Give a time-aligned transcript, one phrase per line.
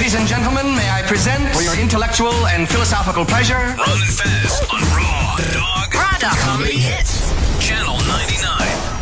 [0.00, 4.62] Ladies and gentlemen, may I present for your intellectual and philosophical pleasure Ron and Fez
[4.72, 5.94] on Raw Dog.
[5.94, 6.38] Raw Dog.
[6.38, 7.28] Comedy Hits.
[7.60, 8.99] Channel 99.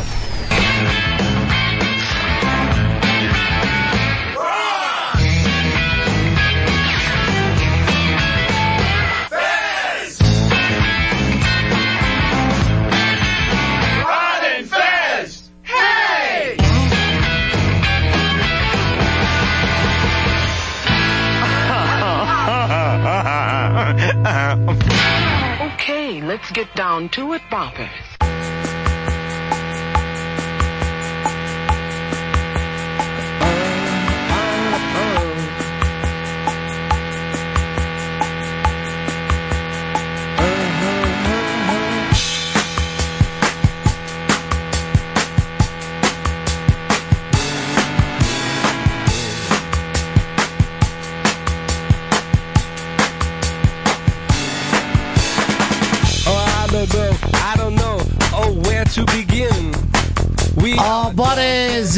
[26.29, 28.18] Let's get down to it, boppers.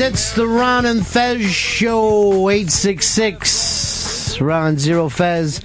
[0.01, 2.49] It's the Ron and Fez Show.
[2.49, 5.61] 866 Ron Zero Fez.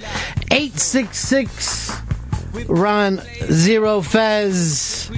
[0.50, 1.92] 866
[2.66, 5.10] Ron Zero Fez.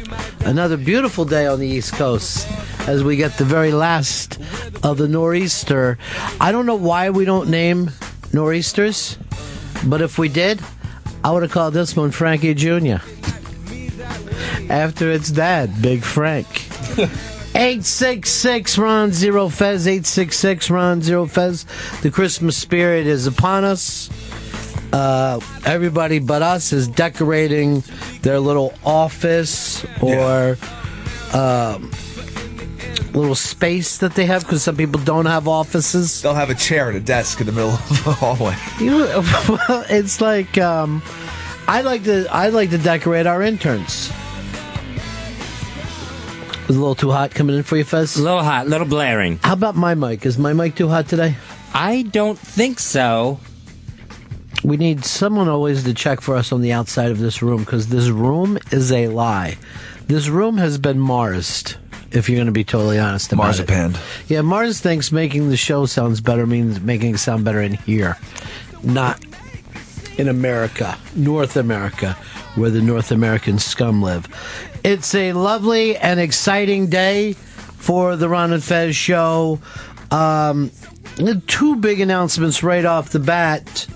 [0.45, 2.47] Another beautiful day on the East Coast
[2.87, 4.39] as we get the very last
[4.85, 5.99] of the nor'easter.
[6.41, 7.91] I don't know why we don't name
[8.33, 9.19] nor'easters,
[9.87, 10.61] but if we did,
[11.25, 12.99] I would have called this one Frankie Jr.
[14.71, 16.47] After its dad, Big Frank.
[17.59, 21.67] 866 Ron Zero Fez, 866 Ron Zero Fez.
[22.03, 24.09] The Christmas spirit is upon us.
[24.93, 27.83] Uh, everybody but us is decorating
[28.23, 30.57] their little office or
[31.35, 31.91] um,
[33.13, 36.23] little space that they have because some people don't have offices.
[36.23, 38.55] They'll have a chair and a desk in the middle of the hallway.
[38.79, 38.99] You
[39.49, 41.03] well, it's like um,
[41.67, 44.13] I like to I like to decorate our interns.
[46.69, 48.17] Was a little too hot coming in for you, Fez?
[48.17, 49.39] A little hot, a little blaring.
[49.43, 50.27] How about my mic?
[50.27, 51.35] Is my mic too hot today?
[51.73, 53.41] I don't think so.
[54.63, 57.89] We need someone always to check for us on the outside of this room because
[57.89, 59.57] this room is a lie.
[60.09, 61.79] This room has been Marsed,
[62.11, 63.95] if you're going to be totally honest about Marzipan.
[63.95, 64.01] it.
[64.29, 68.19] Yeah, Mars thinks making the show sounds better means making it sound better in here,
[68.83, 69.25] not
[70.19, 72.13] in America, North America,
[72.57, 74.27] where the North American scum live.
[74.85, 79.61] It's a lovely and exciting day for the Ron and Fez show.
[80.11, 80.71] Um,
[81.47, 83.87] two big announcements right off the bat.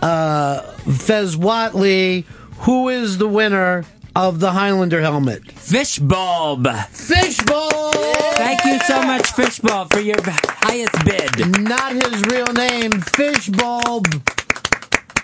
[0.00, 2.24] Uh, Fez Whatley,
[2.58, 3.84] who is the winner
[4.14, 5.42] of the Highlander helmet?
[5.44, 6.66] Fishbulb.
[6.88, 7.92] Fishbowl!
[8.34, 11.62] Thank you so much, Fishbulb, for your highest bid.
[11.62, 14.41] Not his real name, Fishbulb.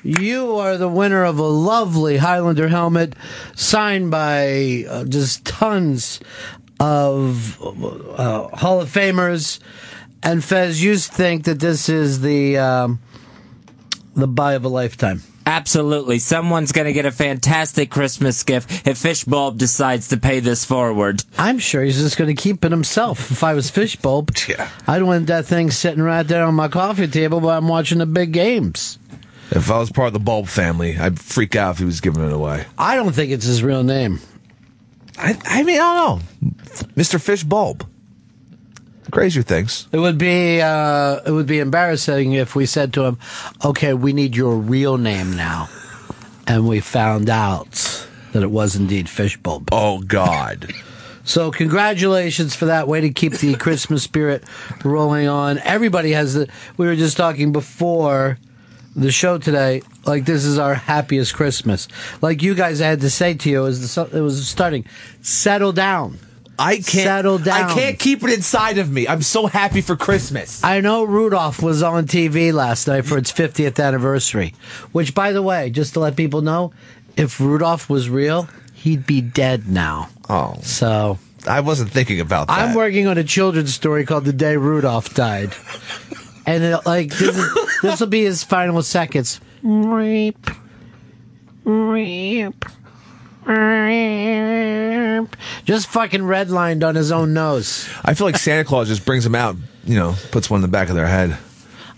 [0.02, 3.14] You are the winner of a lovely Highlander helmet
[3.56, 6.20] signed by uh, just tons
[6.80, 9.58] of uh, Hall of Famers.
[10.22, 13.00] And Fez, you think that this is the um,
[14.14, 15.22] the buy of a lifetime.
[15.46, 16.18] Absolutely.
[16.18, 21.24] Someone's going to get a fantastic Christmas gift if Fishbulb decides to pay this forward.
[21.38, 23.30] I'm sure he's just going to keep it himself.
[23.30, 24.68] If I was Fishbulb, Yeah.
[24.86, 28.04] I'd want that thing sitting right there on my coffee table while I'm watching the
[28.06, 28.97] big games.
[29.50, 32.24] If I was part of the Bulb family, I'd freak out if he was giving
[32.24, 32.66] it away.
[32.76, 34.20] I don't think it's his real name.
[35.16, 36.50] I, I mean, I don't know.
[36.96, 37.20] Mr.
[37.20, 37.86] Fish Bulb.
[39.10, 39.88] Crazier things.
[39.90, 43.18] It would be uh, it would be embarrassing if we said to him,
[43.64, 45.70] "Okay, we need your real name now,"
[46.46, 49.68] and we found out that it was indeed Fishbulb.
[49.72, 50.72] Oh, God.
[51.24, 54.44] So congratulations for that way to keep the Christmas spirit
[54.84, 55.58] rolling on.
[55.58, 56.48] Everybody has the.
[56.76, 58.38] We were just talking before
[58.98, 59.82] the show today.
[60.04, 61.88] Like this is our happiest Christmas.
[62.20, 64.84] Like you guys I had to say to you as the it was starting,
[65.22, 66.18] settle down.
[66.58, 66.86] I can't.
[66.86, 67.70] Settle down.
[67.70, 69.06] I can't keep it inside of me.
[69.06, 70.64] I'm so happy for Christmas.
[70.64, 74.54] I know Rudolph was on TV last night for its 50th anniversary.
[74.90, 76.72] Which, by the way, just to let people know,
[77.16, 80.08] if Rudolph was real, he'd be dead now.
[80.28, 82.58] Oh, So I wasn't thinking about that.
[82.58, 85.54] I'm working on a children's story called "The Day Rudolph Died,"
[86.48, 87.10] and it, like
[87.82, 89.40] this will be his final seconds.
[89.62, 90.50] Reap,
[91.64, 92.64] reap,
[93.44, 95.36] reap.
[95.64, 97.88] Just fucking redlined on his own nose.
[98.02, 100.68] I feel like Santa Claus just brings them out, you know, puts one in the
[100.68, 101.36] back of their head.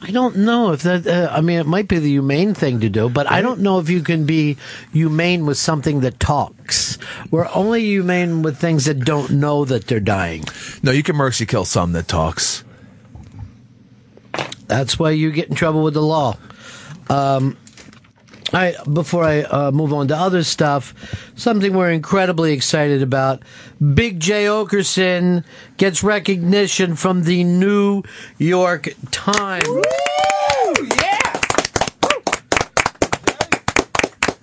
[0.03, 1.07] I don't know if that.
[1.07, 3.79] Uh, I mean, it might be the humane thing to do, but I don't know
[3.79, 4.57] if you can be
[4.93, 6.99] humane with something that talks.
[7.31, 10.45] We're only humane with things that don't know that they're dying.
[10.83, 12.65] No, you can mercy kill some that talks.
[14.71, 16.37] That's why you get in trouble with the law.
[17.09, 17.57] Um,
[18.53, 20.95] right, before I uh, move on to other stuff,
[21.35, 23.43] something we're incredibly excited about.
[23.95, 25.45] Big Jay Oakerson
[25.77, 28.05] gets recognition from the New
[28.39, 29.67] York Times.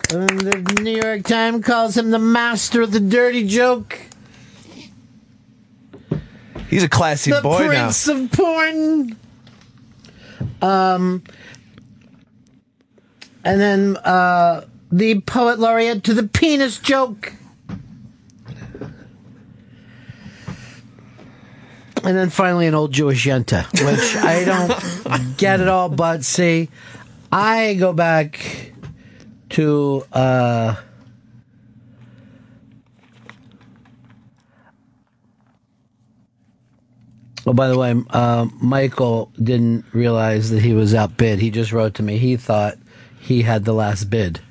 [0.09, 3.97] And the New York Times calls him the master of the dirty joke.
[6.69, 7.59] He's a classy the boy now.
[7.59, 9.17] The prince of porn.
[10.61, 11.23] Um,
[13.43, 17.33] and then uh, the poet laureate to the penis joke.
[22.03, 25.89] And then finally, an old Jewish yenta, which I don't get at all.
[25.89, 26.69] But see,
[27.31, 28.71] I go back
[29.49, 30.75] to uh,
[37.47, 41.39] Oh, by the way, uh, Michael didn't realize that he was outbid.
[41.39, 42.17] He just wrote to me.
[42.17, 42.77] He thought
[43.21, 44.41] he had the last bid.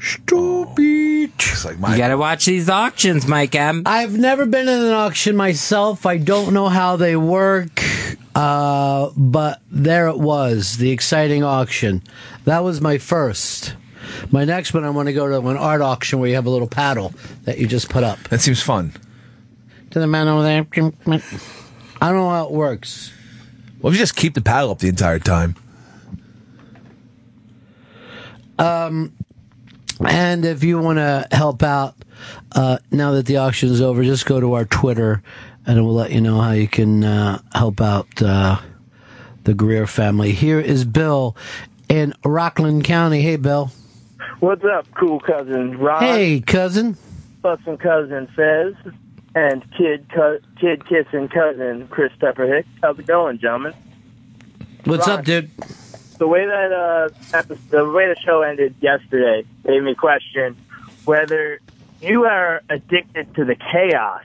[0.00, 1.30] Stupid.
[1.38, 3.84] It's like You gotta watch these auctions, Mike M.
[3.86, 6.04] I've never been in an auction myself.
[6.04, 7.80] I don't know how they work.
[8.34, 12.02] Uh, but there it was, the exciting auction.
[12.44, 13.74] That was my first.
[14.30, 16.50] My next one, I want to go to an art auction where you have a
[16.50, 17.12] little paddle
[17.44, 18.18] that you just put up.
[18.30, 18.94] that seems fun.
[19.90, 21.22] To the man over there.
[22.00, 23.12] I don't know how it works.
[23.80, 25.56] Well, if you just keep the paddle up the entire time.
[28.58, 29.12] Um,
[30.00, 31.94] And if you want to help out
[32.52, 35.22] uh, now that the auction is over, just go to our Twitter
[35.66, 38.58] and we'll let you know how you can uh, help out uh,
[39.44, 40.32] the Greer family.
[40.32, 41.36] Here is Bill
[41.88, 43.20] in Rockland County.
[43.20, 43.70] Hey, Bill.
[44.40, 46.02] What's up, cool cousin Ron?
[46.02, 46.96] Hey, cousin.
[47.42, 48.74] Bustin' cousin Fez,
[49.34, 52.68] and kid cu- kid kissing cousin Chris Hicks.
[52.82, 53.74] How's it going, gentlemen?
[54.84, 55.18] What's Ron.
[55.20, 55.50] up, dude?
[56.18, 60.56] The way that uh, the way the show ended yesterday made me question
[61.04, 61.60] whether
[62.00, 64.22] you are addicted to the chaos.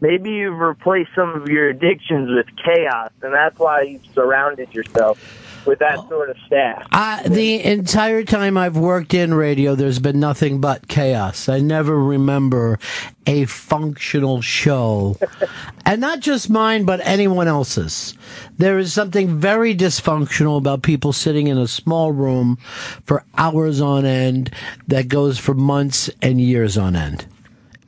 [0.00, 5.18] Maybe you've replaced some of your addictions with chaos, and that's why you've surrounded yourself
[5.66, 6.08] with that oh.
[6.08, 6.86] sort of staff.
[6.92, 11.48] I, the entire time I've worked in radio, there's been nothing but chaos.
[11.48, 12.78] I never remember
[13.26, 15.16] a functional show.
[15.86, 18.14] and not just mine, but anyone else's.
[18.56, 22.56] There is something very dysfunctional about people sitting in a small room
[23.04, 24.50] for hours on end
[24.86, 27.26] that goes for months and years on end.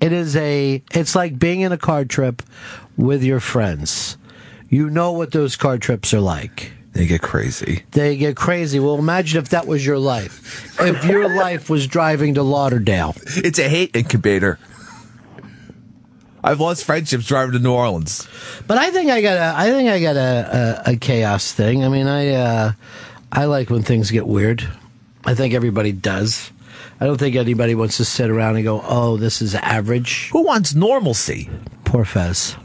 [0.00, 2.42] It is a, it's like being in a car trip
[2.96, 4.16] with your friends.
[4.68, 7.84] You know what those car trips are like They get crazy.
[7.92, 8.80] they get crazy.
[8.80, 10.80] Well, imagine if that was your life.
[10.80, 13.14] If your life was driving to Lauderdale.
[13.36, 14.58] It's a hate incubator.
[16.42, 18.26] I've lost friendships driving to New Orleans.
[18.66, 21.84] But I think I got a I think I got a, a, a chaos thing.
[21.84, 22.72] I mean, I uh,
[23.30, 24.68] I like when things get weird.
[25.24, 26.50] I think everybody does.
[26.98, 30.42] I don't think anybody wants to sit around and go, "Oh, this is average." Who
[30.42, 31.48] wants normalcy?
[31.84, 32.56] Poor Fez.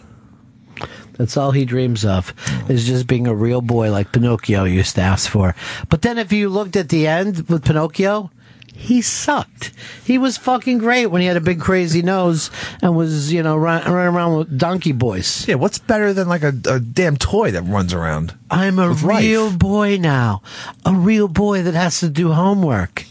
[1.18, 2.34] That's all he dreams of
[2.70, 5.56] is just being a real boy like Pinocchio used to ask for.
[5.90, 8.32] But then if you looked at the end with Pinocchio,
[8.76, 9.72] he sucked.
[10.04, 12.50] He was fucking great when he had a big crazy nose
[12.82, 15.48] and was, you know, run, running around with donkey boys.
[15.48, 18.36] Yeah, what's better than like a, a damn toy that runs around?
[18.50, 19.24] I'm a With life.
[19.24, 20.42] real boy now.
[20.86, 23.06] A real boy that has to do homework.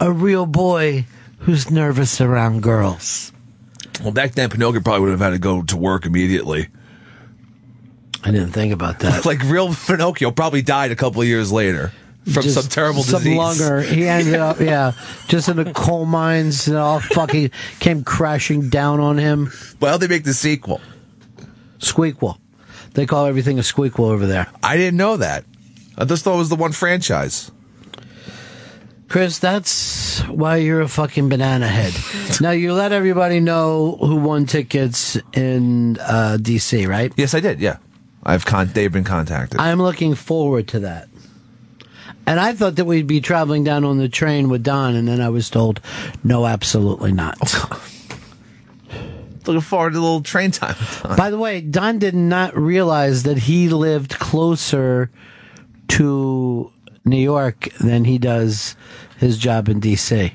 [0.00, 1.06] A real boy
[1.38, 3.32] who's nervous around girls.
[4.02, 6.68] Well, back then, Pinocchio probably would have had to go to work immediately.
[8.24, 9.24] I didn't think about that.
[9.26, 11.92] Like real Pinocchio probably died a couple of years later
[12.24, 13.36] from Just some terrible some disease.
[13.36, 13.80] longer.
[13.80, 14.92] He ended up, yeah,
[15.28, 19.50] just in the coal mines and all fucking came crashing down on him.
[19.80, 20.80] Well, they make the sequel.
[21.78, 22.38] Squeakquel.
[22.94, 24.48] They call everything a squeakquel over there.
[24.62, 25.44] I didn't know that.
[25.96, 27.50] I just thought it was the one franchise.
[29.08, 31.94] Chris, that's why you're a fucking banana head.
[32.42, 37.10] now you let everybody know who won tickets in uh, DC, right?
[37.16, 37.58] Yes, I did.
[37.60, 37.78] Yeah,
[38.28, 39.58] I've con- they've been contacted.
[39.58, 41.08] I'm looking forward to that.
[42.26, 45.22] And I thought that we'd be traveling down on the train with Don, and then
[45.22, 45.80] I was told,
[46.22, 47.38] no, absolutely not.
[49.46, 50.76] Looking forward to a little train time.
[51.16, 55.10] By the way, Don did not realize that he lived closer
[55.88, 56.70] to
[57.06, 58.76] New York than he does
[59.16, 60.34] his job in D.C.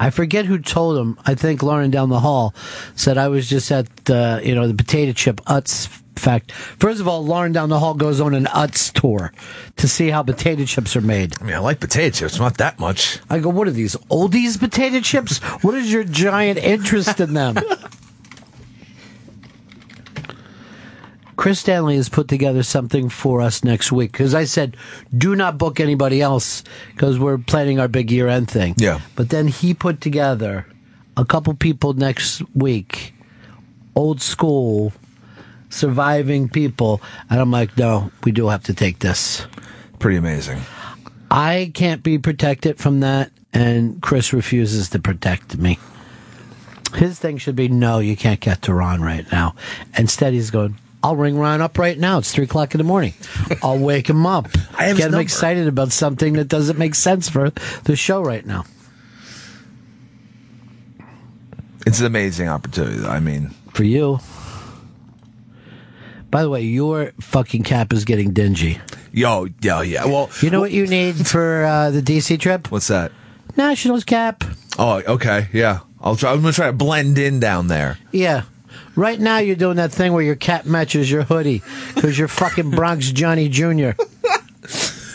[0.00, 1.18] I forget who told him.
[1.26, 2.54] I think Lauren down the hall
[2.94, 6.52] said I was just at the you know the potato chip Utz fact.
[6.52, 9.32] First of all, Lauren down the hall goes on an Utz tour
[9.76, 11.34] to see how potato chips are made.
[11.40, 13.20] I mean, I like potato chips, not that much.
[13.30, 15.38] I go, what are these oldies potato chips?
[15.62, 17.56] What is your giant interest in them?
[21.36, 24.76] Chris Stanley has put together something for us next week because I said,
[25.16, 28.74] do not book anybody else because we're planning our big year end thing.
[28.78, 29.00] Yeah.
[29.14, 30.66] But then he put together
[31.16, 33.14] a couple people next week,
[33.94, 34.92] old school,
[35.70, 37.00] surviving people.
[37.30, 39.46] And I'm like, no, we do have to take this.
[39.98, 40.60] Pretty amazing.
[41.30, 45.78] I can't be protected from that, and Chris refuses to protect me.
[46.94, 49.54] His thing should be, no, you can't get to Ron right now.
[49.98, 52.18] Instead, he's going, I'll ring Ron up right now.
[52.18, 53.12] It's three o'clock in the morning.
[53.62, 54.46] I'll wake him up.
[54.78, 55.20] I Get him number.
[55.20, 57.50] excited about something that doesn't make sense for
[57.84, 58.64] the show right now.
[61.86, 63.04] It's an amazing opportunity.
[63.06, 64.18] I mean, For you.
[66.36, 68.78] By the way, your fucking cap is getting dingy.
[69.10, 70.04] yo, yo, yeah.
[70.04, 72.70] Well, You know what you need for uh, the DC trip?
[72.70, 73.10] what's that?
[73.56, 74.44] Nationals cap.
[74.78, 75.78] Oh, okay, yeah.
[75.98, 76.32] I'll try.
[76.32, 77.96] I'm gonna try to blend in down there.
[78.12, 78.42] Yeah.
[78.96, 81.62] Right now, you're doing that thing where your cap matches your hoodie
[81.94, 83.92] because you're fucking Bronx Johnny Jr.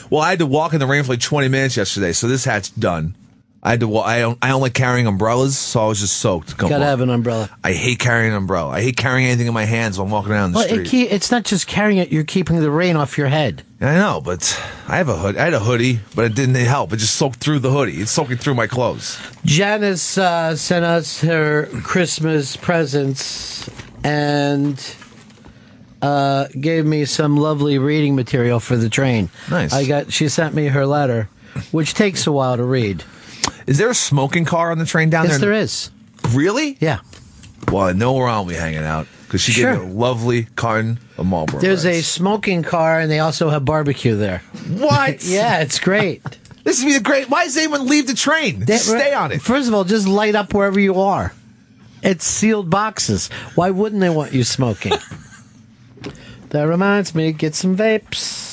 [0.09, 2.43] Well, I had to walk in the rain for like 20 minutes yesterday, so this
[2.43, 3.15] hat's done.
[3.63, 3.87] I had to.
[3.87, 4.39] wa- I don't.
[4.41, 6.57] I don't like carrying umbrellas, so I was just soaked.
[6.57, 7.47] Gotta have an umbrella.
[7.63, 8.69] I hate carrying an umbrella.
[8.71, 10.87] I hate carrying anything in my hands while I'm walking around the Well, street.
[10.87, 13.61] it keep, it's not just carrying it; you're keeping the rain off your head.
[13.79, 15.37] I know, but I have a hood.
[15.37, 16.91] I had a hoodie, but it didn't help.
[16.91, 18.01] It just soaked through the hoodie.
[18.01, 19.19] It's soaking through my clothes.
[19.45, 23.69] Janice uh, sent us her Christmas presents
[24.03, 24.95] and
[26.01, 29.29] uh, gave me some lovely reading material for the train.
[29.51, 29.71] Nice.
[29.71, 30.11] I got.
[30.11, 31.29] She sent me her letter,
[31.71, 33.03] which takes a while to read.
[33.67, 35.53] Is there a smoking car on the train down Yes, there?
[35.53, 35.89] Yes,
[36.21, 36.35] there is.
[36.35, 36.77] Really?
[36.79, 36.99] Yeah.
[37.71, 39.73] Well, I know where I'll be hanging out because she Sure.
[39.75, 41.59] gave me a lovely carton of Marlboro.
[41.61, 44.39] There's a smoking car, and they also have barbecue there.
[44.69, 45.23] what?
[45.25, 46.21] Yeah, it's great.
[46.63, 47.27] This would be the great.
[47.27, 48.67] Why does anyone leave the train?
[48.67, 49.41] Stay on it.
[49.41, 51.33] First of all, just light up wherever you are.
[52.03, 53.29] It's sealed boxes.
[53.55, 54.93] Why wouldn't they want you smoking?
[56.49, 58.50] that reminds me, get some vapes.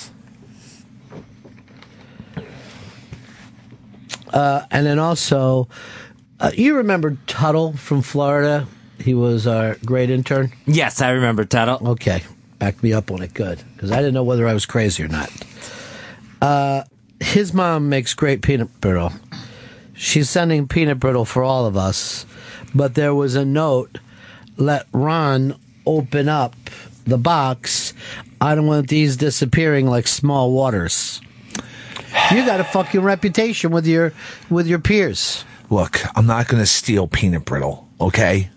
[4.32, 5.68] Uh, and then also,
[6.40, 8.66] uh, you remember Tuttle from Florida?
[9.00, 10.52] He was our great intern.
[10.66, 11.90] Yes, I remember Tuttle.
[11.90, 12.22] Okay,
[12.58, 15.08] back me up on it, good, because I didn't know whether I was crazy or
[15.08, 15.30] not.
[16.42, 16.84] Uh,
[17.20, 19.12] his mom makes great peanut brittle.
[19.94, 22.26] She's sending peanut brittle for all of us,
[22.74, 23.98] but there was a note:
[24.56, 25.56] "Let Ron
[25.86, 26.54] open up
[27.04, 27.94] the box.
[28.40, 31.20] I don't want these disappearing like small waters."
[32.32, 34.12] You got a fucking reputation with your
[34.50, 35.44] with your peers.
[35.70, 38.50] Look, I'm not going to steal peanut brittle, okay?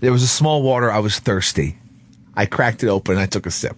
[0.00, 0.90] There was a small water.
[0.90, 1.76] I was thirsty.
[2.34, 3.18] I cracked it open.
[3.18, 3.76] I took a sip.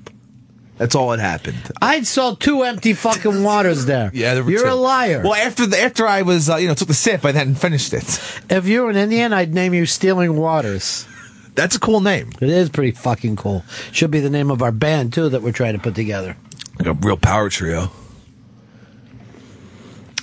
[0.79, 1.59] That's all that happened.
[1.81, 4.11] I saw two empty fucking waters there.
[4.13, 4.73] Yeah, there were you're two.
[4.73, 5.23] a liar.
[5.23, 7.93] Well, after the, after I was uh, you know took the sip, I then finished
[7.93, 8.03] it.
[8.51, 11.07] If you were an Indian, I'd name you Stealing Waters.
[11.55, 12.33] That's a cool name.
[12.41, 13.65] It is pretty fucking cool.
[13.93, 16.37] Should be the name of our band too that we're trying to put together.
[16.79, 17.93] Like a real power trio.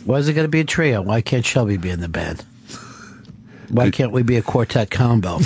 [0.05, 1.01] Why is it going to be a trio?
[1.01, 2.43] Why can't Shelby be in the band?
[3.69, 5.39] Why can't we be a quartet combo?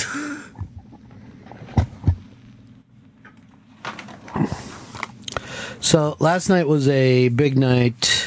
[5.79, 8.25] so last night was a big night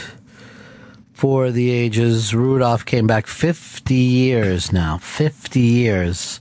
[1.14, 2.34] for the ages.
[2.34, 4.98] Rudolph came back 50 years now.
[4.98, 6.40] 50 years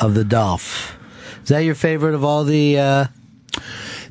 [0.00, 0.98] of the Dolph.
[1.42, 3.06] Is that your favorite of all the uh,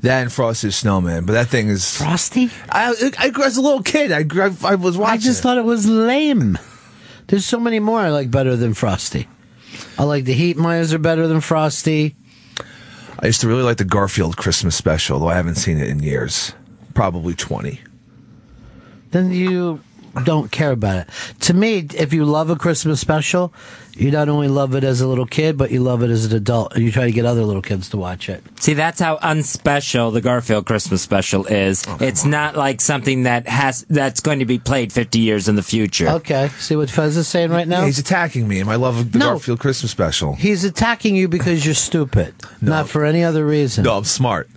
[0.02, 1.98] That and Frosted Snowman, but that thing is.
[1.98, 2.50] Frosty?
[2.70, 5.14] I, I, as a little kid, I, I, I was watching.
[5.14, 5.44] I just it.
[5.44, 6.58] thought it was lame.
[7.28, 9.28] There's so many more I like better than Frosty.
[9.98, 12.16] I like the Heat Misers are better than Frosty.
[13.20, 16.04] I used to really like the Garfield Christmas special, though I haven't seen it in
[16.04, 16.54] years.
[16.94, 17.82] Probably 20.
[19.12, 19.82] Then you
[20.24, 21.10] don't care about it.
[21.42, 23.54] To me, if you love a Christmas special,
[23.96, 26.36] you not only love it as a little kid, but you love it as an
[26.36, 28.44] adult, and you try to get other little kids to watch it.
[28.60, 31.84] See, that's how unspecial the Garfield Christmas special is.
[31.88, 35.56] Oh, it's not like something that has that's going to be played 50 years in
[35.56, 36.08] the future.
[36.10, 37.86] Okay, see what Fez is saying right now?
[37.86, 39.30] He's attacking me in my love of the No.
[39.32, 40.36] Garfield Christmas special.
[40.36, 43.84] He's attacking you because you're stupid, not for any other reason.
[43.84, 44.48] No, I'm smart.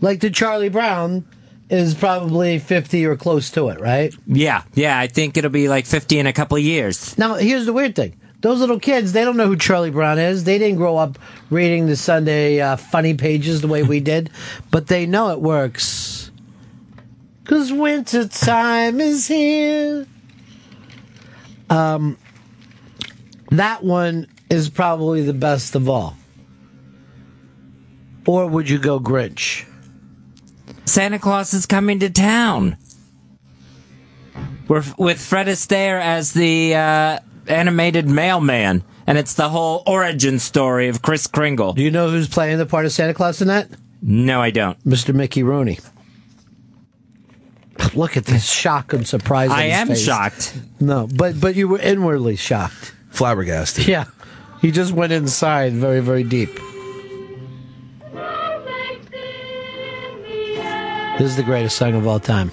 [0.00, 1.24] Like the Charlie Brown
[1.72, 4.14] is probably 50 or close to it, right?
[4.26, 7.16] Yeah, yeah, I think it'll be like 50 in a couple of years.
[7.16, 8.14] Now, here's the weird thing.
[8.42, 10.44] Those little kids, they don't know who Charlie Brown is.
[10.44, 14.30] They didn't grow up reading the Sunday uh, funny pages the way we did,
[14.70, 16.30] but they know it works.
[17.44, 20.06] Cause winter time is here.
[21.70, 22.18] Um,
[23.50, 26.16] that one is probably the best of all.
[28.26, 29.64] Or would you go Grinch?
[30.84, 32.76] Santa Claus is coming to town.
[34.68, 40.88] We're with Fred Astaire as the uh, animated mailman, and it's the whole origin story
[40.88, 41.72] of Kris Kringle.
[41.74, 43.68] Do you know who's playing the part of Santa Claus in that?
[44.00, 44.82] No, I don't.
[44.84, 45.14] Mr.
[45.14, 45.78] Mickey Rooney.
[47.94, 49.50] Look at this shock and surprise.
[49.50, 50.02] I am face.
[50.04, 50.54] shocked.
[50.80, 52.94] No, but but you were inwardly shocked.
[53.10, 53.86] Flabbergasted.
[53.86, 54.04] Yeah,
[54.60, 56.50] he just went inside very very deep.
[61.22, 62.50] This is the greatest song of all time.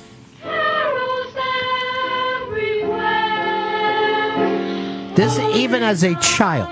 [5.15, 6.69] This, even as a child,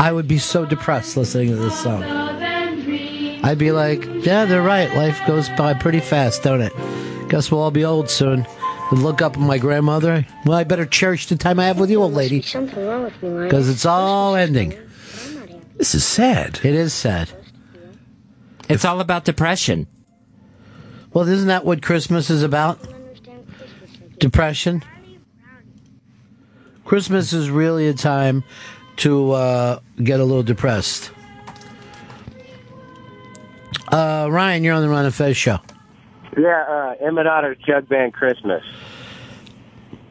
[0.00, 2.02] I would be so depressed listening to this song.
[2.04, 4.90] I'd be like, yeah, they're right.
[4.96, 6.72] Life goes by pretty fast, don't it?
[7.28, 8.46] Guess we'll all be old soon.
[8.90, 10.24] And look up at my grandmother.
[10.46, 13.22] Well, I better cherish the time I have with you, old lady, Something wrong with
[13.22, 13.48] me, Ryan.
[13.48, 14.70] because it's all ending.
[15.76, 16.60] This is sad.
[16.64, 17.28] It is sad.
[18.70, 19.86] It's all about depression.
[21.16, 22.78] Well, isn't that what Christmas is about?
[24.18, 24.82] Depression.
[26.84, 28.44] Christmas is really a time
[28.96, 31.10] to uh, get a little depressed.
[33.90, 35.58] Uh, Ryan, you're on the Ron and Fez show.
[36.36, 38.62] Yeah, uh, Emmett Otter's Jug Band Christmas.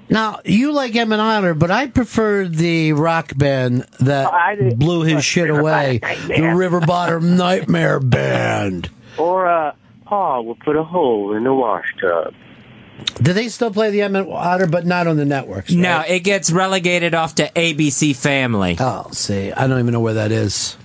[0.09, 5.23] Now, you like Emmett Otter, but I prefer the rock band that did- blew his
[5.23, 5.99] shit away.
[5.99, 8.89] The River Bottom Nightmare Band.
[9.19, 9.73] Or uh,
[10.05, 12.33] Paul will put a hole in the wash tub.
[13.21, 15.71] Do they still play the Emmett Otter, but not on the networks?
[15.71, 15.79] right?
[15.79, 18.77] No, it gets relegated off to ABC Family.
[18.79, 20.77] Oh, see, I don't even know where that is.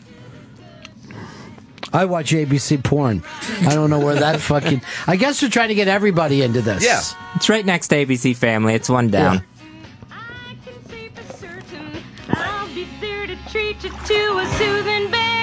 [1.93, 3.23] I watch ABC porn.
[3.63, 4.81] I don't know where that fucking.
[5.07, 6.85] I guess they're trying to get everybody into this.
[6.85, 7.01] Yeah.
[7.37, 8.75] It's right next to ABC Family.
[8.75, 9.45] It's one down.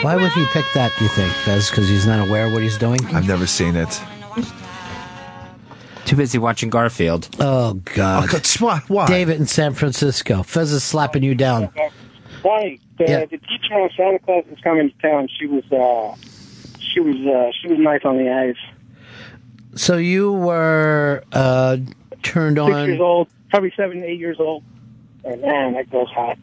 [0.03, 0.93] Why would he pick that?
[0.97, 1.69] Do you think, Fez?
[1.69, 3.03] Because he's not aware of what he's doing.
[3.07, 4.01] I've never seen it.
[6.05, 7.27] Too busy watching Garfield.
[7.39, 8.81] Oh God, Why?
[8.87, 9.07] Why?
[9.07, 10.43] David in San Francisco.
[10.43, 11.69] Fez is slapping you down.
[12.43, 13.25] Hey, the, Yeah.
[13.25, 15.27] the teacher on Santa Claus is coming to town.
[15.37, 16.15] She was, uh,
[16.79, 18.55] she was, uh, she was nice on the ice.
[19.75, 21.77] So you were uh,
[22.23, 23.05] turned Six years on.
[23.05, 24.63] old, probably seven, eight years old.
[25.25, 26.37] And man, that girl's hot.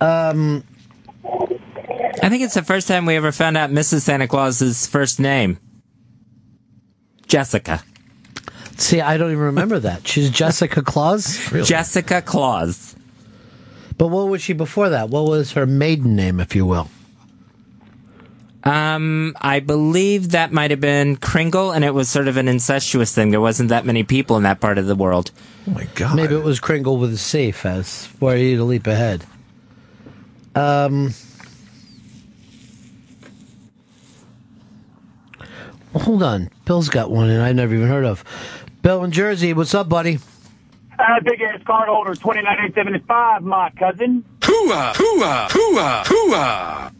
[0.00, 0.64] Um,
[2.22, 4.00] I think it's the first time we ever found out Mrs.
[4.00, 5.58] Santa Claus's first name.
[7.26, 7.82] Jessica.
[8.76, 10.06] see, I don't even remember that.
[10.06, 11.52] She's Jessica Claus.
[11.52, 11.64] Really?
[11.66, 12.96] Jessica Claus.
[13.96, 15.10] But what was she before that?
[15.10, 16.88] What was her maiden name, if you will?
[18.64, 23.14] Um, I believe that might have been Kringle, and it was sort of an incestuous
[23.14, 23.30] thing.
[23.30, 25.30] There wasn't that many people in that part of the world.
[25.66, 26.16] Oh my god.
[26.16, 28.06] Maybe it was Kringle with a C, Fez.
[28.06, 29.24] For you to leap ahead.
[30.54, 31.14] Um.
[35.94, 36.50] hold on.
[36.64, 38.24] Bill's got one, and I've never even heard of.
[38.82, 40.18] Bill in Jersey, what's up, buddy?
[40.98, 44.24] Uh, big ass card holder, 29875, my cousin.
[44.40, 44.94] Hooah!
[44.94, 45.48] Hooah!
[45.48, 46.04] Hooah!
[46.04, 46.92] Hooah!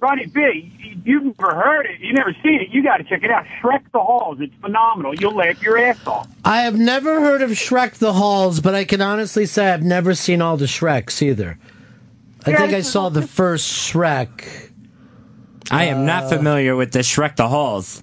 [0.00, 2.00] Ronnie B, you've never heard it.
[2.00, 2.68] You've never seen it.
[2.70, 3.44] You got to check it out.
[3.60, 4.38] Shrek the Halls.
[4.40, 5.14] It's phenomenal.
[5.14, 6.28] You'll laugh your ass off.
[6.44, 10.14] I have never heard of Shrek the Halls, but I can honestly say I've never
[10.14, 11.58] seen all the Shreks either.
[12.46, 14.70] I think I saw the first Shrek.
[15.70, 18.02] I am not uh, familiar with the Shrek the Halls.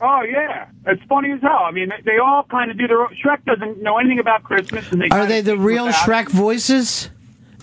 [0.00, 0.66] Oh, yeah.
[0.86, 1.60] It's funny as hell.
[1.64, 3.16] I mean, they, they all kind of do their own.
[3.24, 4.90] Shrek doesn't know anything about Christmas.
[4.92, 5.94] And they Are kinda they the teach real about.
[5.94, 7.08] Shrek voices?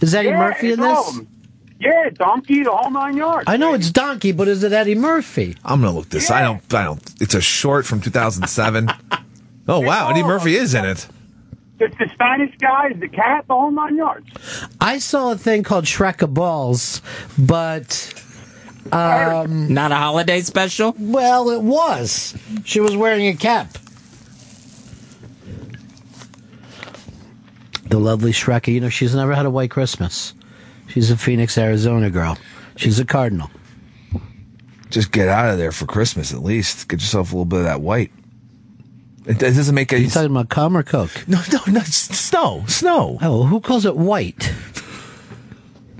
[0.02, 1.10] Is Eddie Yeah, Murphy in it's all this?
[1.10, 1.28] of them.
[1.82, 3.46] Yeah, Donkey, the whole nine yards.
[3.48, 5.56] I know it's Donkey, but is it Eddie Murphy?
[5.64, 6.30] I'm gonna look this.
[6.30, 6.74] I don't.
[6.74, 7.02] I don't.
[7.22, 8.90] It's a short from 2007.
[9.70, 11.08] oh wow, Eddie Murphy is in it.
[11.80, 14.28] It's the Spanish guy, the cat, the whole nine yards.
[14.82, 17.02] I saw a thing called Shrek of Balls,
[17.38, 18.14] but
[18.92, 20.94] um, Not a holiday special?
[21.00, 22.38] well, it was.
[22.66, 23.78] She was wearing a cap.
[27.88, 28.68] The lovely Shrek.
[28.68, 30.34] You know, she's never had a white Christmas.
[30.88, 32.38] She's a Phoenix, Arizona girl.
[32.76, 33.50] She's a Cardinal.
[34.90, 36.88] Just get out of there for Christmas at least.
[36.88, 38.12] Get yourself a little bit of that white.
[39.30, 40.06] It, it doesn't make any.
[40.06, 41.12] You talking about cum or coke?
[41.28, 41.82] No, no, no.
[41.82, 43.20] Snow, snow.
[43.22, 44.52] Oh, who calls it white?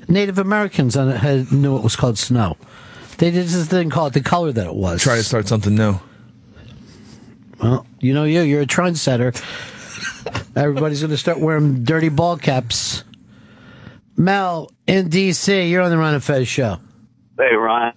[0.08, 2.58] Native Americans on it had, knew it was called snow.
[3.20, 5.04] They just didn't call it the color that it was.
[5.04, 6.00] Try to start something new.
[7.62, 8.42] Well, you know you.
[8.42, 9.36] You're a trendsetter.
[10.56, 13.04] Everybody's going to start wearing dirty ball caps.
[14.18, 16.78] Mel in D.C., you're on the Ron and Fez show.
[17.38, 17.94] Hey, Ron.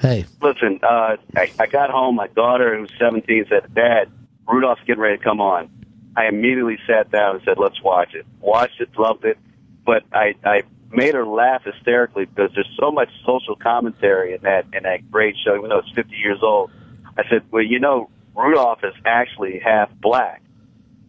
[0.00, 2.16] Hey, Listen, uh, I, I got home.
[2.16, 4.10] My daughter, who's 17, said, Dad,
[4.48, 5.70] Rudolph's getting ready to come on.
[6.16, 8.26] I immediately sat down and said, let's watch it.
[8.40, 9.38] Watched it, loved it.
[9.84, 14.66] But I, I made her laugh hysterically because there's so much social commentary in that,
[14.72, 16.70] in that great show, even though it's 50 years old.
[17.16, 20.42] I said, well, you know, Rudolph is actually half black.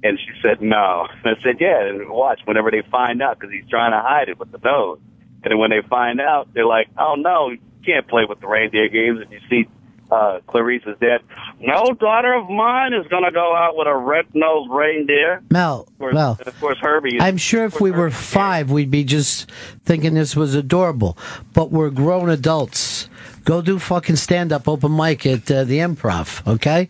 [0.03, 1.07] And she said, no.
[1.23, 4.29] And I said, yeah, and watch whenever they find out because he's trying to hide
[4.29, 4.99] it with the nose.
[5.43, 8.47] And then when they find out, they're like, "Oh no, you can't play with the
[8.47, 9.67] reindeer games." And you see
[10.13, 11.21] uh, Clarice's dad.
[11.59, 15.41] No daughter of mine is going to go out with a red-nosed reindeer.
[15.49, 17.19] Mel, Of course, Mel, and of course Herbie.
[17.19, 19.49] I'm sure if we were five, we'd be just
[19.85, 21.17] thinking this was adorable.
[21.53, 23.09] But we're grown adults.
[23.43, 26.89] Go do fucking stand up open mic at uh, the improv, okay?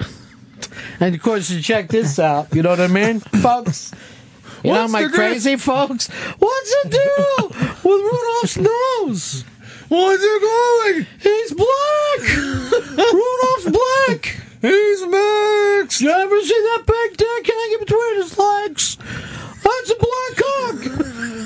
[1.00, 2.54] and of course, you check this out.
[2.54, 3.92] You know what I mean, folks?
[4.62, 6.08] You know, What's my crazy folks.
[6.08, 9.44] What's the deal with Rudolph's nose?
[9.88, 11.06] Where's it going?
[11.20, 12.20] He's black.
[13.12, 14.40] Rudolph's black.
[14.62, 16.00] He's mixed.
[16.00, 18.96] You ever see that big dick hanging between his legs?
[19.62, 20.76] That's a black cock.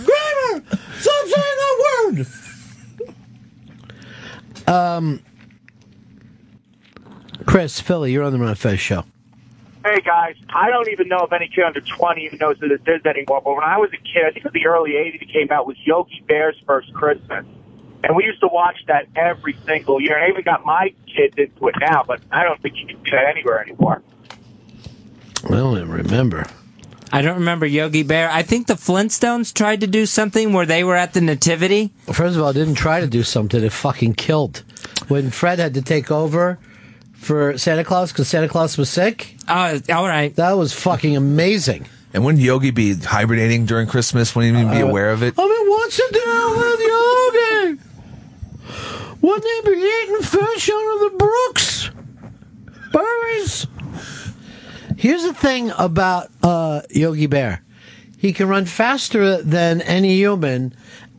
[0.07, 0.65] Kramer,
[0.99, 2.27] stop saying that word.
[4.69, 5.21] Um,
[7.47, 9.05] Chris, Philly, you're on the Ron of Fez show.
[9.85, 12.81] Hey guys, I don't even know if any kid under 20 even knows who this
[12.87, 13.41] is anymore.
[13.43, 15.67] But when I was a kid, I think in the early 80s, it came out
[15.67, 17.47] with Yogi Bear's first Christmas.
[18.05, 20.19] And we used to watch that every single year.
[20.19, 23.11] I even got my kids into it now, but I don't think you can see
[23.11, 24.03] that anywhere anymore.
[25.45, 26.47] I don't even remember.
[27.13, 28.31] I don't remember Yogi Bear.
[28.31, 31.91] I think the Flintstones tried to do something where they were at the Nativity.
[32.07, 33.63] Well, First of all, didn't try to do something.
[33.65, 34.63] It fucking killed.
[35.09, 36.59] When Fred had to take over
[37.15, 39.37] for Santa Claus because Santa Claus was sick.
[39.49, 40.35] Oh, all right.
[40.37, 41.87] That was fucking amazing.
[42.13, 44.35] And wouldn't Yogi be hibernating during Christmas?
[44.37, 45.35] Wouldn't he even be Uh, aware of it?
[45.39, 47.88] I mean, what's the deal with Yogi?
[49.21, 51.91] Wouldn't he be eating fish out of the brooks?
[52.93, 53.67] Berries.
[54.97, 57.63] Here's the thing about uh, Yogi Bear.
[58.19, 60.75] He can run faster than any human,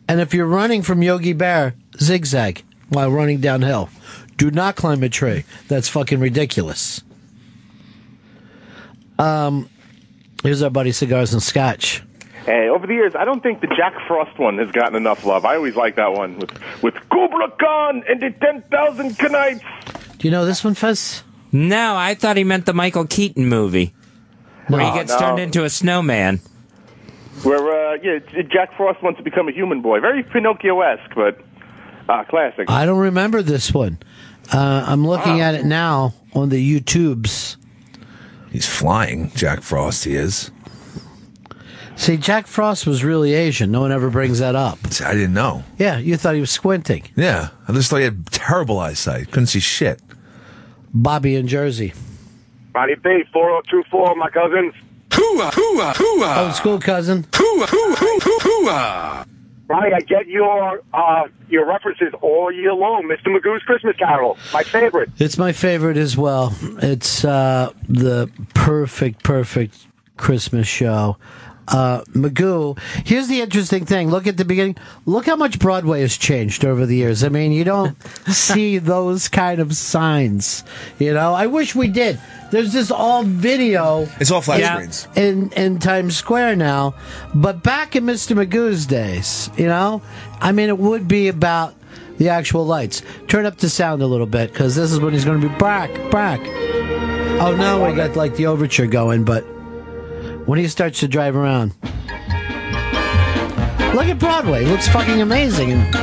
[0.08, 3.90] and if you're running from Yogi Bear, zigzag while running downhill.
[4.38, 5.44] Do not climb a tree.
[5.68, 7.04] That's fucking ridiculous.
[9.18, 9.70] Um,
[10.44, 12.02] here's our buddy Cigars and Scotch.
[12.50, 15.46] Hey, over the years, I don't think the Jack Frost one has gotten enough love.
[15.46, 19.62] I always like that one with with Kubla Khan and the ten thousand Knights.
[20.18, 21.22] Do you know this one, Fez?
[21.52, 23.94] No, I thought he meant the Michael Keaton movie
[24.68, 25.20] where No, he gets no.
[25.20, 26.40] turned into a snowman.
[27.44, 30.00] Where uh, yeah, Jack Frost wants to become a human boy.
[30.00, 31.40] Very Pinocchio-esque, but
[32.10, 32.68] ah, classic.
[32.68, 34.00] I don't remember this one.
[34.52, 37.58] Uh, I'm looking at it now on the YouTubes.
[38.52, 40.06] He's flying, Jack Frost.
[40.06, 40.50] He is.
[42.00, 43.72] See, Jack Frost was really Asian.
[43.72, 44.80] No one ever brings that up.
[45.06, 45.66] I didn't know.
[45.78, 47.04] Yeah, you thought he was squinting.
[47.18, 49.32] Yeah, I just thought he had terrible eyesight.
[49.32, 50.02] Couldn't see shit.
[50.94, 51.94] Bobby in Jersey.
[52.74, 54.74] Ronnie B, 4024, my cousins.
[55.10, 56.38] Hooah, hooah, hooah.
[56.38, 57.24] Old school cousin.
[57.24, 59.26] Hooah, hooah, hooah, hooah.
[59.68, 63.04] Ronnie, I get your uh, your references all year long.
[63.04, 63.28] Mr.
[63.28, 65.10] Magoo's Christmas Carol, my favorite.
[65.18, 66.56] It's my favorite as well.
[66.82, 69.86] It's uh, the perfect, perfect
[70.16, 71.18] Christmas show.
[71.72, 72.80] Uh, Magoo.
[73.06, 74.10] Here's the interesting thing.
[74.10, 74.76] Look at the beginning.
[75.06, 77.24] Look how much Broadway has changed over the years.
[77.24, 77.96] I mean, you don't
[78.28, 80.64] see those kind of signs.
[80.98, 82.20] You know, I wish we did.
[82.52, 84.08] There's this all video.
[84.20, 85.08] It's all flat in- screens.
[85.16, 86.96] in in Times Square now.
[87.36, 88.36] But back in Mr.
[88.36, 90.02] Magoo's days, you know,
[90.42, 91.76] I mean, it would be about
[92.18, 93.04] the actual lights.
[93.28, 95.56] Turn up the sound a little bit because this is when he's going to be
[95.58, 96.40] back, back.
[97.42, 99.46] Oh, now we got like the overture going, but
[100.50, 101.76] when he starts to drive around,
[103.94, 104.66] look at Broadway.
[104.66, 105.74] It looks fucking amazing.
[105.74, 105.94] And,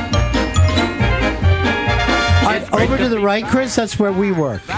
[2.44, 3.74] right, over to the right, Chris.
[3.74, 4.62] That's where we work.
[4.66, 4.76] Great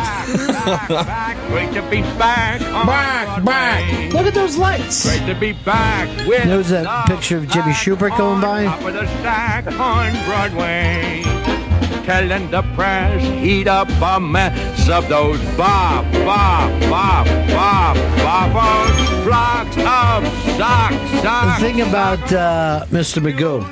[1.74, 2.60] to be back.
[2.60, 4.12] Back, back.
[4.14, 5.04] Look at those lights.
[5.04, 8.64] Great to be back with There's a picture of Jimmy Schubert going by.
[8.64, 11.37] top of the stack on Broadway.
[12.08, 19.76] Telling the press, heat up a mess of those bob, bob, bob, bob, bobbers, flocks
[19.76, 23.20] of socks, The thing about uh, Mr.
[23.20, 23.62] Magoo,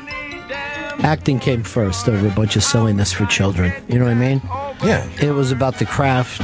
[1.03, 3.73] acting came first over a bunch of silliness for children.
[3.89, 4.43] You know what I mean?
[4.85, 5.09] Yeah.
[5.19, 6.43] It was about the craft,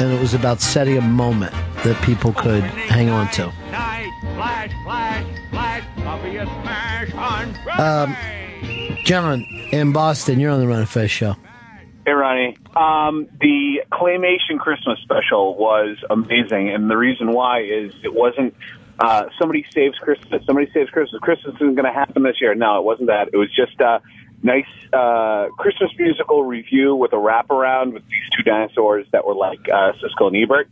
[0.00, 1.52] and it was about setting a moment
[1.84, 3.52] that people could hang on to.
[3.70, 8.16] Night, flash, flash, flash, I'll be a smash on Um,
[9.04, 11.36] John in Boston, you're on the Ron Fez show.
[12.04, 12.56] Hey, Ronnie.
[12.74, 18.54] Um, the Claymation Christmas special was amazing, and the reason why is it wasn't
[18.98, 20.44] uh, somebody saves Christmas.
[20.46, 21.20] Somebody saves Christmas.
[21.20, 22.54] Christmas isn't going to happen this year.
[22.54, 23.28] No, it wasn't that.
[23.32, 24.00] It was just a
[24.42, 29.60] nice uh, Christmas musical review with a wraparound with these two dinosaurs that were like
[29.68, 30.68] uh, Siskel and Ebert,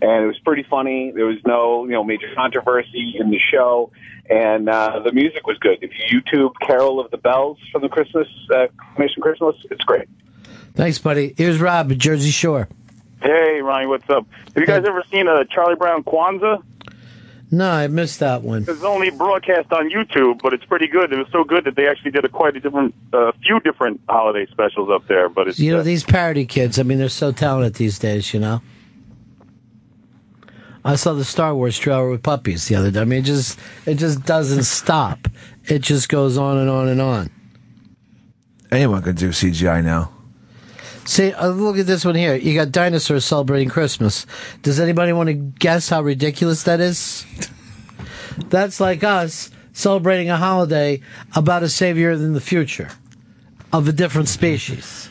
[0.00, 1.12] and it was pretty funny.
[1.14, 3.90] There was no you know major controversy in the show,
[4.30, 5.78] and uh, the music was good.
[5.82, 10.08] If you YouTube "Carol of the Bells" from the Christmas uh, Claymation Christmas, it's great.
[10.74, 11.34] Thanks, buddy.
[11.36, 12.68] Here's Rob at Jersey Shore.
[13.22, 14.26] Hey, Ronnie, what's up?
[14.54, 16.62] Have you guys ever seen a Charlie Brown Kwanzaa?
[17.50, 18.64] No, I missed that one.
[18.66, 21.12] It's only broadcast on YouTube, but it's pretty good.
[21.12, 24.00] It was so good that they actually did a quite a different, uh, few different
[24.08, 25.28] holiday specials up there.
[25.28, 28.34] But it's You know, uh, these parody kids, I mean, they're so talented these days,
[28.34, 28.60] you know?
[30.84, 33.00] I saw the Star Wars trailer with puppies the other day.
[33.00, 35.28] I mean, it just, it just doesn't stop.
[35.64, 37.30] It just goes on and on and on.
[38.70, 40.10] Anyone can do CGI now.
[41.06, 42.34] See, uh, look at this one here.
[42.34, 44.26] You got dinosaurs celebrating Christmas.
[44.62, 47.24] Does anybody want to guess how ridiculous that is?
[48.48, 51.00] That's like us celebrating a holiday
[51.34, 52.90] about a savior in the future
[53.72, 55.10] of a different species.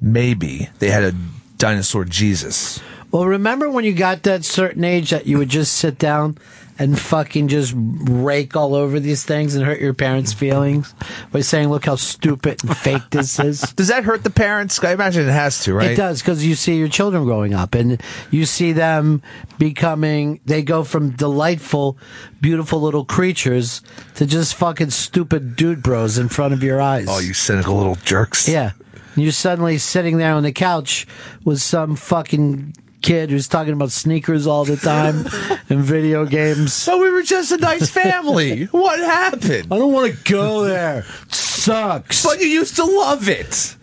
[0.00, 1.14] Maybe they had a
[1.58, 2.80] dinosaur Jesus.
[3.16, 6.36] Well, remember when you got that certain age that you would just sit down
[6.78, 10.94] and fucking just rake all over these things and hurt your parents' feelings
[11.32, 14.84] by saying, "Look how stupid and fake this is." Does that hurt the parents?
[14.84, 15.92] I imagine it has to, right?
[15.92, 19.22] It does because you see your children growing up and you see them
[19.58, 20.40] becoming.
[20.44, 21.96] They go from delightful,
[22.42, 23.80] beautiful little creatures
[24.16, 27.06] to just fucking stupid dude bros in front of your eyes.
[27.08, 28.46] Oh, you cynical little jerks.
[28.46, 28.72] Yeah.
[29.14, 31.06] You're suddenly sitting there on the couch
[31.46, 32.74] with some fucking
[33.06, 35.24] kid who's talking about sneakers all the time
[35.68, 36.72] and video games.
[36.72, 38.64] So we were just a nice family.
[38.72, 39.68] what happened?
[39.70, 41.04] I don't want to go there.
[41.28, 42.24] Sucks.
[42.24, 43.76] But you used to love it.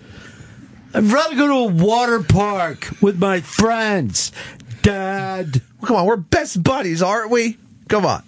[0.93, 4.33] I'd rather go to a water park with my friends.
[4.81, 5.61] Dad.
[5.85, 7.57] Come on, we're best buddies, aren't we?
[7.87, 8.23] Come on.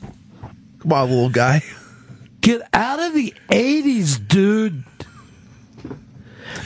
[0.79, 1.61] Come on, little guy.
[2.39, 4.85] Get out of the 80s, dude.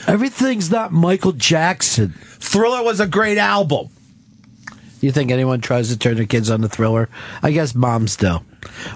[0.05, 2.13] Everything's not Michael Jackson.
[2.39, 3.89] Thriller was a great album.
[5.01, 7.09] You think anyone tries to turn their kids on the thriller?
[7.41, 8.39] I guess moms do.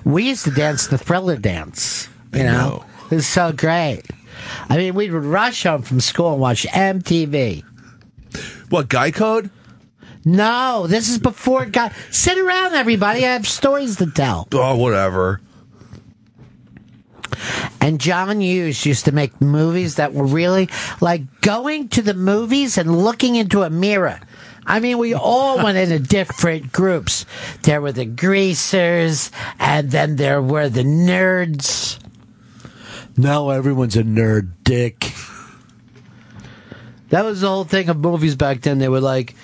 [0.04, 2.10] We used to dance the thriller dance.
[2.34, 2.86] You know?
[3.10, 4.02] It was so great.
[4.70, 7.64] I mean, we would rush home from school and watch MTV.
[8.70, 9.50] What, Guy Code?
[10.26, 11.94] No, this is before got.
[12.10, 13.26] Sit around, everybody.
[13.26, 14.48] I have stories to tell.
[14.54, 15.42] Oh, whatever.
[17.82, 20.70] And John Hughes used to make movies that were really
[21.02, 24.22] like going to the movies and looking into a mirror.
[24.66, 27.26] I mean, we all went into different groups.
[27.64, 32.00] There were the greasers, and then there were the nerds.
[33.18, 35.14] Now everyone's a nerd, dick.
[37.10, 38.80] That was the whole thing of movies back then.
[38.80, 39.36] They would like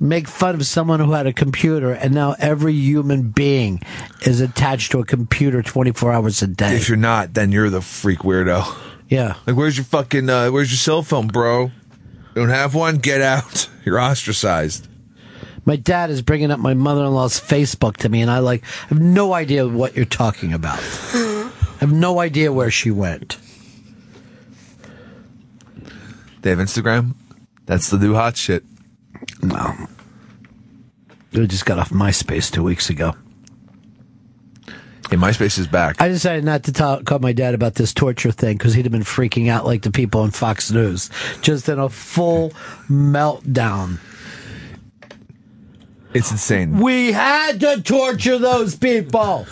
[0.00, 3.82] make fun of someone who had a computer, and now every human being
[4.22, 6.76] is attached to a computer 24 hours a day.
[6.76, 8.64] If you're not, then you're the freak weirdo.
[9.08, 9.34] Yeah.
[9.46, 11.70] Like, where's your fucking, uh, where's your cell phone, bro?
[12.38, 12.98] Don't have one?
[12.98, 13.68] Get out.
[13.84, 14.86] You're ostracized.
[15.64, 19.32] My dad is bringing up my mother-in-law's Facebook to me, and I like have no
[19.32, 20.78] idea what you're talking about.
[20.78, 23.38] I have no idea where she went.
[26.42, 27.16] They have Instagram?
[27.66, 28.62] That's the new hot shit.
[29.42, 29.88] No.
[31.32, 33.16] they just got off MySpace two weeks ago.
[35.10, 36.02] Hey, MySpace is back.
[36.02, 38.92] I decided not to talk, call my dad about this torture thing because he'd have
[38.92, 41.08] been freaking out like the people on Fox News,
[41.40, 42.50] just in a full
[42.90, 44.00] meltdown.
[46.12, 46.78] It's insane.
[46.78, 49.46] We had to torture those people.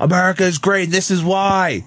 [0.00, 0.90] America is great.
[0.90, 1.84] This is why.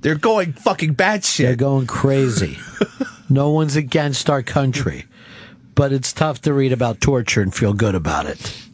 [0.00, 1.44] They're going fucking batshit.
[1.44, 2.58] They're going crazy.
[3.28, 5.04] no one's against our country,
[5.76, 8.67] but it's tough to read about torture and feel good about it.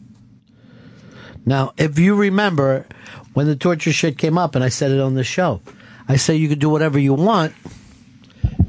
[1.45, 2.85] Now, if you remember
[3.33, 5.61] when the torture shit came up, and I said it on the show,
[6.07, 7.53] I say you can do whatever you want,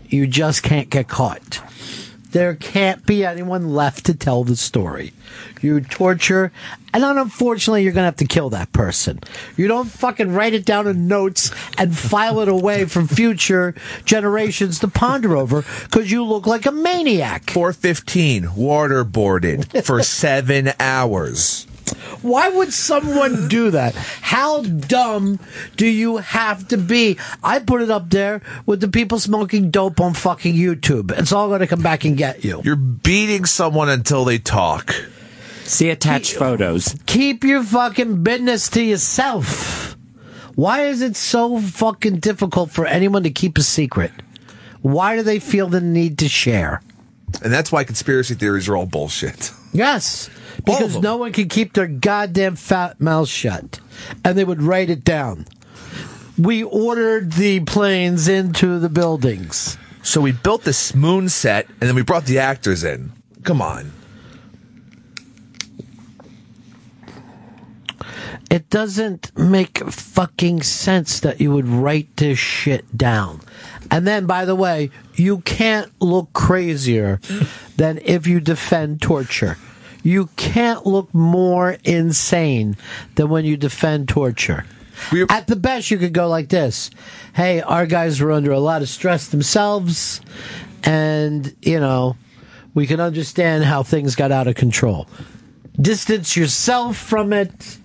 [0.09, 1.63] you just can't get caught.
[2.33, 5.15] There can't be anyone left to tell the story.
[5.63, 6.53] You torture,
[6.93, 9.21] and unfortunately, you're going to have to kill that person.
[9.57, 14.81] You don't fucking write it down in notes and file it away from future generations
[14.81, 17.49] to ponder over because you look like a maniac.
[17.51, 21.67] 415 waterboarded for seven hours.
[22.23, 23.95] Why would someone do that?
[23.95, 25.39] How dumb
[25.77, 27.19] do you have to be?
[27.43, 31.17] I put it up there with the people smoking dope on fucking YouTube.
[31.17, 32.61] It's all going to come back and get you.
[32.65, 34.95] You're beating someone until they talk.
[35.65, 36.95] See attached photos.
[37.07, 39.97] Keep your fucking business to yourself.
[40.55, 44.13] Why is it so fucking difficult for anyone to keep a secret?
[44.81, 46.83] Why do they feel the need to share?
[47.43, 49.51] And that's why conspiracy theories are all bullshit.
[49.73, 50.31] Yes.
[50.65, 53.81] Because no one can keep their goddamn fat mouth shut.
[54.25, 55.47] And they would write it down.
[56.39, 59.79] We ordered the planes into the buildings.
[60.03, 63.13] So we built this moon set and then we brought the actors in.
[63.43, 63.93] Come on.
[68.51, 73.41] It doesn't make fucking sense that you would write this shit down.
[73.91, 77.21] And then, by the way, you can't look crazier
[77.77, 79.59] than if you defend torture.
[80.07, 82.77] You can't look more insane
[83.17, 84.65] than when you defend torture.
[85.29, 86.93] At the best, you could go like this
[87.35, 90.21] Hey, our guys were under a lot of stress themselves,
[90.85, 92.17] and, you know,
[92.73, 95.09] we can understand how things got out of control.
[95.75, 97.77] Distance yourself from it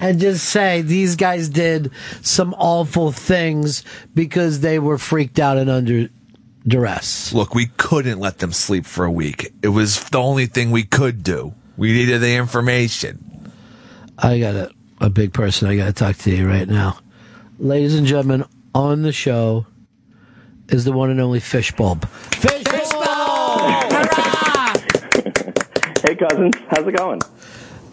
[0.00, 1.90] and just say these guys did
[2.22, 6.08] some awful things because they were freaked out and under
[6.66, 7.32] duress.
[7.32, 9.52] Look, we couldn't let them sleep for a week.
[9.62, 11.54] It was the only thing we could do.
[11.76, 13.52] We needed the information.
[14.18, 14.70] I got a,
[15.00, 16.98] a big person I got to talk to you right now.
[17.58, 18.44] Ladies and gentlemen,
[18.74, 19.66] on the show
[20.68, 22.00] is the one and only Fishbulb.
[22.30, 22.66] Fishbulb!
[26.02, 26.54] Hey, cousins.
[26.70, 27.20] How's it going?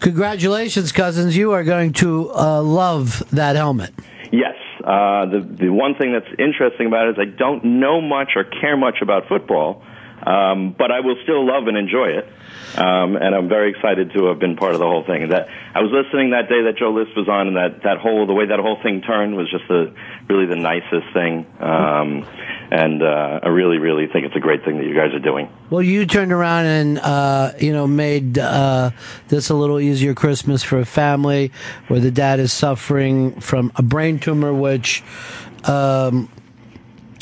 [0.00, 1.36] Congratulations, cousins.
[1.36, 3.94] You are going to uh, love that helmet.
[4.32, 4.56] Yes.
[4.88, 8.44] Uh, the the one thing that's interesting about it is I don't know much or
[8.44, 9.84] care much about football,
[10.24, 12.26] um, but I will still love and enjoy it.
[12.78, 15.30] Um, and I'm very excited to have been part of the whole thing.
[15.30, 18.24] That I was listening that day that Joe List was on, and that that whole
[18.24, 19.92] the way that whole thing turned was just the
[20.28, 21.44] really the nicest thing.
[21.58, 22.24] Um,
[22.70, 25.50] and uh, I really, really think it's a great thing that you guys are doing.
[25.70, 28.92] Well, you turned around and uh, you know made uh,
[29.26, 31.50] this a little easier Christmas for a family
[31.88, 35.02] where the dad is suffering from a brain tumor, which
[35.64, 36.28] um,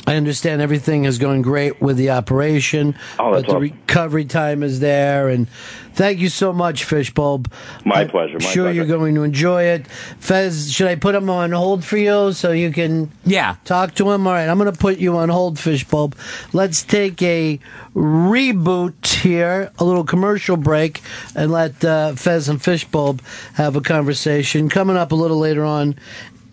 [0.07, 3.61] I understand everything is going great with the operation, Oh, that's but the awesome.
[3.63, 5.29] recovery time is there.
[5.29, 5.49] And
[5.95, 7.51] thank you so much, Fishbulb.
[7.85, 8.73] My I'm pleasure, my sure pleasure.
[8.77, 9.89] you're going to enjoy it.
[10.21, 14.09] Fez, should I put him on hold for you so you can yeah talk to
[14.13, 14.29] him?
[14.29, 16.15] All right, I'm going to put you on hold, Fishbulb.
[16.53, 17.59] Let's take a
[17.97, 21.03] reboot here, a little commercial break,
[21.35, 23.21] and let uh, Fez and Fishbulb
[23.55, 24.69] have a conversation.
[24.69, 25.97] Coming up a little later on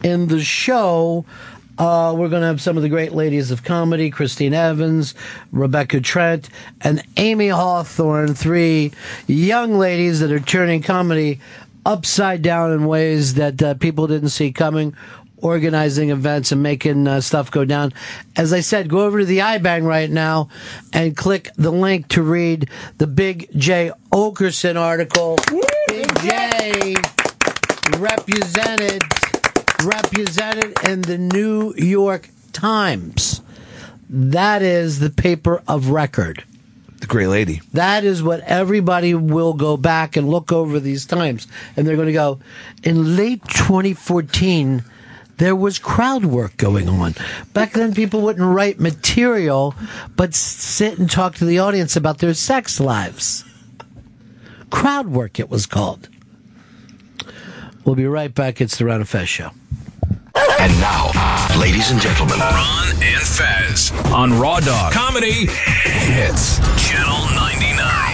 [0.04, 1.26] in the show.
[1.78, 5.16] Uh, we're going to have some of the great ladies of comedy Christine Evans,
[5.52, 6.50] Rebecca Trent,
[6.82, 8.36] and Amy Hawthorne.
[8.36, 8.92] Three
[9.28, 11.40] young ladies that are turning comedy
[11.86, 14.96] upside down in ways that uh, people didn't see coming,
[15.38, 17.92] organizing events and making uh, stuff go down.
[18.36, 20.50] As I said, go over to the iBang right now
[20.94, 25.38] and click the link to read the Big Jay Oakerson article.
[25.88, 26.96] Big Jay
[27.98, 29.04] represented
[29.82, 33.42] represented in the New York Times.
[34.10, 36.44] That is the paper of record.
[37.00, 37.62] The great lady.
[37.74, 41.48] That is what everybody will go back and look over these times.
[41.76, 42.40] And they're going to go,
[42.84, 44.84] in late 2014,
[45.38, 47.16] there was crowd work going on.
[47.54, 49.76] Back then, people wouldn't write material,
[50.16, 53.44] but sit and talk to the audience about their sex lives.
[54.70, 56.08] Crowd work, it was called.
[57.84, 58.62] We'll be right back.
[58.62, 59.52] It's the Ron Fez Show.
[60.36, 63.91] And now, uh, ladies and gentlemen, Ron and Fez.
[64.12, 64.91] On Raw Dog.
[64.91, 65.46] Comedy.
[65.48, 66.58] Hits.
[66.89, 68.12] Channel 99.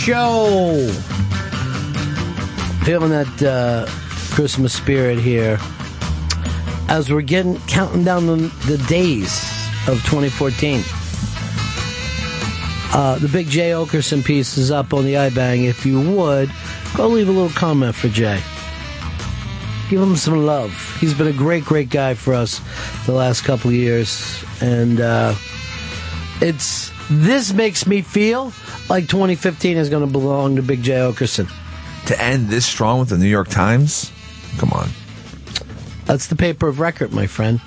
[0.00, 0.88] Show.
[2.84, 3.84] Feeling that uh,
[4.34, 5.58] Christmas spirit here
[6.88, 8.36] as we're getting counting down the,
[8.66, 9.44] the days
[9.86, 10.82] of 2014.
[12.92, 15.68] Uh, the big Jay Oakerson piece is up on the iBang.
[15.68, 16.50] If you would,
[16.96, 18.40] go leave a little comment for Jay.
[19.90, 20.72] Give him some love.
[20.98, 22.62] He's been a great, great guy for us
[23.04, 25.34] the last couple years, and uh,
[26.40, 28.52] it's this makes me feel
[28.90, 31.48] like 2015 is going to belong to Big Jay Oakerson.
[32.06, 34.10] To end this strong with the New York Times?
[34.58, 34.88] Come on.
[36.06, 37.60] That's the paper of record, my friend.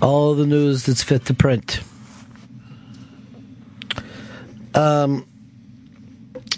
[0.00, 1.80] All the news that's fit to print.
[4.74, 5.26] Um,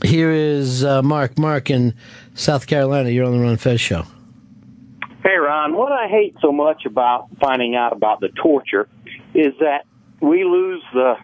[0.02, 1.38] Here is uh, Mark.
[1.38, 1.94] Mark in
[2.34, 3.08] South Carolina.
[3.08, 4.04] You're on the Ron Fez show.
[5.22, 8.86] Hey, Ron, what I hate so much about finding out about the torture
[9.34, 9.86] is that
[10.20, 11.14] we lose the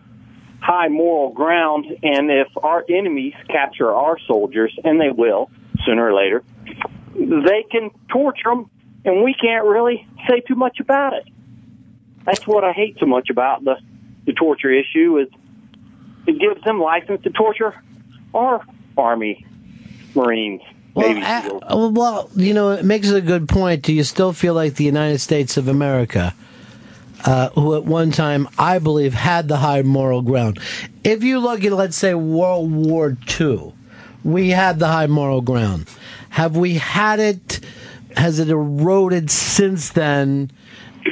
[0.60, 5.50] high moral ground, and if our enemies capture our soldiers, and they will
[5.84, 6.42] sooner or later,
[7.14, 8.70] they can torture them,
[9.04, 11.26] and we can't really say too much about it.
[12.24, 13.76] That's what I hate so much about the,
[14.26, 15.28] the torture issue is
[16.26, 17.74] it gives them license to torture
[18.34, 18.64] our
[18.96, 19.46] Army,
[20.14, 20.60] Marines.
[20.94, 23.82] Uh, well, you know, it makes a good point.
[23.82, 26.34] Do you still feel like the United States of America,
[27.24, 30.58] uh, who at one time I believe had the high moral ground?
[31.04, 33.74] If you look at, let's say, World War II,
[34.24, 35.88] we had the high moral ground.
[36.30, 37.60] Have we had it?
[38.16, 40.50] Has it eroded since then?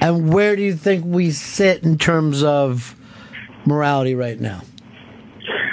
[0.00, 2.94] And where do you think we sit in terms of
[3.64, 4.62] morality right now?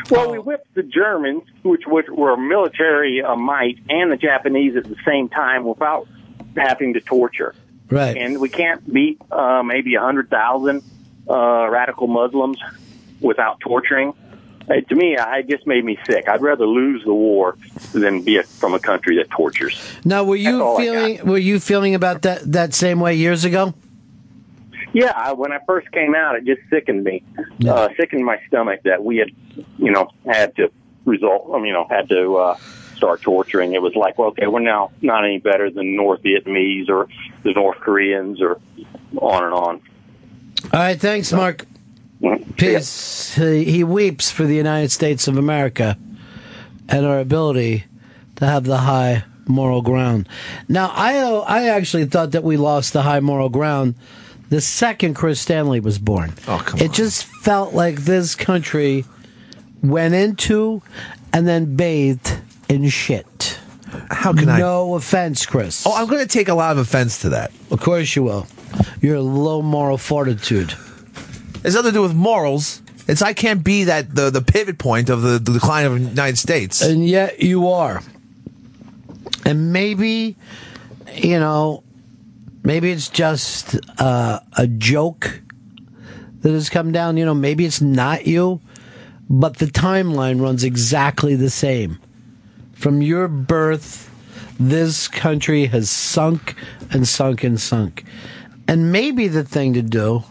[0.10, 4.84] Well, we whipped the Germans, which, which were military uh, might, and the Japanese at
[4.84, 6.08] the same time without
[6.56, 7.56] having to torture.
[7.90, 8.18] Right.
[8.18, 10.84] And we can't beat uh, maybe a 100,000
[11.30, 12.58] uh, radical Muslims
[13.22, 14.14] without torturing.
[14.68, 16.28] Uh, to me, I- it just made me sick.
[16.28, 17.56] I'd rather lose the war
[17.94, 19.80] than be a, from a country that tortures.
[20.04, 21.24] Now, were you feeling?
[21.26, 23.74] Were you feeling about that that same way years ago?
[24.94, 27.22] Yeah, I, when I first came out, it just sickened me,
[27.68, 29.30] uh, sickened my stomach that we had,
[29.78, 30.72] you know, had to
[31.04, 32.58] result, um, you know, had to uh,
[32.96, 33.74] start torturing.
[33.74, 37.08] It was like, well, okay, we're now not any better than North Vietnamese or
[37.44, 38.60] the North Koreans or
[39.18, 39.82] on and on.
[40.74, 41.66] All right, thanks, Mark.
[42.58, 43.36] Peace.
[43.36, 45.98] He, he weeps for the United States of America
[46.88, 47.86] and our ability
[48.38, 50.28] to have the high moral ground.
[50.68, 53.96] Now, I I actually thought that we lost the high moral ground
[54.50, 56.34] the second Chris Stanley was born.
[56.48, 59.06] Oh, come it just felt like this country
[59.82, 60.82] went into
[61.34, 62.40] and then bathed
[62.70, 63.60] in shit.
[64.12, 64.60] How can I?
[64.60, 65.86] No offense, Chris.
[65.86, 67.52] Oh, I'm going to take a lot of offense to that.
[67.72, 68.48] Of course you will.
[69.02, 70.74] You're a low moral fortitude.
[71.64, 72.82] It's nothing to do with morals.
[73.08, 76.00] It's I can't be that the, the pivot point of the, the decline of the
[76.00, 76.82] United States.
[76.82, 78.02] And yet you are.
[79.46, 80.36] And maybe,
[81.14, 81.84] you know,
[82.64, 85.42] maybe it's just uh, a joke
[86.42, 87.18] that has come down.
[87.18, 88.60] You know, maybe it's not you,
[89.30, 92.00] but the timeline runs exactly the same.
[92.86, 94.12] From your birth,
[94.60, 96.54] this country has sunk
[96.92, 98.04] and sunk and sunk.
[98.68, 100.24] And maybe the thing to do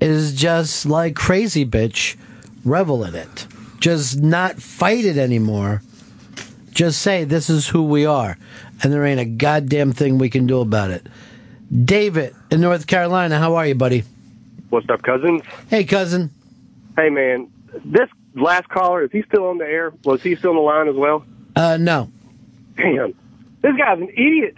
[0.00, 2.16] is just like crazy bitch,
[2.64, 3.46] revel in it.
[3.78, 5.80] Just not fight it anymore.
[6.72, 8.36] Just say this is who we are,
[8.82, 11.06] and there ain't a goddamn thing we can do about it.
[11.84, 14.02] David in North Carolina, how are you, buddy?
[14.70, 15.42] What's up, cousins?
[15.70, 16.32] Hey, cousin.
[16.96, 17.48] Hey, man.
[17.84, 19.92] This last caller, is he still on the air?
[20.02, 21.24] Was he still on the line as well?
[21.56, 22.10] Uh, no.
[22.76, 23.14] Damn.
[23.62, 24.56] This guy's an idiot.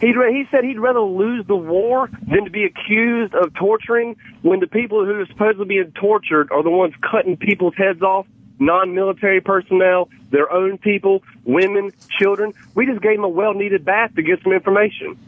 [0.00, 4.16] He'd, ra- he said he'd rather lose the war than to be accused of torturing
[4.42, 8.26] when the people who are supposedly being tortured are the ones cutting people's heads off,
[8.60, 12.52] non-military personnel, their own people, women, children.
[12.74, 15.18] We just gave him a well-needed bath to get some information.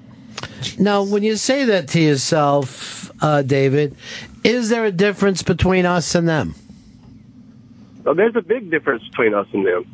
[0.78, 3.96] Now, when you say that to yourself, uh, David,
[4.44, 6.54] is there a difference between us and them?
[8.04, 9.84] So there's a big difference between us and them.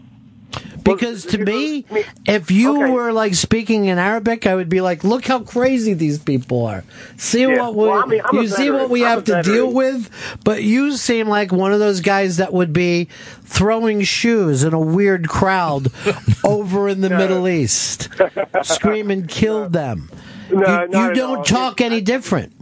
[0.87, 1.84] Because to me,
[2.26, 6.18] if you were like speaking in Arabic, I would be like, "Look how crazy these
[6.18, 6.84] people are.
[7.16, 7.59] See Yeah.
[7.61, 8.80] what we, Well, I mean, you see veteran.
[8.80, 10.09] what we I'm have to deal with."
[10.45, 13.09] But you seem like one of those guys that would be
[13.43, 15.89] throwing shoes in a weird crowd
[16.45, 18.09] over in the Middle East,
[18.62, 20.09] screaming, "Kill them!"
[20.53, 21.45] No, you you don't all.
[21.45, 22.53] talk any different.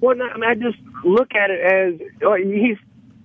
[0.00, 2.76] Well, no, I, mean, I just look at it as oh, he's.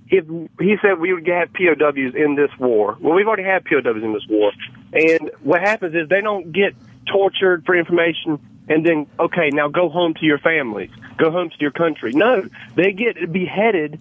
[0.10, 0.26] If
[0.60, 4.14] he said we would have POWs in this war, well, we've already had POWs in
[4.14, 4.51] this war,
[4.93, 9.89] and what happens is they don't get tortured for information, and then okay, now go
[9.89, 12.12] home to your families, go home to your country.
[12.14, 13.99] No, they get beheaded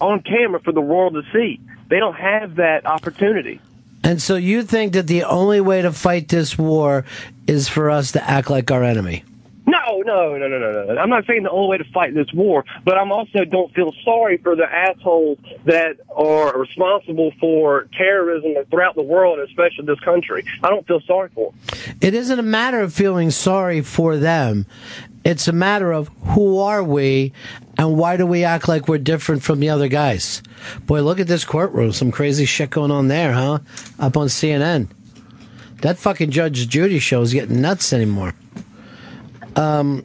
[0.00, 1.60] on camera for the world to see.
[1.88, 3.60] They don't have that opportunity.
[4.02, 7.04] And so you think that the only way to fight this war
[7.46, 9.24] is for us to act like our enemy?
[9.70, 11.00] No, no, no, no, no, no.
[11.00, 13.94] I'm not saying the only way to fight this war, but I'm also don't feel
[14.04, 20.44] sorry for the assholes that are responsible for terrorism throughout the world, especially this country.
[20.64, 21.96] I don't feel sorry for them.
[22.00, 24.66] It isn't a matter of feeling sorry for them.
[25.24, 27.32] It's a matter of who are we
[27.78, 30.42] and why do we act like we're different from the other guys?
[30.86, 31.92] Boy, look at this courtroom.
[31.92, 33.60] Some crazy shit going on there, huh?
[34.00, 34.88] Up on CNN.
[35.82, 38.34] That fucking Judge Judy show is getting nuts anymore.
[39.60, 40.04] Um,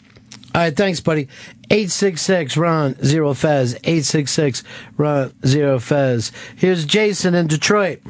[0.54, 1.28] all right, thanks, buddy.
[1.70, 3.76] 866 Ron Zero Fez.
[3.76, 4.64] 866
[4.98, 6.32] Ron Zero Fez.
[6.56, 8.02] Here's Jason in Detroit.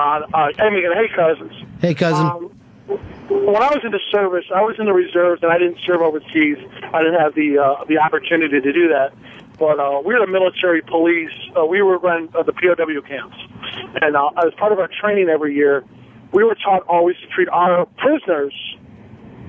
[0.00, 0.22] Ron.
[0.32, 0.92] Uh, hey, Megan.
[0.92, 1.52] Hey, cousins.
[1.80, 2.26] Hey, cousin.
[2.26, 2.50] Um,
[2.88, 6.02] when I was in the service, I was in the reserves, and I didn't serve
[6.02, 6.58] overseas.
[6.92, 9.12] I didn't have the uh, the opportunity to do that.
[9.58, 11.32] But uh, we were the military police.
[11.56, 13.36] Uh, we were running uh, the POW camps,
[14.00, 15.84] and uh, as part of our training every year,
[16.32, 18.54] we were taught always to treat our prisoners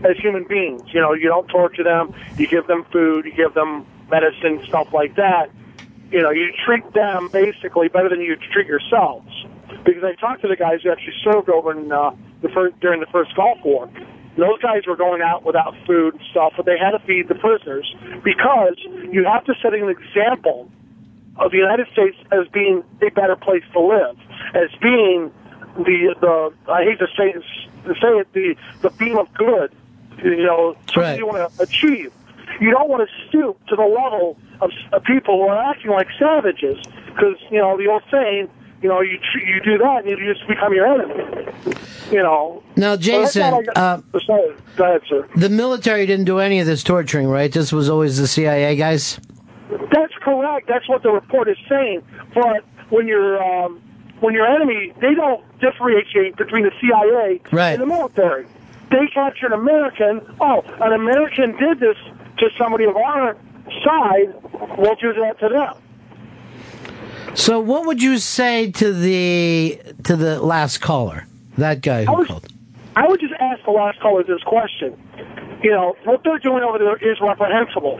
[0.03, 0.81] as human beings.
[0.93, 2.13] You know, you don't torture them.
[2.37, 3.25] You give them food.
[3.25, 5.49] You give them medicine, stuff like that.
[6.11, 9.29] You know, you treat them basically better than you treat yourselves.
[9.85, 12.99] Because I talked to the guys who actually served over in uh, the first during
[12.99, 13.89] the first Gulf War.
[14.37, 17.35] Those guys were going out without food and stuff, but they had to feed the
[17.35, 17.93] prisoners
[18.23, 18.77] because
[19.11, 20.69] you have to set an example
[21.37, 24.17] of the United States as being a better place to live,
[24.53, 25.31] as being
[25.77, 29.71] the the I hate to say to say it the the beam of good,
[30.23, 32.11] you know, something you want to achieve.
[32.59, 36.07] You don't want to stoop to the level of, of people who are acting like
[36.19, 38.49] savages, because you know the old saying,
[38.81, 41.47] you know, you you do that and you just become your enemy.
[42.11, 42.61] You know.
[42.75, 44.01] Now, Jason, got uh.
[44.75, 45.27] Go ahead, sir.
[45.35, 47.51] the military didn't do any of this torturing, right?
[47.51, 49.19] This was always the CIA guys.
[49.91, 50.67] That's correct.
[50.67, 52.03] That's what the report is saying.
[52.33, 53.81] But when you're um,
[54.19, 57.71] when your enemy, they don't differentiate between the CIA Right.
[57.73, 58.45] and the military.
[58.91, 60.21] They captured an American.
[60.41, 61.97] Oh, an American did this
[62.39, 63.37] to somebody of our
[63.83, 64.33] side.
[64.77, 65.75] We'll do that to them.
[67.35, 71.25] So, what would you say to the to the last caller,
[71.57, 72.47] that guy who called?
[72.95, 74.99] I would just ask the last caller this question.
[75.63, 77.97] You know, what they're doing over there is reprehensible.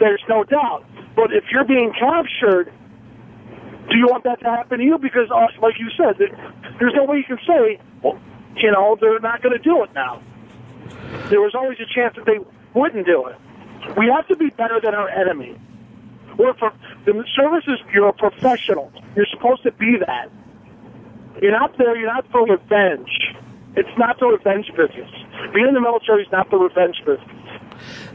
[0.00, 0.86] There's no doubt.
[1.14, 2.72] But if you're being captured,
[3.90, 4.96] do you want that to happen to you?
[4.96, 6.16] Because, uh, like you said,
[6.78, 8.18] there's no way you can say, well,
[8.56, 10.22] you know, they're not going to do it now.
[11.28, 12.38] There was always a chance that they
[12.74, 13.36] wouldn't do it.
[13.96, 15.58] We have to be better than our enemy.
[16.38, 16.72] We're pro-
[17.04, 18.92] the services, you're a professional.
[19.16, 20.30] You're supposed to be that.
[21.40, 21.96] You're not there.
[21.96, 23.34] You're not for revenge.
[23.74, 25.10] It's not the revenge business.
[25.54, 27.28] Being in the military is not the revenge business.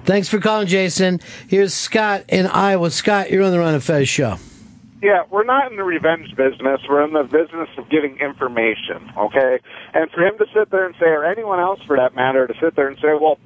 [0.05, 1.19] Thanks for calling, Jason.
[1.47, 2.91] Here's Scott in Iowa.
[2.91, 4.37] Scott, you're on the Ron and Fez show.
[5.01, 6.81] Yeah, we're not in the revenge business.
[6.89, 9.59] We're in the business of getting information, okay?
[9.93, 12.53] And for him to sit there and say, or anyone else for that matter, to
[12.59, 13.37] sit there and say, well,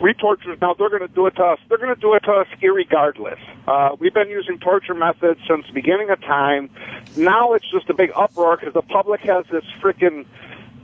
[0.00, 1.58] we torture, now they're going to do it to us.
[1.68, 3.40] They're going to do it to us irregardless.
[3.66, 6.70] Uh, we've been using torture methods since the beginning of time.
[7.16, 10.26] Now it's just a big uproar because the public has this freaking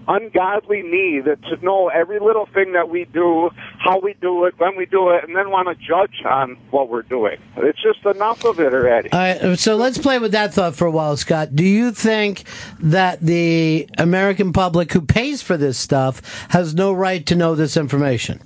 [0.09, 4.77] ungodly need to know every little thing that we do, how we do it, when
[4.77, 7.39] we do it, and then want to judge on what we're doing.
[7.57, 9.11] It's just enough of it already.
[9.13, 11.57] All right, so let's play with that thought for a while, Scott.
[11.57, 12.45] Do you think
[12.79, 17.77] that the American public who pays for this stuff has no right to know this
[17.77, 18.41] information?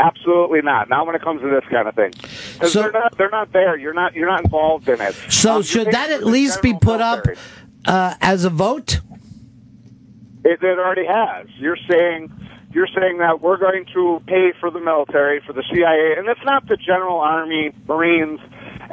[0.00, 0.88] Absolutely not.
[0.88, 2.12] Not when it comes to this kind of thing,
[2.54, 3.18] because they're not.
[3.18, 3.76] They're not there.
[3.76, 4.14] You're not.
[4.14, 5.12] You're not involved in it.
[5.28, 7.26] So Um, should that at least be put up
[7.84, 9.00] uh, as a vote?
[10.44, 11.46] It, it already has.
[11.58, 12.32] You're saying.
[12.70, 16.44] You're saying that we're going to pay for the military, for the CIA, and it's
[16.44, 18.40] not the general army, Marines,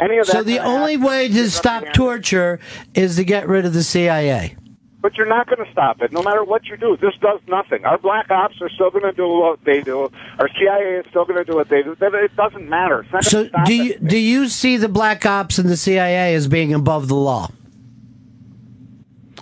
[0.01, 0.31] any of that.
[0.31, 2.59] So the only way to stop torture
[2.93, 4.55] is to get rid of the CIA.
[5.01, 6.97] But you're not going to stop it, no matter what you do.
[6.99, 7.85] This does nothing.
[7.85, 10.09] Our black ops are still going to do what they do.
[10.39, 11.95] Our CIA is still going to do what they do.
[11.99, 13.05] It doesn't matter.
[13.21, 17.07] So do you do you see the black ops and the CIA as being above
[17.07, 17.51] the law?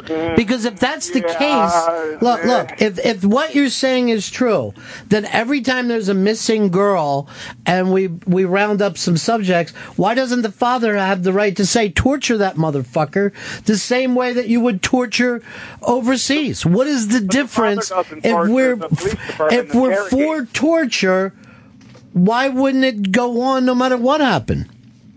[0.05, 0.35] Mm.
[0.35, 4.73] Because if that's the case, look, look, if, if what you're saying is true,
[5.07, 7.27] then every time there's a missing girl
[7.65, 11.65] and we, we round up some subjects, why doesn't the father have the right to
[11.65, 13.31] say, torture that motherfucker
[13.65, 15.41] the same way that you would torture
[15.81, 16.65] overseas?
[16.65, 21.33] What is the difference doesn't if we're, the if we're for torture,
[22.13, 24.69] why wouldn't it go on no matter what happened?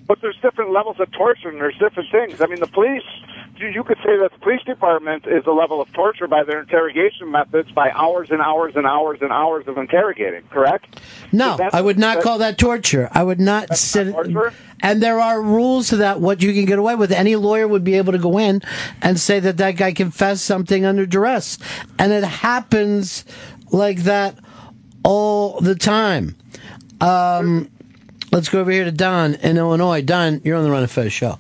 [0.07, 2.41] But there's different levels of torture, and there's different things.
[2.41, 3.03] I mean, the police.
[3.59, 7.31] You, could say that the police department is a level of torture by their interrogation
[7.31, 10.43] methods, by hours and hours and hours and hours of interrogating.
[10.51, 11.01] Correct?
[11.33, 13.09] No, I would not call that torture.
[13.13, 14.15] I would not sit.
[14.81, 16.21] and there are rules to that.
[16.21, 17.11] What you can get away with.
[17.13, 18.61] Any lawyer would be able to go in
[19.01, 21.59] and say that that guy confessed something under duress,
[21.99, 23.25] and it happens
[23.73, 24.39] like that
[25.03, 26.37] all the time.
[27.01, 27.71] Um,
[28.33, 30.03] let's go over here to Don in Illinois.
[30.03, 31.39] Don, you're on the Ron and Fez show.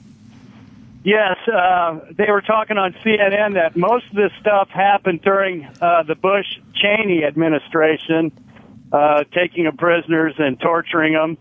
[1.07, 6.02] Yes, uh, they were talking on CNN that most of this stuff happened during uh,
[6.02, 8.32] the Bush Cheney administration,
[8.90, 11.38] uh, taking of prisoners and torturing them.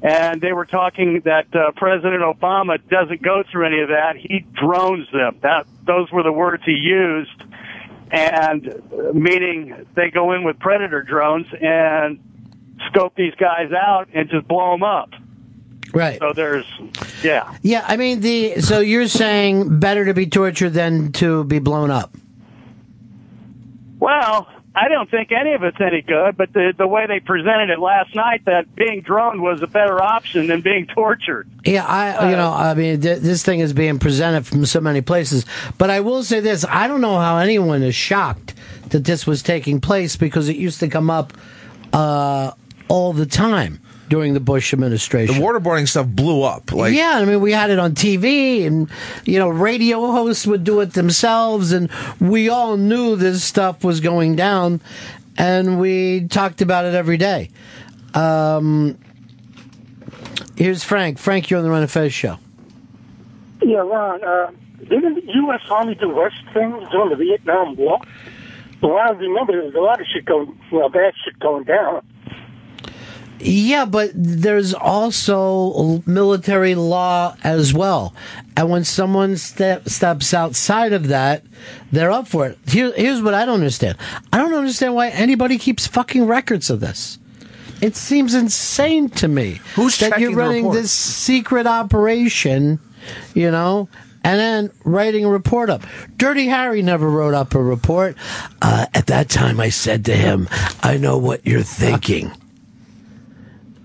[0.00, 4.46] And they were talking that uh, President Obama doesn't go through any of that; he
[4.52, 5.40] drones them.
[5.42, 7.42] That those were the words he used,
[8.12, 12.20] and uh, meaning they go in with predator drones and
[12.86, 15.10] scope these guys out and just blow them up.
[15.92, 16.18] Right.
[16.20, 16.66] So there's,
[17.22, 17.54] yeah.
[17.62, 18.60] Yeah, I mean the.
[18.60, 22.16] So you're saying better to be tortured than to be blown up.
[23.98, 27.70] Well, I don't think any of it's any good, but the the way they presented
[27.70, 31.48] it last night, that being droned was a better option than being tortured.
[31.64, 35.00] Yeah, I you know I mean th- this thing is being presented from so many
[35.00, 35.44] places,
[35.76, 38.54] but I will say this: I don't know how anyone is shocked
[38.90, 41.32] that this was taking place because it used to come up
[41.92, 42.52] uh,
[42.88, 43.80] all the time
[44.10, 45.36] during the Bush administration.
[45.36, 46.72] The waterboarding stuff blew up.
[46.72, 48.90] Like, yeah, I mean, we had it on TV, and
[49.24, 51.88] you know, radio hosts would do it themselves, and
[52.20, 54.80] we all knew this stuff was going down,
[55.38, 57.50] and we talked about it every day.
[58.12, 58.98] Um,
[60.56, 61.18] here's Frank.
[61.18, 62.36] Frank, you're on the Ron and Fez show.
[63.62, 64.50] Yeah, Ron, uh,
[64.80, 65.60] didn't the U.S.
[65.70, 68.00] Army do worse things during the Vietnam War?
[68.82, 72.02] Well, I remember there was a lot of shit going, well, bad shit going down.
[73.40, 78.14] Yeah, but there's also military law as well.
[78.56, 81.44] And when someone step, steps outside of that,
[81.90, 82.58] they're up for it.
[82.68, 83.96] Here, here's what I don't understand.
[84.32, 87.18] I don't understand why anybody keeps fucking records of this.
[87.80, 92.78] It seems insane to me Who's that you're running this secret operation,
[93.32, 93.88] you know,
[94.22, 95.82] and then writing a report up.
[96.18, 98.16] Dirty Harry never wrote up a report.
[98.60, 100.46] Uh, at that time, I said to him,
[100.82, 102.32] "I know what you're thinking."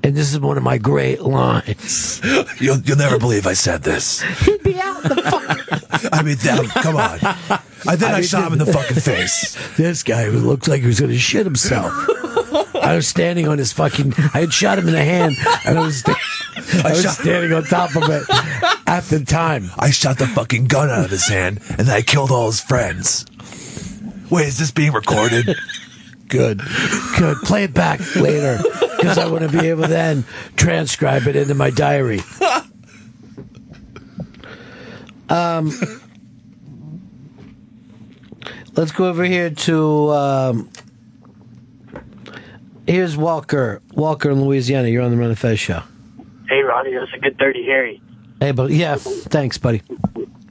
[0.06, 2.22] And this is one of my great lines.
[2.62, 4.22] You'll, you'll never believe I said this.
[4.46, 6.10] He'd be out the fucking.
[6.14, 7.18] I mean, damn, come on.
[7.88, 9.58] I then I, mean, shot him in the fucking face.
[9.78, 11.92] This guy who looked like he was going to shit himself.
[12.76, 14.14] I was standing on his fucking.
[14.36, 15.36] I had shot him in the hand,
[15.66, 16.16] and I was, sta-
[16.84, 18.24] I was shot- standing on top of it
[18.86, 19.72] at the time.
[19.80, 22.62] I shot the fucking gun out of his hand, and then I killed all his
[22.62, 23.26] friends.
[24.30, 25.56] Wait, is this being recorded?
[26.28, 26.62] Good,
[27.18, 27.38] good.
[27.44, 28.58] Play it back later
[28.98, 30.24] because I want to be able to then
[30.56, 32.22] transcribe it into my diary.
[35.30, 35.72] Um,
[38.76, 40.10] let's go over here to.
[40.10, 40.70] Um,
[42.88, 43.82] here's Walker.
[43.94, 44.88] Walker in Louisiana.
[44.88, 45.82] You're on the Ron and Fez show.
[46.48, 48.02] Hey, Ronnie, that's a good dirty Harry.
[48.40, 49.82] Hey, but yeah, thanks, buddy.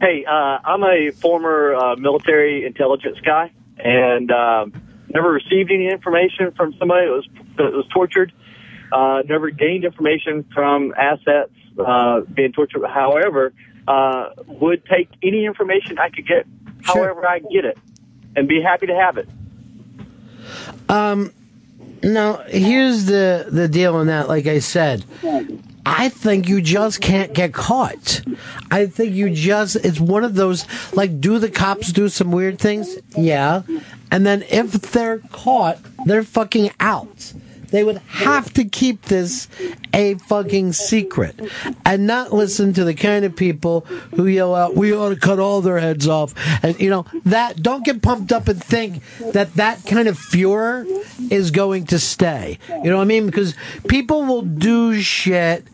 [0.01, 4.73] Hey, uh, I'm a former uh, military intelligence guy, and um,
[5.15, 8.33] never received any information from somebody that was that was tortured.
[8.93, 11.53] Uh, never gained information from assets
[11.85, 12.85] uh, being tortured.
[12.87, 13.53] However,
[13.89, 16.47] uh, would take any information I could get,
[16.83, 17.79] however I get it,
[18.37, 19.29] and be happy to have it.
[20.89, 21.33] Um,
[22.03, 24.29] now here's the the deal on that.
[24.29, 25.05] Like I said,
[25.87, 28.23] I think you just can't get caught.
[28.71, 32.59] I think you just it's one of those like do the cops do some weird
[32.59, 32.97] things?
[33.17, 33.63] Yeah.
[34.11, 37.33] And then if they're caught, they're fucking out.
[37.75, 39.49] They would have to keep this
[39.93, 41.41] a fucking secret
[41.85, 43.81] and not listen to the kind of people
[44.15, 46.35] who yell out, we ought to cut all their heads off.
[46.63, 50.87] And, you know, that, don't get pumped up and think that that kind of furor
[51.33, 52.61] is going to stay.
[52.69, 53.27] You know what I mean?
[53.27, 53.57] Because
[53.89, 55.67] people will do shit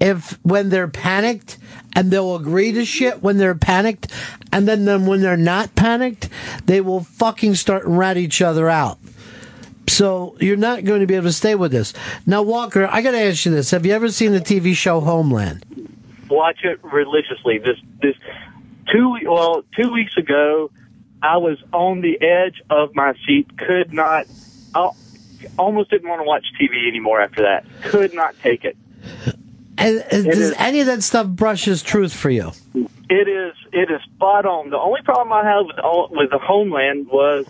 [0.00, 1.58] if when they're panicked
[1.94, 4.10] and they'll agree to shit when they're panicked
[4.52, 6.28] and then, then when they're not panicked
[6.66, 8.98] they will fucking start and rat each other out
[9.88, 11.92] so you're not going to be able to stay with this
[12.26, 15.64] now walker i gotta ask you this have you ever seen the tv show homeland
[16.30, 17.58] watch it religiously.
[17.58, 18.16] This this
[18.92, 20.70] two well two weeks ago,
[21.22, 23.56] I was on the edge of my seat.
[23.58, 24.26] Could not.
[24.74, 24.90] I
[25.58, 27.66] almost didn't want to watch TV anymore after that.
[27.82, 28.76] Could not take it.
[29.80, 33.90] And, and does is- any of that stuff brushes truth for you It is it
[33.90, 34.70] is spot on.
[34.70, 37.46] The only problem I had with all, with the Homeland was,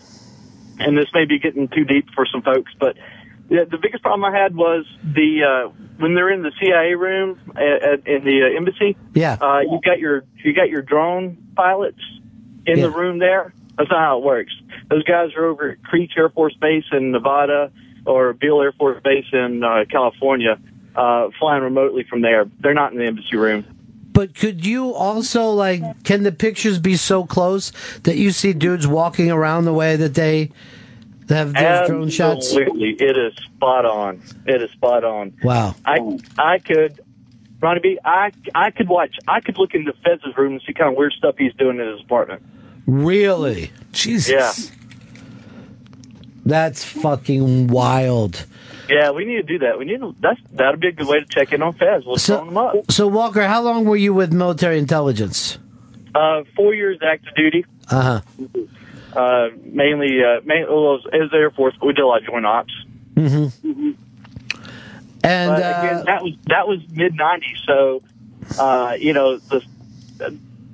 [0.78, 2.96] and this may be getting too deep for some folks, but
[3.48, 5.68] the, the biggest problem I had was the uh,
[5.98, 8.96] when they're in the CIA room at, at, in the uh, embassy.
[9.14, 9.36] Yeah.
[9.40, 12.00] Uh, you got your you got your drone pilots
[12.66, 13.52] in the room there.
[13.76, 14.52] That's not how it works.
[14.88, 17.72] Those guys are over at Creech Air Force Base in Nevada
[18.06, 20.58] or Beale Air Force Base in uh, California,
[20.96, 22.46] uh, flying remotely from there.
[22.60, 23.64] They're not in the embassy room.
[24.12, 27.72] but could you also like can the pictures be so close
[28.02, 30.50] that you see dudes walking around the way that they
[31.28, 34.20] have those drone shots Absolutely, it is spot on.
[34.46, 35.32] It is spot on.
[35.44, 36.00] wow I
[36.36, 37.00] I could,
[37.62, 37.98] Ronnie B.
[38.04, 39.14] I I could watch.
[39.28, 41.86] I could look into Fez's room and see kind of weird stuff he's doing in
[41.86, 42.42] his apartment.
[42.86, 44.76] really jesus Yeah,
[46.44, 48.46] that's fucking wild
[48.90, 49.10] yeah.
[49.10, 49.78] We need to do that.
[49.78, 50.14] We need to.
[50.20, 52.04] That's that'd be a good way to check in on Fez.
[52.04, 52.90] We'll phone him up.
[52.90, 55.58] So Walker, how long were you with military intelligence?
[56.14, 57.64] Uh, four years active duty.
[57.88, 58.58] Uh huh.
[59.12, 62.02] Uh, mainly, uh, main, well, it was, it was the Air Force, but we did
[62.02, 62.72] a lot of joint ops.
[63.14, 63.90] Mm-hmm.
[65.22, 68.02] And but uh, again, that was that was mid '90s, so
[68.58, 69.62] uh, you know, the,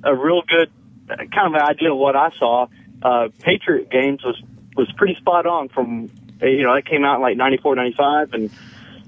[0.03, 0.71] a real good
[1.07, 2.67] kind of an idea of what I saw.
[3.01, 4.41] Uh, Patriot games was
[4.75, 5.69] was pretty spot on.
[5.69, 6.09] From
[6.41, 8.49] you know, that came out in like '94, '95, and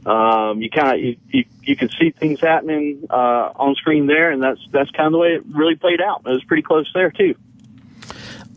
[0.05, 4.31] um, you kind of you, you you could see things happening uh, on screen there,
[4.31, 6.21] and that's that's kind of the way it really played out.
[6.25, 7.35] It was pretty close there too.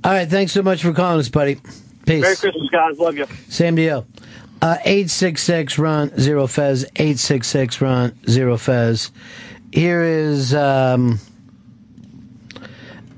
[0.04, 1.60] All right, thanks so much for calling us, buddy.
[2.06, 2.22] Peace.
[2.22, 2.98] Merry Christmas, guys.
[2.98, 3.26] Love you.
[3.48, 4.06] Same to you.
[4.60, 6.84] Uh, 866 Ron Zero Fez.
[6.96, 9.10] 866 Ron Zero Fez.
[9.72, 11.18] Here is, um,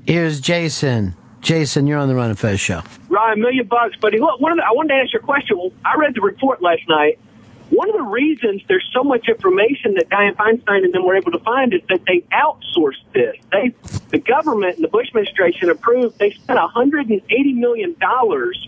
[0.07, 1.15] here's Jason.
[1.45, 2.81] Jason, you're on the Ron and Fez show.
[3.07, 4.17] Ryan, million bucks, buddy.
[4.17, 5.71] Look, one of the, I wanted to ask you a question.
[5.85, 7.19] I read the report last night.
[7.69, 11.31] One of the reasons there's so much information that Dianne Feinstein and them were able
[11.33, 13.35] to find is that they outsourced this.
[13.51, 13.75] They,
[14.09, 16.17] the government and the Bush administration approved.
[16.17, 18.67] They spent 180 million dollars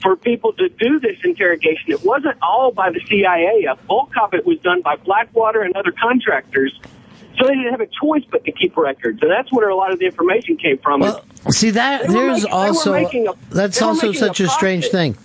[0.00, 1.90] for people to do this interrogation.
[1.90, 3.64] It wasn't all by the CIA.
[3.64, 6.78] A bulk of it was done by Blackwater and other contractors.
[7.38, 9.92] So they didn't have a choice but to keep records, and that's where a lot
[9.92, 11.02] of the information came from.
[11.50, 15.16] See that there's making- also a- that's also such a a strange thing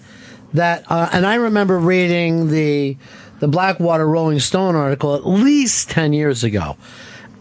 [0.53, 2.97] that uh, and I remember reading the
[3.39, 6.76] the Blackwater Rolling Stone article at least 10 years ago.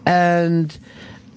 [0.05, 0.77] And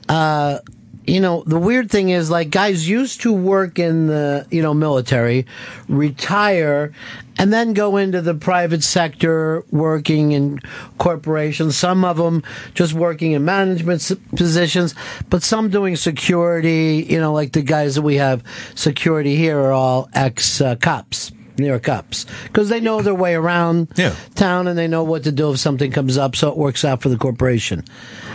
[0.08, 0.58] uh
[1.04, 4.72] you know, the weird thing is like guys used to work in the, you know,
[4.72, 5.46] military,
[5.88, 6.92] retire
[7.38, 10.60] and then go into the private sector working in
[10.98, 12.42] corporations, some of them
[12.74, 14.94] just working in management positions,
[15.30, 18.42] but some doing security, you know, like the guys that we have
[18.74, 21.32] security here are all ex uh, cops.
[21.58, 23.88] New York cops because they know their way around
[24.34, 27.02] town and they know what to do if something comes up, so it works out
[27.02, 27.84] for the corporation.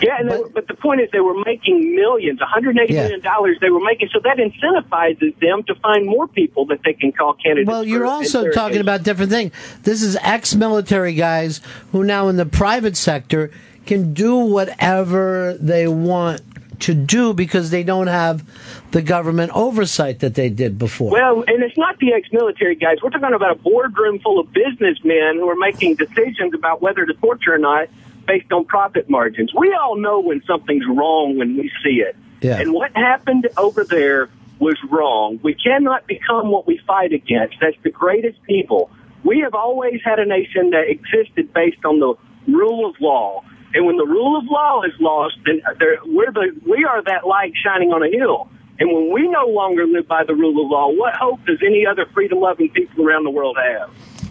[0.02, 3.02] Yeah, and they, were- but the point is, they were making millions, 180 Yeah.
[3.04, 3.58] million dollars.
[3.62, 7.34] They were making, so that incentivizes them to find more people that they can call
[7.34, 7.68] candidates.
[7.68, 9.52] Well, you're also talking about different things.
[9.84, 11.62] This is ex-military guys
[11.92, 13.52] who now in the private sector
[13.86, 16.42] can do whatever they want
[16.80, 18.44] to do because they don't have
[18.92, 21.12] the government oversight that they did before.
[21.12, 22.98] Well, and it's not the ex-military guys.
[23.04, 27.14] We're talking about a boardroom full of businessmen who are making decisions about whether to
[27.16, 27.90] torture or not
[28.26, 29.54] based on profit margins.
[29.54, 32.16] We all know when something's wrong when we see it.
[32.42, 32.60] Yeah.
[32.60, 34.30] And what happened over there
[34.60, 35.40] was wrong.
[35.44, 37.56] We cannot become what we fight against.
[37.62, 38.90] That's the greatest people.
[39.24, 42.16] We have always had a nation that existed based on the
[42.48, 43.44] rule of law.
[43.74, 45.62] And when the rule of law is lost, then
[46.06, 48.50] we're the, we are that light shining on a hill.
[48.80, 51.86] And when we no longer live by the rule of law, what hope does any
[51.86, 53.90] other freedom loving people around the world have?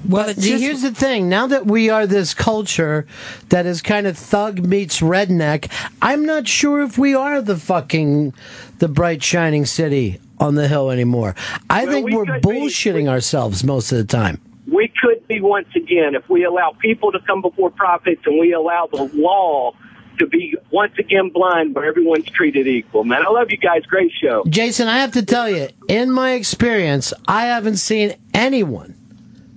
[0.09, 1.29] Well, see, here's the thing.
[1.29, 3.07] Now that we are this culture
[3.49, 5.69] that is kind of thug meets redneck,
[6.01, 8.33] I'm not sure if we are the fucking
[8.79, 11.35] the bright shining city on the hill anymore.
[11.69, 14.41] I Well, think we we're could be- bullshitting ourselves most of the time.
[14.73, 18.53] We could be once again if we allow people to come before profits and we
[18.53, 19.75] allow the law
[20.19, 23.05] to be once again blind where everyone's treated equal.
[23.05, 23.83] Man, I love you guys.
[23.87, 24.45] Great show.
[24.49, 28.95] Jason, I have to tell you, in my experience, I haven't seen anyone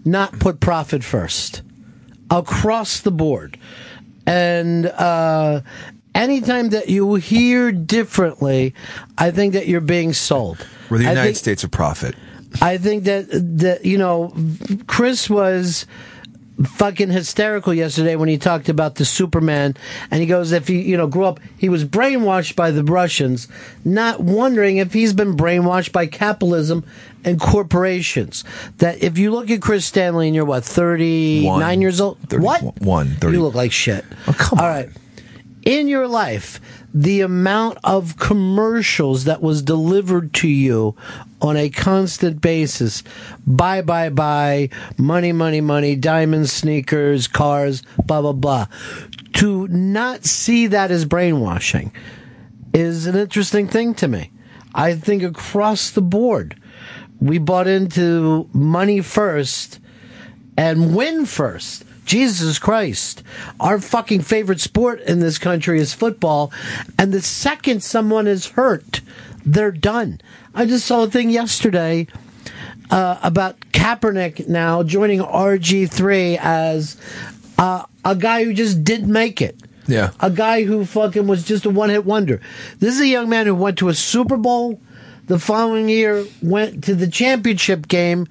[0.06, 1.62] not put profit first
[2.32, 3.58] across the board.
[4.26, 5.62] And uh,
[6.14, 8.74] anytime that you hear differently,
[9.18, 10.66] I think that you're being sold.
[10.90, 12.16] We're the United think- States of profit.
[12.62, 13.28] I think that
[13.60, 14.34] that you know,
[14.88, 15.86] Chris was
[16.66, 19.76] fucking hysterical yesterday when he talked about the Superman,
[20.12, 23.48] and he goes, if he you know grew up, he was brainwashed by the Russians,
[23.86, 26.86] not wondering if he's been brainwashed by capitalism
[27.24, 28.44] and corporations.
[28.78, 32.62] That if you look at Chris Stanley and you're what thirty nine years old, what
[32.82, 33.36] One, 30.
[33.36, 34.06] you look like shit.
[34.28, 34.90] Oh, come All right.
[35.66, 36.62] In your life,
[36.94, 40.96] the amount of commercials that was delivered to you
[41.42, 43.04] on a constant basis
[43.46, 48.68] buy, buy, buy, money, money, money, diamonds, sneakers, cars, blah, blah, blah.
[49.34, 51.92] To not see that as brainwashing
[52.74, 54.32] is an interesting thing to me.
[54.74, 56.60] I think across the board,
[57.20, 59.80] we bought into money first
[60.58, 61.86] and win first.
[62.06, 63.22] Jesus Christ.
[63.60, 66.52] Our fucking favorite sport in this country is football.
[66.98, 69.02] And the second someone is hurt,
[69.46, 70.22] they're done.
[70.54, 72.08] I just saw a thing yesterday
[72.90, 76.98] uh, about Kaepernick now joining RG3 as
[77.58, 79.60] uh, a guy who just didn't make it.
[79.88, 80.12] Yeah.
[80.20, 82.42] A guy who fucking was just a one hit wonder.
[82.80, 84.80] This is a young man who went to a Super Bowl.
[85.26, 88.28] The following year went to the championship game,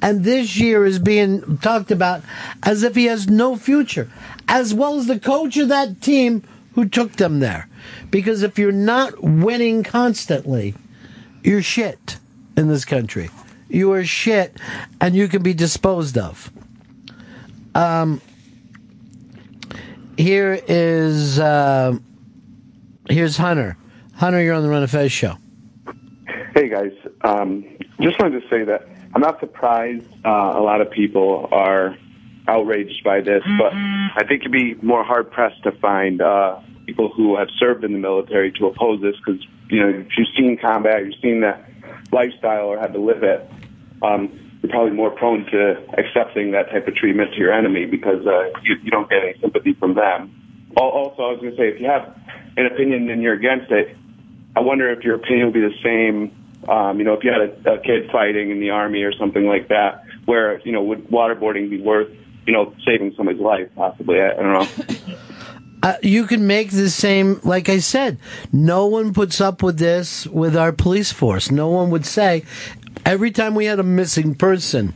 [0.00, 2.22] and this year is being talked about
[2.62, 4.10] as if he has no future,
[4.48, 6.42] as well as the coach of that team
[6.74, 7.67] who took them there.
[8.10, 10.74] Because if you're not winning constantly,
[11.42, 12.18] you're shit
[12.56, 13.30] in this country.
[13.68, 14.56] You are shit,
[15.00, 16.50] and you can be disposed of.
[17.74, 18.20] Um,
[20.16, 21.98] here is uh,
[23.08, 23.76] here's Hunter.
[24.14, 25.34] Hunter, you're on the Ron and Fez show.
[26.54, 26.92] Hey guys,
[27.22, 27.64] um,
[28.00, 31.96] just wanted to say that I'm not surprised uh, a lot of people are
[32.48, 37.12] outraged by this, but I think you'd be more hard pressed to find uh, people
[37.14, 40.56] who have served in the military to oppose this because you know if you've seen
[40.56, 41.68] combat, you've seen that
[42.10, 43.46] lifestyle or had to live it.
[44.02, 48.26] Um, you're probably more prone to accepting that type of treatment to your enemy because
[48.26, 50.34] uh, you, you don't get any sympathy from them.
[50.76, 52.16] Also, I was going to say, if you have
[52.56, 53.96] an opinion and you're against it,
[54.56, 56.34] I wonder if your opinion would be the same.
[56.68, 59.46] Um, you know, if you had a, a kid fighting in the army or something
[59.46, 62.08] like that, where you know, would waterboarding be worth
[62.46, 63.68] you know saving somebody's life?
[63.76, 65.16] Possibly, I, I don't know.
[65.82, 68.18] Uh, you can make the same, like I said,
[68.52, 71.50] no one puts up with this with our police force.
[71.50, 72.44] No one would say,
[73.04, 74.92] every time we had a missing person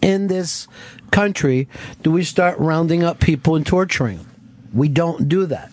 [0.00, 0.68] in this
[1.10, 1.68] country,
[2.02, 4.30] do we start rounding up people and torturing them?
[4.72, 5.72] We don't do that.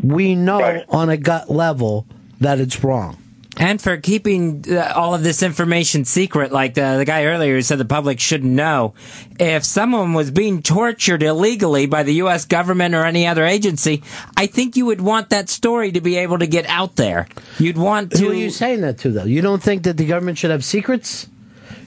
[0.00, 2.06] We know on a gut level
[2.40, 3.18] that it's wrong.
[3.56, 7.62] And for keeping uh, all of this information secret, like the, the guy earlier who
[7.62, 8.94] said the public shouldn't know.
[9.38, 12.44] If someone was being tortured illegally by the U.S.
[12.44, 14.02] government or any other agency,
[14.36, 17.28] I think you would want that story to be able to get out there.
[17.58, 18.18] You'd want to.
[18.18, 19.24] Who are you saying that to, though?
[19.24, 21.28] You don't think that the government should have secrets?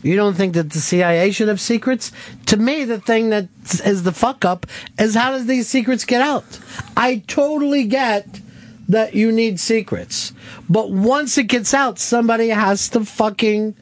[0.04, 2.12] You don't think that the CIA should have secrets?
[2.46, 3.50] To me, the thing that
[3.84, 4.66] is the fuck up
[4.98, 6.60] is how does these secrets get out?
[6.96, 8.40] I totally get
[8.88, 10.34] that you need secrets.
[10.70, 13.76] But once it gets out, somebody has to fucking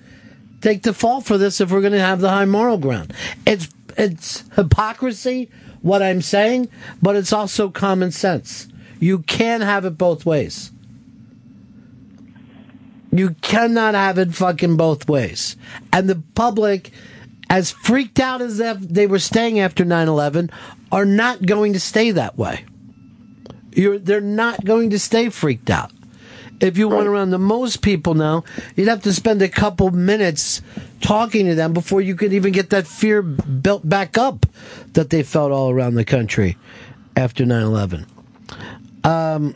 [0.61, 3.13] take the fall for this if we're going to have the high moral ground.
[3.45, 5.49] It's it's hypocrisy
[5.81, 6.69] what I'm saying,
[7.01, 8.67] but it's also common sense.
[8.99, 10.71] You can have it both ways.
[13.11, 15.55] You cannot have it fucking both ways.
[15.93, 16.91] And the public,
[17.49, 20.49] as freaked out as they were staying after 9 11,
[20.91, 22.65] are not going to stay that way.
[23.75, 25.91] You're, they're not going to stay freaked out.
[26.61, 28.45] If you went around to most people now,
[28.75, 30.61] you'd have to spend a couple minutes
[31.01, 34.45] talking to them before you could even get that fear built back up
[34.93, 36.57] that they felt all around the country
[37.17, 38.05] after 9 11.
[39.03, 39.55] Um,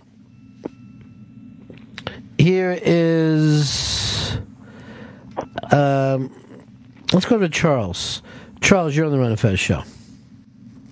[2.38, 4.38] here is.
[5.72, 6.36] Um,
[7.14, 8.22] let's go to Charles.
[8.60, 9.84] Charles, you're on the Ron and Fez show.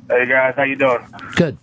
[0.09, 1.05] Hey guys, how you doing?
[1.35, 1.57] Good.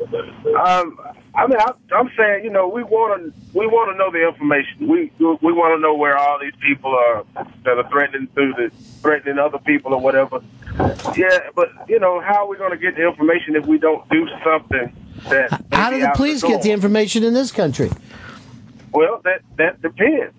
[0.00, 0.98] Um,
[1.34, 4.26] I mean, I, I'm saying, you know, we want to we want to know the
[4.28, 4.88] information.
[4.88, 7.24] We we want to know where all these people are
[7.64, 8.70] that are threatening through the
[9.00, 10.40] threatening other people or whatever.
[11.16, 14.06] Yeah, but you know, how are we going to get the information if we don't
[14.10, 14.94] do something
[15.28, 15.64] that?
[15.72, 16.50] How do the police door?
[16.50, 17.90] get the information in this country?
[18.92, 20.34] Well, that that depends.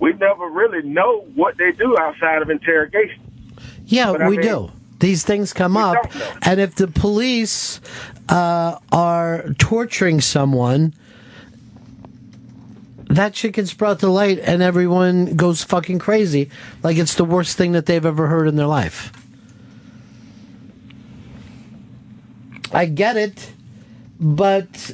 [0.00, 3.20] We never really know what they do outside of interrogation.
[3.84, 4.72] Yeah, But I we mean, do.
[4.98, 5.96] These things come up,
[6.42, 7.80] and if the police
[8.30, 10.94] uh, are torturing someone,
[13.08, 16.48] that shit gets brought to light, and everyone goes fucking crazy,
[16.82, 19.12] like it's the worst thing that they've ever heard in their life.
[22.72, 23.50] I get it,
[24.20, 24.92] but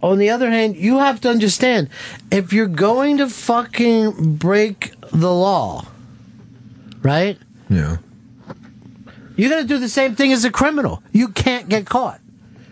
[0.00, 1.90] on the other hand, you have to understand
[2.30, 5.86] if you're going to fucking break the law,
[7.02, 7.36] right?
[7.68, 7.96] Yeah.
[9.34, 11.02] You're going to do the same thing as a criminal.
[11.12, 12.20] You can't get caught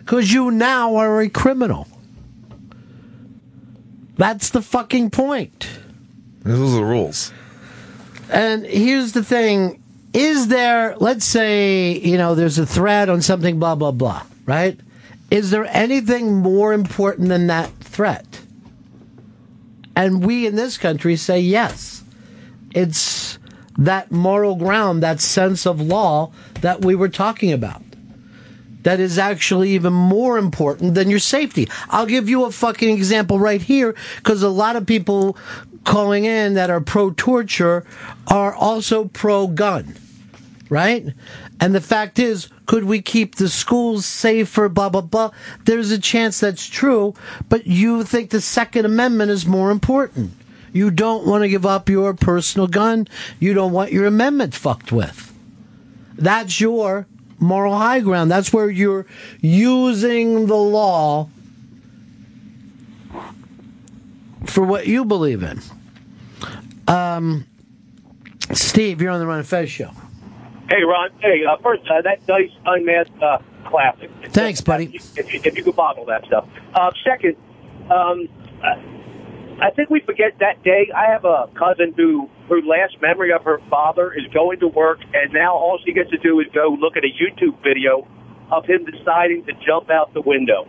[0.07, 1.85] because you now are a criminal.
[4.15, 5.67] That's the fucking point.
[6.43, 7.33] Those are the rules.
[8.29, 9.83] And here's the thing
[10.13, 14.79] is there, let's say, you know, there's a threat on something, blah, blah, blah, right?
[15.29, 18.43] Is there anything more important than that threat?
[19.93, 22.05] And we in this country say yes.
[22.73, 23.39] It's
[23.77, 26.31] that moral ground, that sense of law
[26.61, 27.81] that we were talking about.
[28.87, 31.67] That is actually even more important than your safety.
[31.89, 35.35] I'll give you a fucking example right here because a lot of people
[35.83, 37.85] calling in that are pro torture
[38.27, 39.97] are also pro gun,
[40.69, 41.05] right?
[41.59, 45.31] And the fact is, could we keep the schools safer, blah, blah, blah?
[45.65, 47.13] There's a chance that's true,
[47.49, 50.31] but you think the Second Amendment is more important.
[50.71, 53.09] You don't want to give up your personal gun.
[53.37, 55.33] You don't want your amendment fucked with.
[56.15, 57.05] That's your
[57.39, 58.31] moral high ground.
[58.31, 59.05] That's where you're
[59.41, 61.29] using the law
[64.45, 65.61] for what you believe in.
[66.87, 67.45] Um,
[68.53, 69.91] Steve, you're on the Ron and Fez show.
[70.69, 71.09] Hey, Ron.
[71.19, 74.09] Hey, uh, first, uh, that nice unmasked uh, classic.
[74.29, 74.85] Thanks, buddy.
[75.15, 76.47] If you, if you could bottle that stuff.
[76.73, 77.35] Uh, second,
[77.89, 78.27] um,
[78.63, 78.75] uh,
[79.59, 80.91] I think we forget that day.
[80.95, 84.99] I have a cousin who, her last memory of her father is going to work,
[85.13, 88.07] and now all she gets to do is go look at a YouTube video
[88.51, 90.67] of him deciding to jump out the window.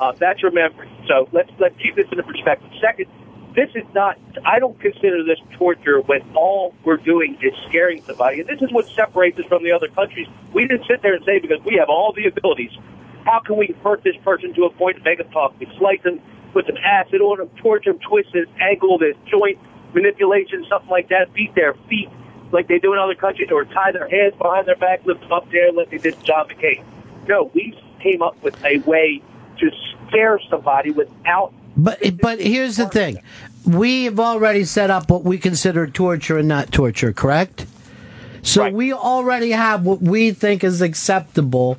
[0.00, 0.88] Uh, that's her memory.
[1.06, 2.70] So let's let's keep this in perspective.
[2.80, 3.06] Second,
[3.54, 4.18] this is not.
[4.44, 8.40] I don't consider this torture when all we're doing is scaring somebody.
[8.40, 10.26] And this is what separates us from the other countries.
[10.52, 12.72] We didn't sit there and say because we have all the abilities.
[13.24, 15.58] How can we hurt this person to a point to make them talk?
[15.58, 16.20] We slice them,
[16.54, 19.58] put some acid on them, torture them, twist his ankle, this joint
[19.92, 21.34] manipulation, something like that.
[21.34, 22.08] Beat their feet
[22.52, 25.32] like they do in other countries, or tie their hands behind their back, lift them
[25.32, 26.82] up there like they did John McCain.
[27.28, 29.20] No, we came up with a way
[29.58, 29.70] to
[30.08, 33.18] scare somebody without But but here's the thing:
[33.66, 37.66] we have already set up what we consider torture and not torture, correct?
[38.42, 41.78] So we already have what we think is acceptable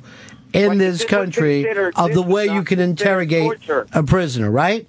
[0.56, 3.86] in this country of the way you can interrogate torture.
[3.92, 4.86] a prisoner, right?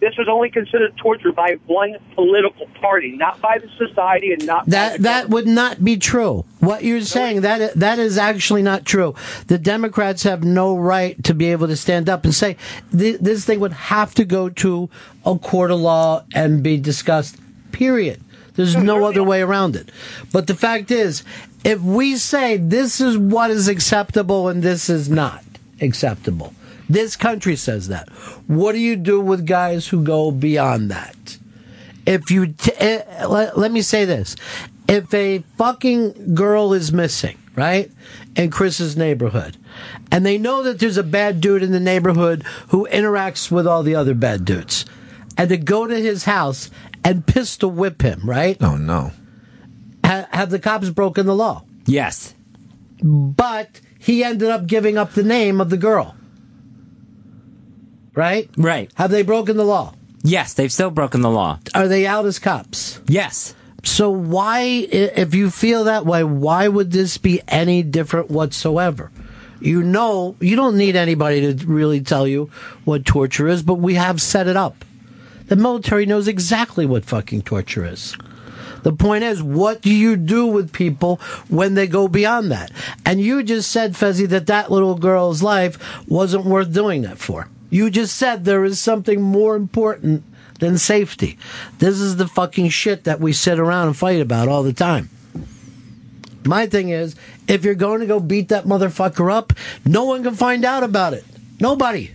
[0.00, 4.66] This was only considered torture by one political party, not by the society, and not
[4.66, 6.44] That that would not be true.
[6.60, 9.16] What you're saying that that is actually not true.
[9.48, 12.56] The Democrats have no right to be able to stand up and say
[12.92, 14.88] this thing would have to go to
[15.26, 17.36] a court of law and be discussed.
[17.72, 18.20] Period.
[18.58, 19.88] There's no other way around it.
[20.32, 21.22] But the fact is,
[21.64, 25.44] if we say this is what is acceptable and this is not
[25.80, 26.52] acceptable,
[26.88, 28.08] this country says that.
[28.48, 31.38] What do you do with guys who go beyond that?
[32.08, 34.34] if you t- eh, let, let me say this
[34.88, 37.90] if a fucking girl is missing right
[38.34, 39.58] in chris's neighborhood
[40.10, 43.82] and they know that there's a bad dude in the neighborhood who interacts with all
[43.82, 44.86] the other bad dudes
[45.36, 46.70] and to go to his house
[47.08, 49.12] and pistol whip him right oh no
[50.04, 52.34] ha- have the cops broken the law Yes.
[53.02, 56.14] but he ended up giving up the name of the girl
[58.14, 58.90] right Right.
[58.96, 59.94] have they broken the law
[60.24, 61.60] Yes, they've still broken the law.
[61.74, 63.54] are they out as cops Yes.
[63.84, 69.12] So why, if you feel that way, why would this be any different whatsoever?
[69.60, 72.50] You know, you don't need anybody to really tell you
[72.84, 74.84] what torture is, but we have set it up.
[75.48, 78.16] The military knows exactly what fucking torture is.
[78.82, 81.16] The point is, what do you do with people
[81.48, 82.70] when they go beyond that?
[83.04, 87.48] And you just said, Fezzi, that that little girl's life wasn't worth doing that for.
[87.70, 90.22] You just said there is something more important
[90.60, 91.38] than safety.
[91.78, 95.10] This is the fucking shit that we sit around and fight about all the time.
[96.44, 97.14] My thing is,
[97.46, 99.52] if you're going to go beat that motherfucker up,
[99.84, 101.24] no one can find out about it.
[101.60, 102.12] Nobody.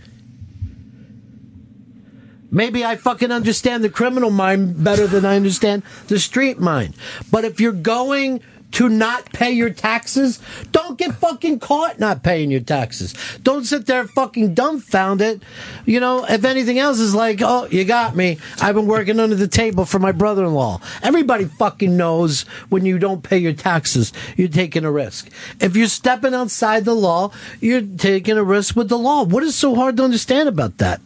[2.54, 6.94] Maybe I fucking understand the criminal mind better than I understand the street mind.
[7.30, 8.40] But if you're going
[8.74, 10.40] to not pay your taxes,
[10.72, 13.14] don't get fucking caught not paying your taxes.
[13.42, 15.44] Don't sit there fucking dumbfounded.
[15.84, 18.38] You know, if anything else is like, oh, you got me.
[18.60, 20.80] I've been working under the table for my brother in law.
[21.02, 25.28] Everybody fucking knows when you don't pay your taxes, you're taking a risk.
[25.60, 29.24] If you're stepping outside the law, you're taking a risk with the law.
[29.24, 31.00] What is so hard to understand about that?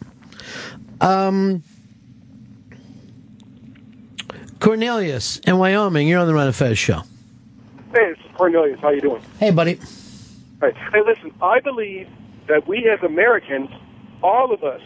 [1.01, 1.63] Um,
[4.59, 7.01] Cornelius in Wyoming, you're on the Ron of Fez show.
[7.93, 8.79] Hey, it's Cornelius.
[8.81, 9.21] How you doing?
[9.39, 9.79] Hey, buddy.
[10.61, 11.33] Hey, hey, listen.
[11.41, 12.07] I believe
[12.47, 13.69] that we as Americans,
[14.21, 14.81] all of us,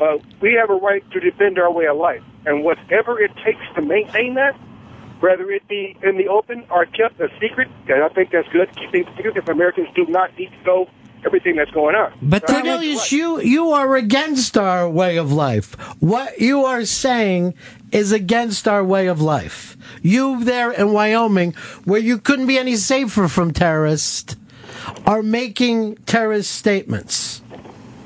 [0.00, 3.60] uh, we have a right to defend our way of life, and whatever it takes
[3.74, 4.54] to maintain that,
[5.20, 8.68] whether it be in the open or kept a secret, and I think that's good.
[8.76, 10.90] Keep things secret if Americans do not need to know
[11.24, 12.12] everything that's going on.
[12.22, 15.74] But Cornelius, you you are against our way of life.
[16.00, 17.54] What you are saying
[17.92, 19.76] is against our way of life.
[20.02, 21.52] You there in Wyoming,
[21.84, 24.36] where you couldn't be any safer from terrorists,
[25.06, 27.42] are making terrorist statements.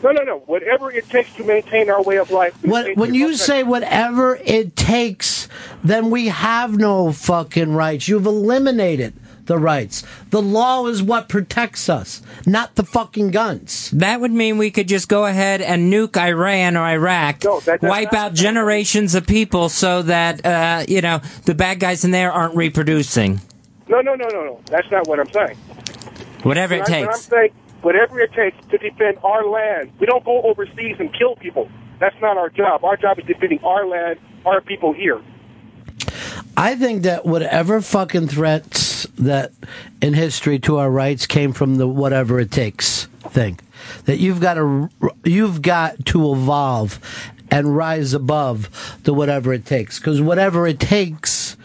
[0.02, 0.38] No, no, no.
[0.46, 2.60] Whatever it takes to maintain our way of life.
[2.64, 5.48] When, when you say whatever it takes,
[5.84, 8.08] then we have no fucking rights.
[8.08, 9.14] You've eliminated
[9.46, 10.04] the rights.
[10.30, 13.90] The law is what protects us, not the fucking guns.
[13.90, 17.82] That would mean we could just go ahead and nuke Iran or Iraq, No, that
[17.82, 22.30] wipe out generations of people so that, uh, you know, the bad guys in there
[22.32, 23.40] aren't reproducing.
[23.88, 24.60] No, no, no, no, no.
[24.70, 25.56] That's not what I'm saying.
[26.44, 27.26] Whatever it What I- what I'm takes.
[27.26, 27.50] saying,
[27.82, 29.90] whatever it takes to defend our land.
[29.98, 31.68] We don't go overseas and kill people.
[32.00, 32.84] That's not our job.
[32.84, 35.20] Our job is defending our land, our people here.
[36.56, 38.91] I think that whatever fucking threats
[39.24, 39.52] that
[40.00, 43.58] in history to our rights came from the whatever it takes thing.
[44.04, 44.90] That you've got to
[45.24, 46.98] you've got to evolve
[47.50, 51.56] and rise above the whatever it takes because whatever it takes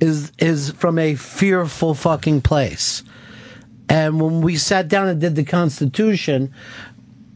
[0.00, 3.02] is is from a fearful fucking place.
[3.88, 6.52] And when we sat down and did the Constitution,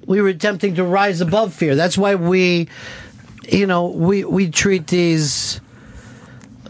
[0.06, 1.74] we were attempting to rise above fear.
[1.74, 2.68] That's why we,
[3.48, 5.60] you know, we we treat these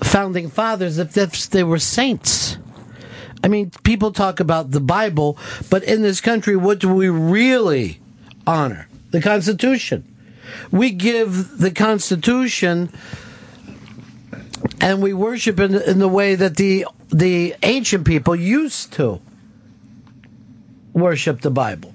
[0.02, 2.58] founding fathers if if they were saints.
[3.42, 5.36] I mean, people talk about the Bible,
[5.68, 8.00] but in this country, what do we really
[8.46, 8.88] honor?
[9.10, 10.04] The Constitution.
[10.70, 12.92] We give the Constitution
[14.80, 19.20] and we worship in, in the way that the the ancient people used to
[20.92, 21.94] worship the Bible.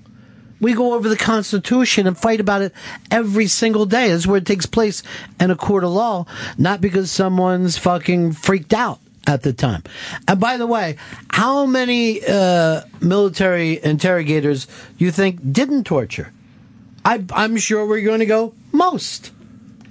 [0.59, 2.73] We go over the Constitution and fight about it
[3.11, 4.09] every single day.
[4.09, 5.03] That's where it takes place
[5.39, 6.25] in a court of law,
[6.57, 9.84] not because someone's fucking freaked out at the time.
[10.28, 10.97] And by the way,
[11.30, 14.67] how many uh, military interrogators
[14.97, 16.32] you think didn't torture?
[17.05, 19.32] I, I'm sure we're going to go most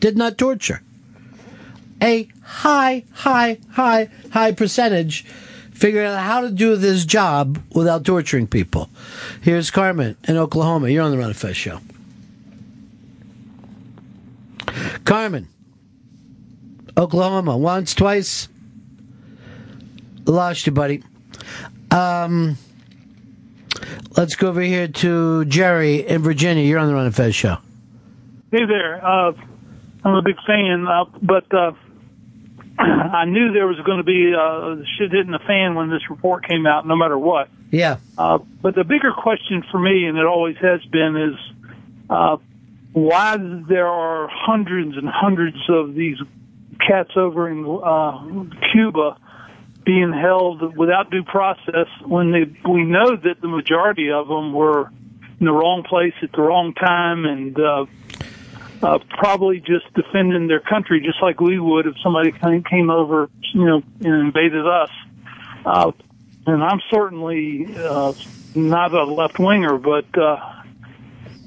[0.00, 0.82] did not torture.
[2.02, 5.24] A high, high, high, high percentage
[5.72, 8.90] figured out how to do this job without torturing people.
[9.40, 10.88] Here's Carmen in Oklahoma.
[10.88, 11.80] You're on the Ron of Fez show.
[15.04, 15.48] Carmen,
[16.96, 18.48] Oklahoma, once, twice.
[20.26, 21.02] Lost you, buddy.
[21.92, 22.56] Um,
[24.16, 26.64] let's go over here to Jerry in Virginia.
[26.64, 27.58] You're on the Ron of Fez show.
[28.50, 29.04] Hey there.
[29.04, 29.32] Uh,
[30.04, 31.72] I'm a big fan, uh, but uh,
[32.78, 36.46] I knew there was going to be uh, shit hitting the fan when this report
[36.46, 37.48] came out, no matter what.
[37.70, 37.98] Yeah.
[38.18, 41.70] Uh, but the bigger question for me, and it always has been, is
[42.10, 42.36] uh,
[42.92, 43.36] why
[43.68, 46.18] there are hundreds and hundreds of these
[46.84, 49.18] cats over in uh, Cuba
[49.86, 54.90] being held without due process when they, we know that the majority of them were
[55.38, 57.86] in the wrong place at the wrong time and uh,
[58.82, 63.64] uh, probably just defending their country just like we would if somebody came, over, you
[63.64, 64.90] know, and invaded us.
[65.64, 65.92] Uh,
[66.46, 68.12] and I'm certainly uh,
[68.56, 70.64] not a left winger, but uh,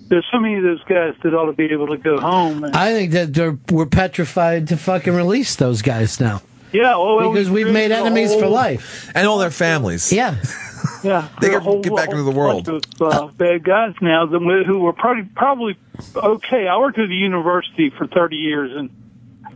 [0.07, 2.63] there's so many of those guys that ought to be able to go home.
[2.63, 6.41] And, I think that we're petrified to fucking release those guys now.
[6.71, 9.11] Yeah, well, because we've made enemies for life.
[9.15, 10.11] And all their families.
[10.11, 10.35] Yeah.
[11.03, 12.65] Yeah, They there are get- whole- get back into the world.
[12.65, 15.77] bunch Of, uh, bad guys now that we- who were probably probably
[16.15, 16.67] okay.
[16.67, 18.89] I worked at a university for 30 years, and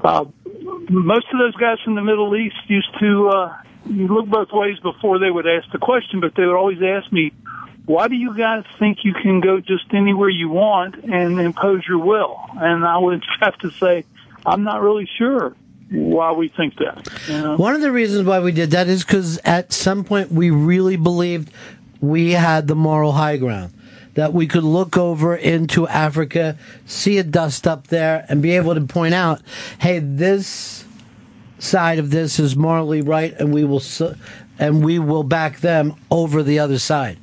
[0.01, 0.25] uh,
[0.89, 3.55] most of those guys from the Middle East used to uh,
[3.89, 7.09] you look both ways before they would ask the question, but they would always ask
[7.11, 7.31] me,
[7.85, 11.99] "Why do you guys think you can go just anywhere you want and impose your
[11.99, 14.03] will?" And I would have to say,
[14.45, 15.55] "I'm not really sure."
[15.93, 17.07] Why we think that?
[17.27, 17.55] You know?
[17.55, 20.95] One of the reasons why we did that is because at some point we really
[20.95, 21.53] believed
[22.01, 23.73] we had the moral high ground.
[24.15, 28.75] That we could look over into Africa, see a dust up there, and be able
[28.75, 29.41] to point out,
[29.79, 30.85] hey, this
[31.57, 33.81] side of this is morally right, and we will,
[34.59, 37.17] and we will back them over the other side.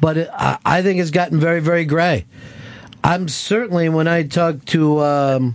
[0.00, 2.26] But it, I, I think it's gotten very, very gray.
[3.02, 5.54] I'm certainly when I talk to um,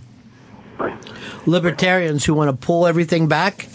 [1.46, 3.68] libertarians who want to pull everything back,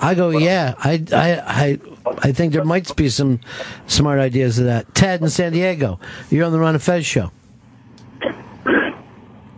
[0.00, 1.80] I go, yeah, I, I, I,
[2.22, 3.40] I think there might be some
[3.86, 4.94] smart ideas of that.
[4.94, 6.00] Ted in San Diego,
[6.30, 7.30] you're on the Ron of Fez show.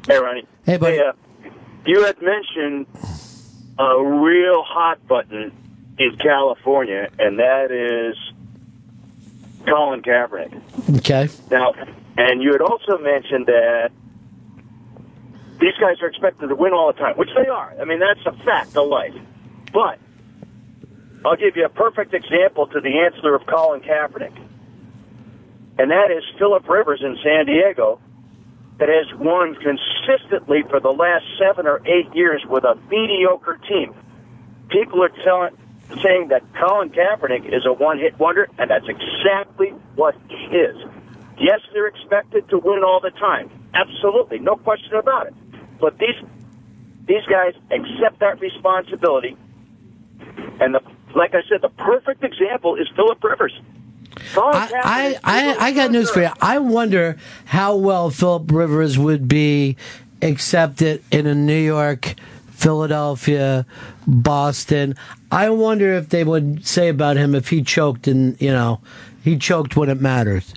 [0.06, 0.46] Hey, Ronnie.
[0.64, 1.00] Hey, buddy.
[1.00, 1.12] uh,
[1.84, 2.86] you had mentioned
[3.78, 5.52] a real hot button
[5.98, 8.16] in California, and that is
[9.66, 10.98] Colin Kaepernick.
[10.98, 11.28] Okay.
[11.50, 11.74] Now,
[12.16, 13.90] and you had also mentioned that
[15.60, 17.74] these guys are expected to win all the time, which they are.
[17.80, 19.14] I mean, that's a fact of life.
[19.72, 19.98] But
[21.24, 24.36] I'll give you a perfect example to the answer of Colin Kaepernick,
[25.78, 28.00] and that is Philip Rivers in San Diego
[28.78, 33.94] that has won consistently for the last seven or eight years with a mediocre team.
[34.68, 35.56] People are telling,
[36.02, 40.76] saying that Colin Kaepernick is a one-hit wonder, and that's exactly what he is.
[41.38, 43.50] Yes, they're expected to win all the time.
[43.74, 45.34] Absolutely, no question about it.
[45.80, 46.16] But these
[47.06, 49.36] these guys accept that responsibility,
[50.60, 50.80] and the,
[51.14, 53.58] like I said, the perfect example is Philip Rivers.
[54.36, 56.30] I, I, I, I got news for you.
[56.40, 59.76] I wonder how well Philip Rivers would be
[60.22, 62.14] accepted in a New York,
[62.50, 63.66] Philadelphia,
[64.06, 64.94] Boston.
[65.30, 68.80] I wonder if they would say about him if he choked and you know
[69.22, 70.54] he choked when it matters.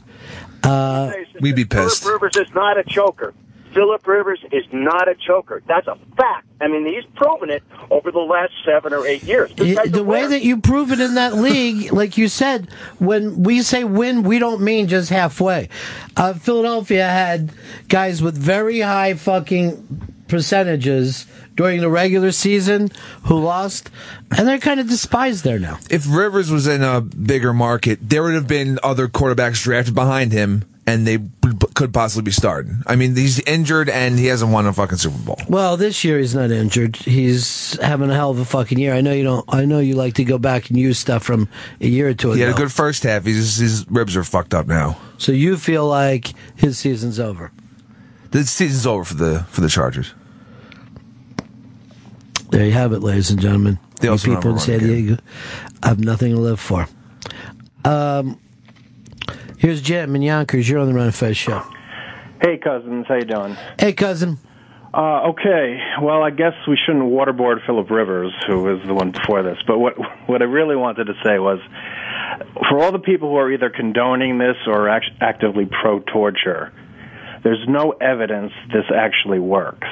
[0.64, 2.04] Uh, We'd be pissed.
[2.04, 3.34] Philip Rivers is not a choker.
[3.74, 5.62] Philip Rivers is not a choker.
[5.68, 6.48] That's a fact.
[6.62, 9.54] I mean, he's proven it over the last seven or eight years.
[9.56, 13.44] This Y- the way that you prove it in that league, like you said, when
[13.44, 15.70] we say win, we don't mean just halfway.
[16.18, 17.52] Uh, Philadelphia had
[17.88, 21.26] guys with very high fucking percentages
[21.56, 22.90] during the regular season
[23.26, 23.90] who lost,
[24.38, 25.78] and they're kind of despised there now.
[25.90, 30.32] If Rivers was in a bigger market, there would have been other quarterbacks drafted behind
[30.32, 32.82] him, and they b- could possibly be starting.
[32.88, 35.38] I mean, he's injured and he hasn't won a fucking Super Bowl.
[35.48, 36.96] Well, this year he's not injured.
[36.96, 38.94] He's having a hell of a fucking year.
[38.94, 39.46] I know you don't.
[39.50, 41.48] I know you like to go back and use stuff from
[41.80, 42.36] a year or two ago.
[42.36, 43.26] He had a good first half.
[43.26, 44.98] He's, his ribs are fucked up now.
[45.18, 47.52] so you feel like his season's over.
[48.32, 50.14] The season's over for the for the Chargers.
[52.50, 53.78] There you have it, ladies and gentlemen.
[54.08, 54.80] Also people in San.
[54.80, 55.18] Diego
[55.84, 56.88] have nothing to live for.
[57.86, 58.40] Um,
[59.60, 60.68] here's Jim in Yonkers.
[60.68, 61.64] You're on the Ron and Fez show.
[62.42, 63.56] Hey, cousins, how you doing?
[63.78, 64.40] Hey, cousin.
[64.92, 69.44] Uh, okay, well, I guess we shouldn't waterboard Philip Rivers, who was the one before
[69.44, 69.58] this.
[69.68, 69.94] But what
[70.28, 71.60] what I really wanted to say was,
[72.70, 76.74] for all the people who are either condoning this or act- actively pro-torture,
[77.44, 79.88] there's no evidence this actually works.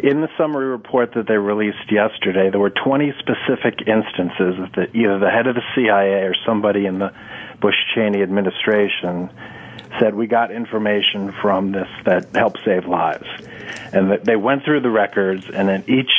[0.00, 5.18] In the summary report that they released yesterday, there were 20 specific instances that either
[5.18, 7.12] the head of the CIA or somebody in the
[7.66, 9.28] Bush Cheney administration
[9.98, 13.26] said we got information from this that helped save lives,
[13.92, 16.12] and that they went through the records, and in each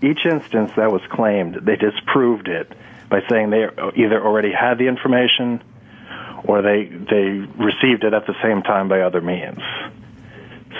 [0.00, 2.72] each instance that was claimed, they disproved it
[3.10, 5.62] by saying they either already had the information
[6.42, 7.28] or they they
[7.62, 9.60] received it at the same time by other means.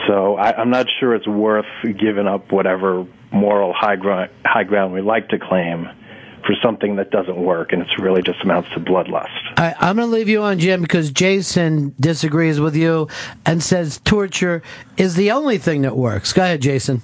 [0.07, 4.95] So I, I'm not sure it's worth giving up whatever moral high ground, high ground
[4.95, 5.91] we like to claim
[6.47, 9.31] for something that doesn't work, and it's really just amounts to bloodlust.
[9.57, 13.09] I, I'm going to leave you on, Jim, because Jason disagrees with you
[13.47, 14.63] and says torture
[14.97, 16.33] is the only thing that works.
[16.33, 17.03] Go ahead, Jason.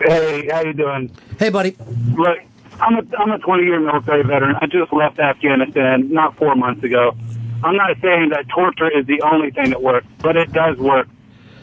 [0.00, 1.10] Hey, how you doing?
[1.38, 1.76] Hey, buddy.
[2.12, 2.38] Look,
[2.80, 4.56] I'm a I'm a 20 year military veteran.
[4.60, 7.16] I just left Afghanistan not four months ago.
[7.62, 11.08] I'm not saying that torture is the only thing that works, but it does work.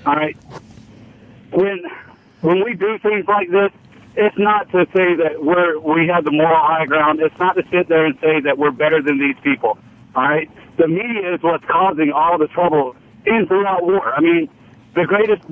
[0.05, 0.37] All right.
[1.51, 1.83] When
[2.39, 3.71] when we do things like this,
[4.15, 7.19] it's not to say that we're we have the moral high ground.
[7.21, 9.77] It's not to sit there and say that we're better than these people.
[10.15, 10.49] All right.
[10.77, 14.13] The media is what's causing all the trouble in throughout war.
[14.13, 14.49] I mean,
[14.95, 15.43] the greatest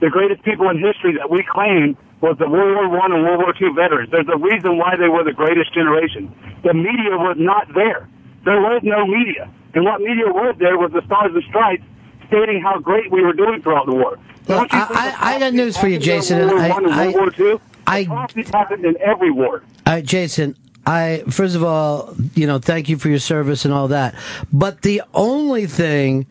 [0.00, 3.38] the greatest people in history that we claim was the World War One and World
[3.38, 4.10] War Two veterans.
[4.10, 6.32] There's a reason why they were the greatest generation.
[6.64, 8.08] The media was not there.
[8.44, 9.52] There was no media.
[9.74, 11.84] And what media was there was the Stars and Stripes
[12.28, 14.18] stating how great we were doing throughout the war.
[14.48, 16.38] Well, I, I, I got news for you, Jason.
[16.38, 17.60] World War I, I, World War Two.
[17.86, 19.62] I, atrocities happened in every war.
[19.84, 20.56] Uh, Jason,
[20.86, 24.14] I first of all, you know, thank you for your service and all that.
[24.52, 26.26] But the only thing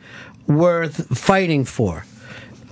[0.47, 2.05] worth fighting for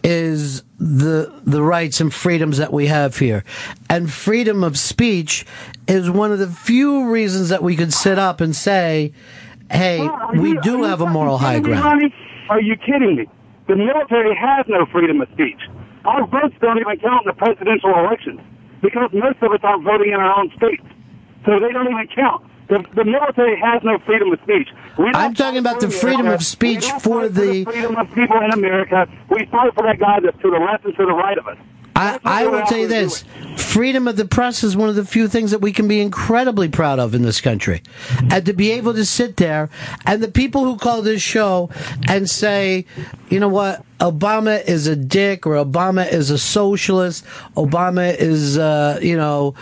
[0.04, 3.44] is the the rights and freedoms that we have here.
[3.90, 5.46] And freedom of speech
[5.88, 9.14] is one of the few reasons that we could sit up and say,
[9.72, 12.12] "Hey, Are we you- do have a moral high kidding me, ground."
[12.50, 13.28] Are you kidding me?
[13.68, 15.60] The military has no freedom of speech.
[16.04, 18.42] Our votes don't even count in the presidential elections
[18.84, 20.84] because most of us aren't voting in our own states.
[21.46, 22.46] So they don't even count.
[22.68, 24.70] The, the military has no freedom of speech.
[24.98, 26.42] I'm talking about the freedom America.
[26.42, 29.08] of speech for fight the freedom of people in America.
[29.30, 31.58] We fight for that guy that's to the left and to the right of us.
[31.96, 33.24] I, I will tell you this
[33.58, 36.68] freedom of the press is one of the few things that we can be incredibly
[36.68, 37.84] proud of in this country.
[38.32, 39.70] And to be able to sit there
[40.06, 41.70] and the people who call this show
[42.08, 42.86] and say,
[43.30, 47.26] you know what, Obama is a dick or Obama is a socialist,
[47.56, 49.56] Obama is, uh, you know,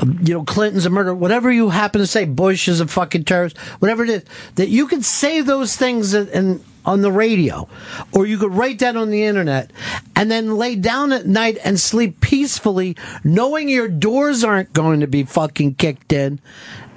[0.00, 3.24] um, you know, Clinton's a murderer, whatever you happen to say, Bush is a fucking
[3.24, 7.68] terrorist, whatever it is, that you can say those things and, on the radio,
[8.12, 9.70] or you could write that on the internet,
[10.16, 15.06] and then lay down at night and sleep peacefully, knowing your doors aren't going to
[15.06, 16.40] be fucking kicked in,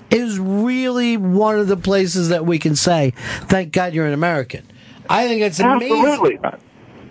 [0.10, 4.64] is really one of the places that we can say, "Thank God you're an American."
[5.10, 6.06] I think it's amazing.
[6.06, 6.60] Absolutely.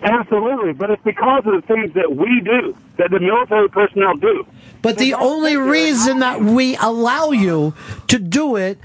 [0.05, 0.73] Absolutely.
[0.73, 4.45] But it's because of the things that we do, that the military personnel do.
[4.81, 7.73] But the only reason that we allow you
[8.07, 8.77] to do it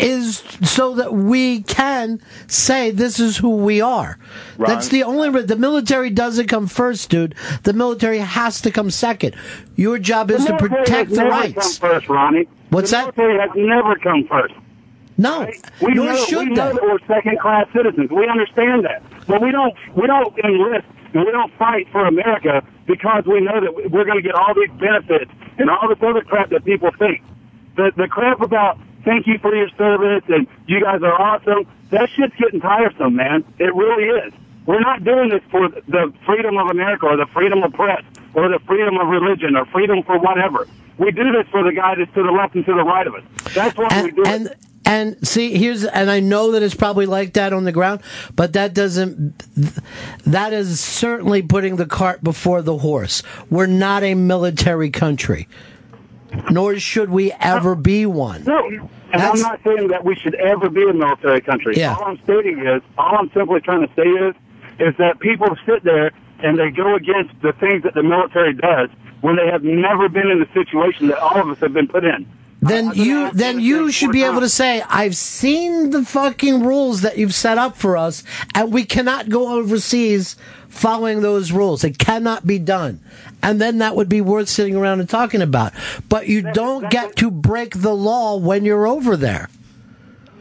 [0.00, 4.18] is so that we can say this is who we are.
[4.58, 4.68] Ron?
[4.68, 7.36] That's the only re- the military doesn't come first, dude.
[7.62, 9.36] The military has to come second.
[9.76, 11.78] Your job is the to military protect has the never rights.
[11.78, 12.48] Come first, Ronnie.
[12.70, 13.16] What's the that?
[13.16, 14.54] military has never come first.
[15.16, 15.48] No,
[15.80, 16.74] we nor know, should we know they.
[16.74, 18.10] that we're second-class citizens.
[18.10, 19.74] We understand that, but we don't.
[19.96, 24.18] We don't enlist and we don't fight for America because we know that we're going
[24.18, 27.22] to get all these benefits and all this other crap that people think.
[27.76, 31.66] The the crap about thank you for your service and you guys are awesome.
[31.90, 33.44] That shit's getting tiresome, man.
[33.58, 34.32] It really is.
[34.66, 38.02] We're not doing this for the freedom of America or the freedom of press
[38.34, 40.66] or the freedom of religion or freedom for whatever.
[40.98, 43.14] We do this for the guy that's to the left and to the right of
[43.14, 43.22] us.
[43.54, 44.56] That's why we do it.
[44.84, 48.02] And see here's and I know that it's probably like that on the ground,
[48.34, 49.38] but that doesn't
[50.24, 53.22] that is certainly putting the cart before the horse.
[53.50, 55.48] We're not a military country.
[56.50, 58.42] Nor should we ever be one.
[58.42, 58.66] No,
[59.12, 61.74] and I'm not saying that we should ever be a military country.
[61.76, 61.94] Yeah.
[61.94, 64.34] All I'm stating is, all I'm simply trying to say is,
[64.80, 68.90] is that people sit there and they go against the things that the military does
[69.20, 72.04] when they have never been in the situation that all of us have been put
[72.04, 72.26] in.
[72.68, 77.18] Then you then you should be able to say, "I've seen the fucking rules that
[77.18, 78.22] you've set up for us,
[78.54, 80.36] and we cannot go overseas
[80.68, 81.84] following those rules.
[81.84, 83.00] It cannot be done."
[83.42, 85.72] And then that would be worth sitting around and talking about.
[86.08, 89.48] But you don't get to break the law when you're over there.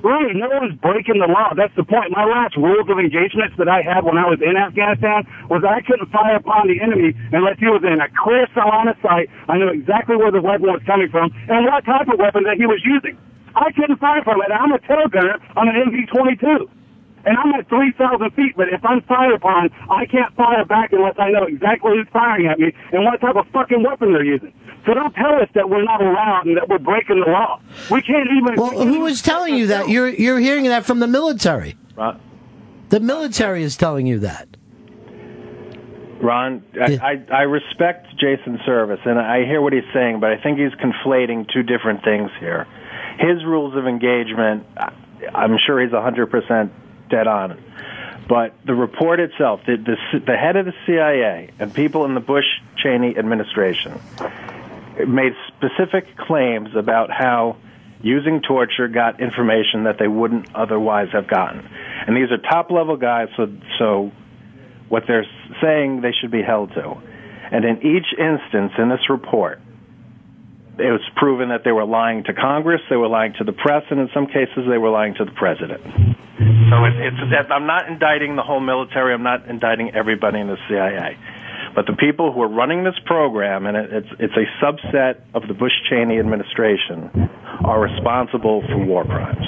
[0.04, 1.56] Right, no one's breaking the law.
[1.56, 2.12] That's the point.
[2.12, 5.80] My last rules of engagements that I had when I was in Afghanistan was I
[5.80, 9.32] couldn't fire upon the enemy unless he was in a clear of sight.
[9.48, 12.60] I knew exactly where the weapon was coming from and what type of weapon that
[12.60, 13.16] he was using.
[13.56, 14.52] I couldn't fire from it.
[14.52, 16.68] I'm a tail gunner on an MV-22.
[17.26, 21.16] And I'm at 3,000 feet, but if I'm fired upon, I can't fire back unless
[21.18, 24.54] I know exactly who's firing at me and what type of fucking weapon they're using.
[24.86, 27.62] So don't tell us that we're not allowed and that we're breaking the law.
[27.90, 28.56] We can't even.
[28.60, 29.88] Well, who is telling you that?
[29.88, 31.78] You're you're hearing that from the military.
[31.96, 32.20] Ron,
[32.90, 34.50] The military is telling you that.
[36.22, 40.38] Ron I, I, I respect Jason's service, and I hear what he's saying, but I
[40.42, 42.66] think he's conflating two different things here.
[43.20, 44.92] His rules of engagement, I-
[45.34, 46.70] I'm sure he's 100%
[47.14, 47.62] dead on.
[48.28, 52.22] But the report itself, the, the, the head of the CIA and people in the
[52.22, 52.46] Bush
[52.78, 54.00] Cheney administration
[55.08, 57.58] made specific claims about how
[58.02, 61.68] using torture got information that they wouldn't otherwise have gotten.
[62.08, 63.48] And these are top level guys, so,
[63.80, 64.12] so
[64.90, 65.28] what they're
[65.62, 66.96] saying they should be held to.
[67.52, 69.62] And in each instance in this report,
[70.78, 73.84] it was proven that they were lying to Congress, they were lying to the press,
[73.92, 75.82] and in some cases they were lying to the president.
[75.84, 79.14] So it, it's I'm not indicting the whole military.
[79.14, 81.18] I'm not indicting everybody in the CIA,
[81.76, 85.48] but the people who are running this program, and it, it's it's a subset of
[85.48, 87.30] the Bush Cheney administration,
[87.64, 89.46] are responsible for war crimes.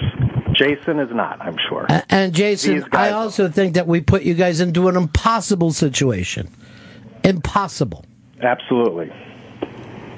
[0.54, 1.86] Jason is not, I'm sure.
[1.90, 6.48] A- And Jason, I also think that we put you guys into an impossible situation.
[7.24, 8.06] Impossible.
[8.42, 9.12] Absolutely.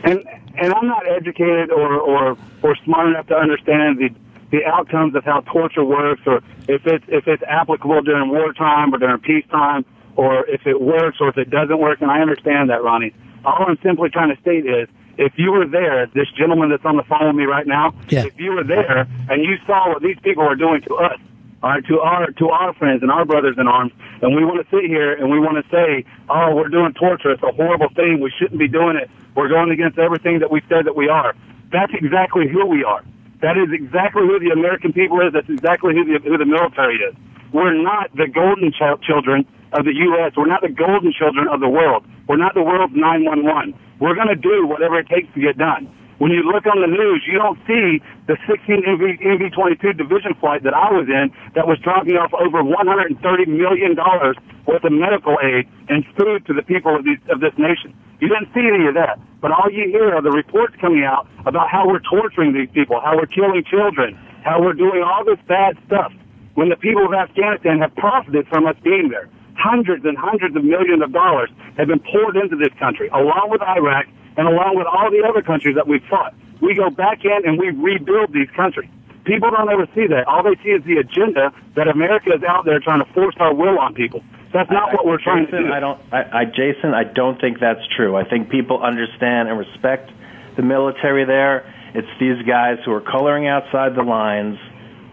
[0.04, 0.24] and
[0.58, 4.10] and I'm not educated or or or smart enough to understand the
[4.52, 8.98] the outcomes of how torture works, or if it's if it's applicable during wartime or
[8.98, 9.86] during peacetime,
[10.16, 12.02] or if it works or if it doesn't work.
[12.02, 13.14] And I understand that, Ronnie.
[13.46, 16.98] All I'm simply trying to state is, if you were there, this gentleman that's on
[16.98, 17.94] the phone with me right now,
[18.26, 21.20] if you were there and you saw what these people are doing to us,
[21.64, 24.64] all right, to our to our friends and our brothers in arms, and we want
[24.68, 27.32] to sit here and we want to say, oh, we're doing torture.
[27.32, 28.20] It's a horrible thing.
[28.22, 29.10] We shouldn't be doing it.
[29.38, 31.36] We're going against everything that we said that we are.
[31.72, 33.06] That's exactly who we are.
[33.46, 35.32] That is exactly who the American people is.
[35.32, 37.14] That's exactly who the who the military is.
[37.54, 40.34] We're not the golden child children of the U.S.
[40.36, 42.04] We're not the golden children of the world.
[42.28, 43.78] We're not the world's 911.
[44.00, 45.86] We're going to do whatever it takes to get done.
[46.18, 50.64] When you look on the news, you don't see the 16 MV, MV-22 division flight
[50.64, 54.36] that I was in that was dropping off over 130 million dollars
[54.66, 57.94] worth of medical aid and food to the people of, these, of this nation.
[58.20, 61.30] You didn't see any of that, but all you hear are the reports coming out
[61.46, 65.40] about how we're torturing these people, how we're killing children, how we're doing all this
[65.48, 66.12] bad stuff.
[66.58, 70.66] When the people of Afghanistan have profited from us being there, hundreds and hundreds of
[70.66, 74.88] millions of dollars have been poured into this country, along with Iraq and along with
[74.88, 76.34] all the other countries that we've fought.
[76.62, 78.90] We go back in and we rebuild these countries.
[79.26, 80.26] People don't ever see that.
[80.28, 83.54] All they see is the agenda that America is out there trying to force our
[83.54, 84.24] will on people.
[84.54, 85.74] That's not what we're trying Jason, to do.
[85.74, 88.16] I don't, I, I, Jason, I don't think that's true.
[88.16, 90.10] I think people understand and respect
[90.56, 91.72] the military there.
[91.94, 94.58] It's these guys who are coloring outside the lines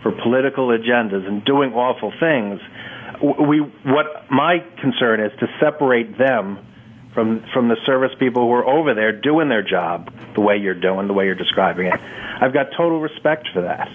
[0.03, 2.61] for political agendas and doing awful things.
[3.23, 6.59] We, what my concern is to separate them
[7.15, 10.75] from from the service people who are over there doing their job the way you're
[10.75, 12.01] doing, the way you're describing it.
[12.41, 13.89] I've got total respect for that.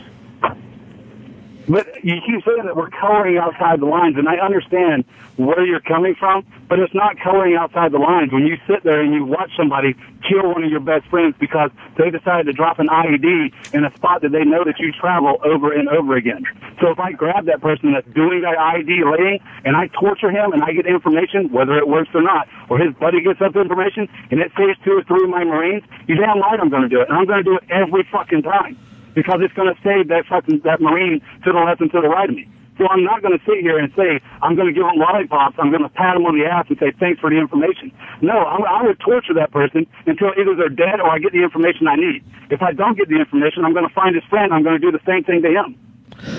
[1.70, 5.06] But you keep saying that we're coloring outside the lines, and I understand
[5.38, 8.34] where you're coming from, but it's not coloring outside the lines.
[8.34, 9.94] When you sit there and you watch somebody
[10.28, 13.94] kill one of your best friends because they decided to drop an IED in a
[13.96, 16.44] spot that they know that you travel over and over again.
[16.82, 20.52] So if I grab that person that's doing that IED laying and I torture him
[20.54, 24.10] and I get information, whether it works or not, or his buddy gets up information
[24.32, 26.90] and it saves two or three of my Marines, you damn right I'm going to
[26.90, 27.10] do it.
[27.10, 28.76] And I'm going to do it every fucking time
[29.20, 32.08] because it's going to save that fucking that Marine to the left and to the
[32.08, 32.48] right of me.
[32.80, 35.60] So I'm not going to sit here and say I'm going to give him lollipops.
[35.60, 37.92] I'm going to pat him on the ass and say thanks for the information.
[38.22, 41.44] No, I, I would torture that person until either they're dead or I get the
[41.44, 42.24] information I need.
[42.50, 44.54] If I don't get the information, I'm going to find his friend.
[44.54, 45.76] I'm going to do the same thing to him.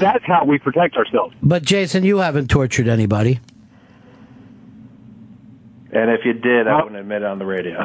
[0.01, 1.37] That's how we protect ourselves.
[1.43, 3.41] But Jason, you haven't tortured anybody.
[5.93, 7.85] And if you did, I wouldn't admit it on the radio.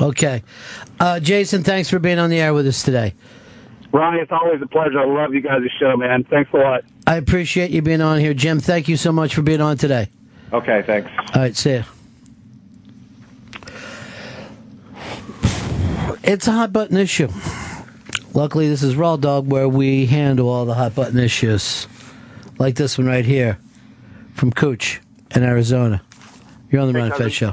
[0.00, 0.42] Okay.
[0.98, 3.14] Uh, Jason, thanks for being on the air with us today.
[3.92, 4.98] Ronnie, it's always a pleasure.
[4.98, 6.24] I love you guys' show, man.
[6.24, 6.82] Thanks a lot.
[7.06, 8.34] I appreciate you being on here.
[8.34, 10.08] Jim, thank you so much for being on today.
[10.52, 11.10] Okay, thanks.
[11.34, 11.82] All right, see ya.
[16.24, 17.28] It's a hot button issue.
[18.32, 21.86] Luckily, this is Raw Dog where we handle all the hot button issues.
[22.58, 23.58] Like this one right here
[24.32, 25.00] from Cooch
[25.34, 26.02] in Arizona.
[26.70, 27.26] You're on the Hey, Ron cousin.
[27.26, 27.52] Fez show.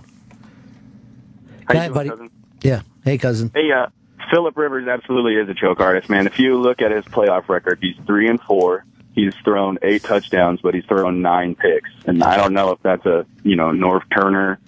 [1.78, 2.10] How you doing, buddy.
[2.10, 2.30] cousin?
[2.62, 2.82] Yeah.
[3.04, 3.52] Hey, cousin.
[3.54, 3.88] Hey, uh,
[4.32, 6.28] Philip Rivers absolutely is a choke artist, man.
[6.28, 8.86] If you look at his playoff record, he's three and four.
[9.14, 11.90] He's thrown eight touchdowns, but he's thrown nine picks.
[12.06, 14.60] And I don't know if that's a you know Norv Turner.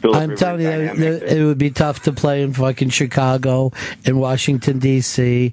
[0.00, 3.70] Philip I'm Rivers telling you, that it would be tough to play in fucking Chicago,
[4.04, 5.52] in Washington D.C.,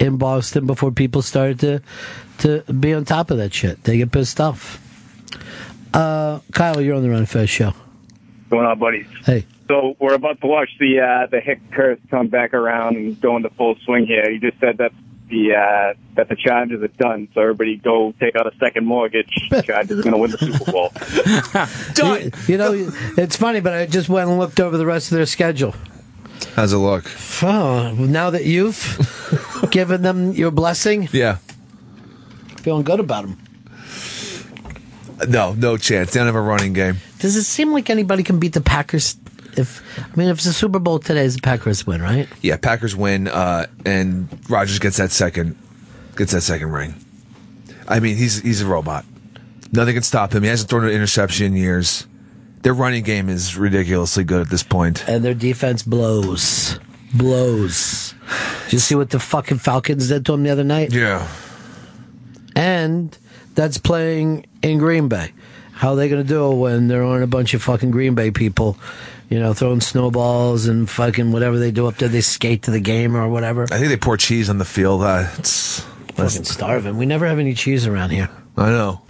[0.00, 1.82] in Boston before people started to
[2.38, 3.84] to be on top of that shit.
[3.84, 4.80] They get pissed off.
[5.92, 7.74] Uh, Kyle, you're on the Ron Fez show.
[8.50, 9.06] going on, buddy?
[9.24, 9.46] Hey.
[9.68, 13.36] So we're about to watch the uh, the Hick curse come back around and go
[13.36, 14.28] into full swing here.
[14.30, 14.92] You just said that
[15.30, 19.32] the uh, that the Chargers are done, so everybody go take out a second mortgage.
[19.64, 20.92] Chargers are going to win the Super Bowl.
[21.96, 22.72] You, you know,
[23.16, 25.74] it's funny, but I just went and looked over the rest of their schedule.
[26.56, 27.10] How's it look?
[27.42, 31.38] Oh, now that you've given them your blessing, Yeah.
[32.58, 33.38] feeling good about them.
[35.28, 36.12] No, no chance.
[36.12, 36.96] They don't have a running game.
[37.18, 39.16] Does it seem like anybody can beat the Packers?
[39.56, 42.28] If I mean, if it's a Super Bowl today, the Packers win, right?
[42.42, 45.56] Yeah, Packers win, uh, and Rodgers gets that second,
[46.16, 46.94] gets that second ring.
[47.88, 49.04] I mean, he's he's a robot.
[49.72, 50.42] Nothing can stop him.
[50.42, 52.06] He hasn't thrown an interception in years.
[52.62, 55.06] Their running game is ridiculously good at this point.
[55.08, 56.78] And their defense blows,
[57.12, 58.14] blows.
[58.64, 60.92] Did you see what the fucking Falcons did to him the other night?
[60.92, 61.28] Yeah.
[62.56, 63.16] And
[63.54, 65.32] that's playing in Green Bay.
[65.72, 68.14] How are they going to do it when there aren't a bunch of fucking Green
[68.14, 68.78] Bay people,
[69.34, 72.08] you know, throwing snowballs and fucking whatever they do up there?
[72.08, 73.64] They skate to the game or whatever.
[73.64, 75.02] I think they pour cheese on the field.
[75.02, 75.80] Uh, it's
[76.14, 76.96] Fucking starving.
[76.96, 78.30] We never have any cheese around here.
[78.56, 79.00] I know.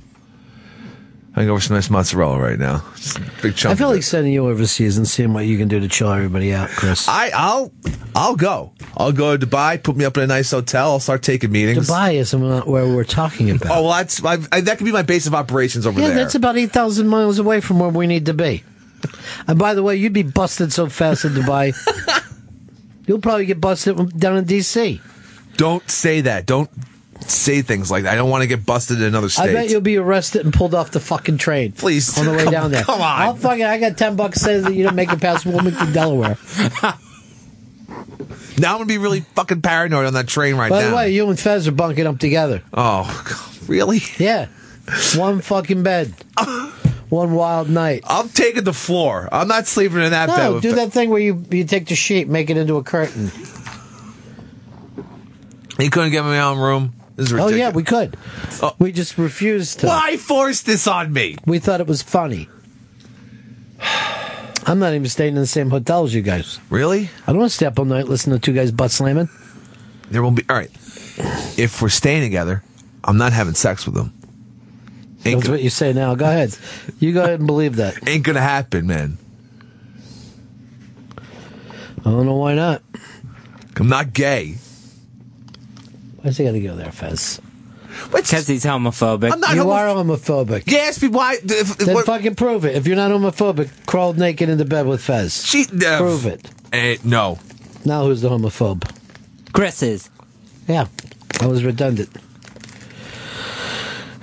[1.33, 2.83] I can go for some nice mozzarella right now.
[2.95, 3.73] Just a big chunk.
[3.73, 6.55] I feel like sending you overseas and seeing what you can do to chill everybody
[6.55, 7.07] out, Chris.
[7.07, 7.73] I, I'll,
[8.15, 8.73] I'll go.
[8.97, 9.83] I'll go to Dubai.
[9.83, 10.93] Put me up in a nice hotel.
[10.93, 11.91] I'll start taking meetings.
[11.91, 13.71] Dubai is not where we're talking about.
[13.71, 16.17] Oh well, that's I, I, that could be my base of operations over yeah, there.
[16.17, 18.63] Yeah, that's about 8,000 miles away from where we need to be.
[19.47, 21.75] And by the way, you'd be busted so fast in Dubai.
[23.07, 25.01] You'll probably get busted down in D.C.
[25.59, 26.47] Don't say that.
[26.47, 26.71] Don't
[27.21, 28.13] say things like that.
[28.15, 29.51] I don't want to get busted in another state.
[29.51, 31.73] I bet you'll be arrested and pulled off the fucking train.
[31.73, 32.17] Please.
[32.19, 32.83] On the way Come- down there.
[32.85, 33.21] come on.
[33.21, 36.39] I'll fucking, I got 10 bucks says that you don't make it past Wilmington, Delaware.
[38.59, 40.77] now I'm gonna be really fucking paranoid on that train right now.
[40.77, 40.91] By now.
[40.91, 42.63] the way, you and Fez are bunking up together.
[42.73, 44.01] oh, really?
[44.19, 44.47] Yeah.
[45.17, 46.15] One fucking bed.
[47.15, 48.03] One wild night.
[48.09, 49.29] I'm taking the floor.
[49.31, 50.37] I'm not sleeping in that bed.
[50.37, 52.83] No, with do that thing where you, you take the sheet, make it into a
[52.83, 53.31] curtain.
[55.79, 56.93] You couldn't get me my own room.
[57.15, 58.17] This is Oh yeah, we could.
[58.61, 58.75] Oh.
[58.81, 59.87] We just refused to.
[59.87, 61.37] Why force this on me?
[61.47, 62.49] We thought it was funny.
[64.67, 66.59] I'm not even staying in the same hotel as you guys.
[66.69, 67.11] Really?
[67.29, 69.29] I don't want to stay up all night listening to two guys butt slamming.
[70.11, 70.43] There will be.
[70.49, 70.71] All right.
[71.57, 72.65] If we're staying together,
[73.05, 74.13] I'm not having sex with them.
[75.27, 76.15] Ain't That's gonna, what you say now.
[76.15, 76.57] Go ahead.
[76.99, 78.07] You go ahead and believe that.
[78.09, 79.19] ain't gonna happen, man.
[82.01, 82.83] I don't know why not.
[83.77, 84.57] I'm not gay.
[86.21, 87.41] Why's he got to go there, Fez?
[88.13, 89.33] Because he's homophobic.
[89.33, 90.71] I'm not you homo- are homophobic.
[90.71, 91.39] You asked me why.
[91.43, 92.77] If, Then what- fucking prove it.
[92.77, 95.45] If you're not homophobic, crawl naked into bed with Fez.
[95.47, 96.51] She, uh, prove it.
[96.73, 97.39] eh, no.
[97.85, 98.85] Now who's the homophobe?
[99.53, 100.11] Chris is.
[100.69, 100.87] Yeah,
[101.41, 102.11] I was redundant.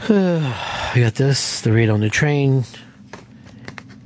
[0.09, 1.61] I got this.
[1.61, 2.63] The read on the train.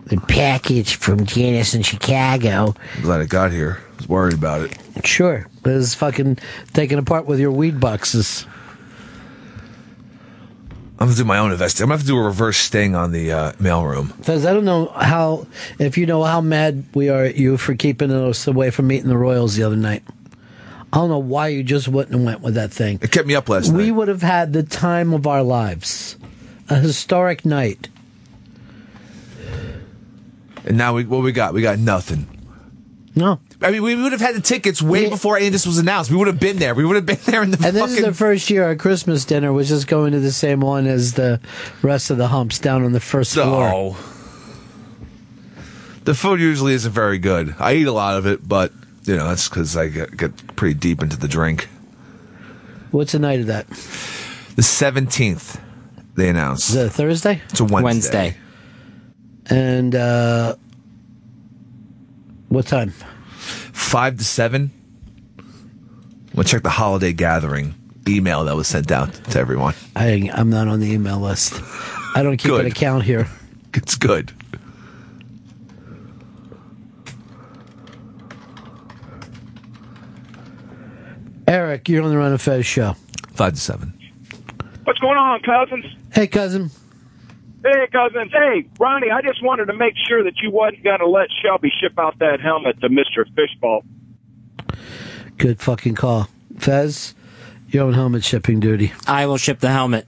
[0.08, 2.76] The package from Janice in Chicago.
[2.98, 3.80] I'm glad it got here.
[3.94, 4.78] I was worried about it.
[5.08, 5.48] Sure.
[5.64, 6.40] It was fucking
[6.74, 8.46] taken apart with your weed boxes.
[11.00, 11.84] I'm gonna do my own investigation.
[11.86, 14.16] I'm gonna have to do a reverse sting on the uh, mailroom.
[14.18, 15.48] Because I don't know how,
[15.80, 19.08] if you know how mad we are at you for keeping us away from meeting
[19.08, 20.04] the Royals the other night.
[20.96, 23.00] I don't know why you just wouldn't have went with that thing.
[23.02, 23.84] It kept me up last we night.
[23.84, 26.16] We would have had the time of our lives.
[26.70, 27.90] A historic night.
[30.64, 31.54] And now we what we got?
[31.54, 32.28] We got nothing.
[33.14, 33.42] No.
[33.62, 36.12] I mean, we would have had the tickets way before any of this was announced.
[36.12, 36.74] We would have been there.
[36.74, 39.26] We would have been there in the And this is the first year our Christmas
[39.26, 41.42] dinner was just going to the same one as the
[41.82, 43.98] rest of the humps down on the first floor.
[46.06, 47.54] The food usually isn't very good.
[47.60, 48.72] I eat a lot of it, but
[49.06, 51.68] you know that's because I get, get pretty deep into the drink.
[52.92, 53.68] What's the night of that?
[54.56, 55.60] The seventeenth,
[56.16, 56.70] they announced.
[56.70, 57.42] Is it a Thursday?
[57.50, 58.36] It's a Wednesday.
[59.48, 60.56] And uh,
[62.50, 62.90] what time?
[62.92, 64.72] Five to seven.
[65.38, 67.76] I'm gonna check the holiday gathering
[68.08, 69.74] email that was sent out to everyone.
[69.96, 71.54] I, I'm not on the email list.
[72.16, 72.66] I don't keep Good.
[72.66, 73.28] an account here.
[73.74, 74.32] It's good.
[81.48, 82.94] Eric, you're on the Ron of Fez show.
[83.34, 83.94] Five to seven.
[84.84, 85.86] What's going on, cousins?
[86.14, 86.70] Hey, cousin.
[87.64, 88.32] Hey, cousins.
[88.32, 91.72] Hey, Ronnie, I just wanted to make sure that you wasn't going to let Shelby
[91.82, 93.26] ship out that helmet to Mr.
[93.34, 93.82] Fishball.
[95.38, 96.30] Good fucking call.
[96.58, 97.14] Fez,
[97.68, 98.94] you're on helmet shipping duty.
[99.08, 100.08] I will ship the helmet.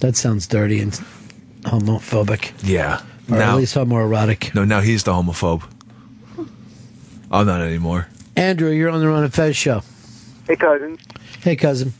[0.00, 0.92] That sounds dirty and
[1.62, 2.52] homophobic.
[2.62, 3.02] Yeah.
[3.30, 4.54] Or now, at least homoerotic.
[4.54, 5.64] no, now he's the homophobe.
[7.30, 8.08] I'm not anymore.
[8.36, 9.82] Andrew, you're on the Ron of Fez show.
[10.46, 10.98] Hey, cousin.
[11.42, 11.92] Hey, cousin.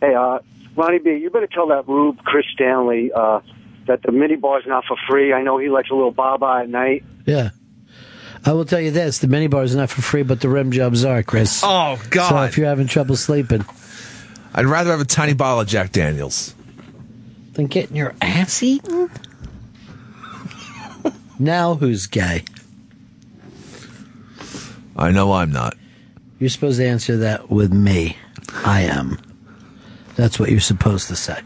[0.00, 0.38] Hey, uh,
[0.76, 3.40] Ronnie B, you better tell that rube Chris Stanley uh,
[3.86, 5.32] that the mini bar's not for free.
[5.32, 7.04] I know he likes a little baba at night.
[7.26, 7.50] Yeah.
[8.44, 10.70] I will tell you this: the mini bars are not for free, but the rim
[10.70, 11.62] jobs are, Chris.
[11.64, 12.28] Oh God!
[12.28, 13.64] So if you're having trouble sleeping,
[14.54, 16.54] I'd rather have a tiny bottle of Jack Daniels.
[17.54, 19.08] than getting your ass eaten.
[21.38, 22.42] now who's gay?
[24.96, 25.74] I know I'm not.
[26.38, 28.16] You're supposed to answer that with me.
[28.64, 29.18] I am.
[30.16, 31.40] That's what you're supposed to say.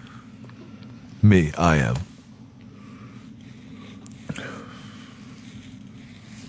[1.23, 1.97] Me, I am.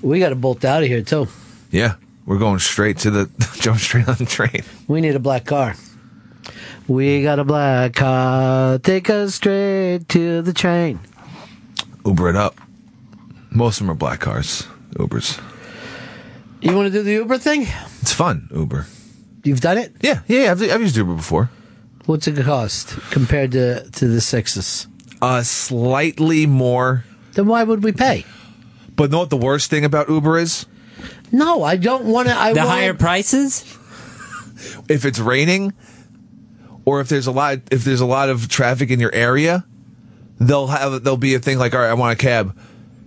[0.02, 1.28] We got to bolt out of here too.
[1.72, 1.95] Yeah,
[2.26, 3.30] we're going straight to the
[3.60, 4.64] jump straight on the train.
[4.88, 5.76] We need a black car.
[6.88, 8.80] We got a black car.
[8.80, 10.99] Take us straight to the train.
[12.06, 12.56] Uber it up.
[13.52, 14.64] Most of them are black cars.
[14.95, 15.40] Ubers.
[16.61, 17.68] You want to do the Uber thing?
[18.02, 18.49] It's fun.
[18.53, 18.86] Uber.
[19.44, 19.94] You've done it?
[20.02, 20.52] Yeah, yeah.
[20.52, 21.49] I've, I've used Uber before.
[22.06, 24.88] What's it cost compared to to the sixes?
[25.22, 27.06] Uh, slightly more.
[27.34, 28.26] Then why would we pay?
[28.95, 30.65] But know what the worst thing about Uber is?
[31.31, 32.36] No, I don't want to.
[32.36, 33.76] I the want, higher prices?
[34.90, 35.72] If it's raining,
[36.84, 39.65] or if there's a lot, if there's a lot of traffic in your area,
[40.38, 42.57] they'll have there'll be a thing like, all right, I want a cab.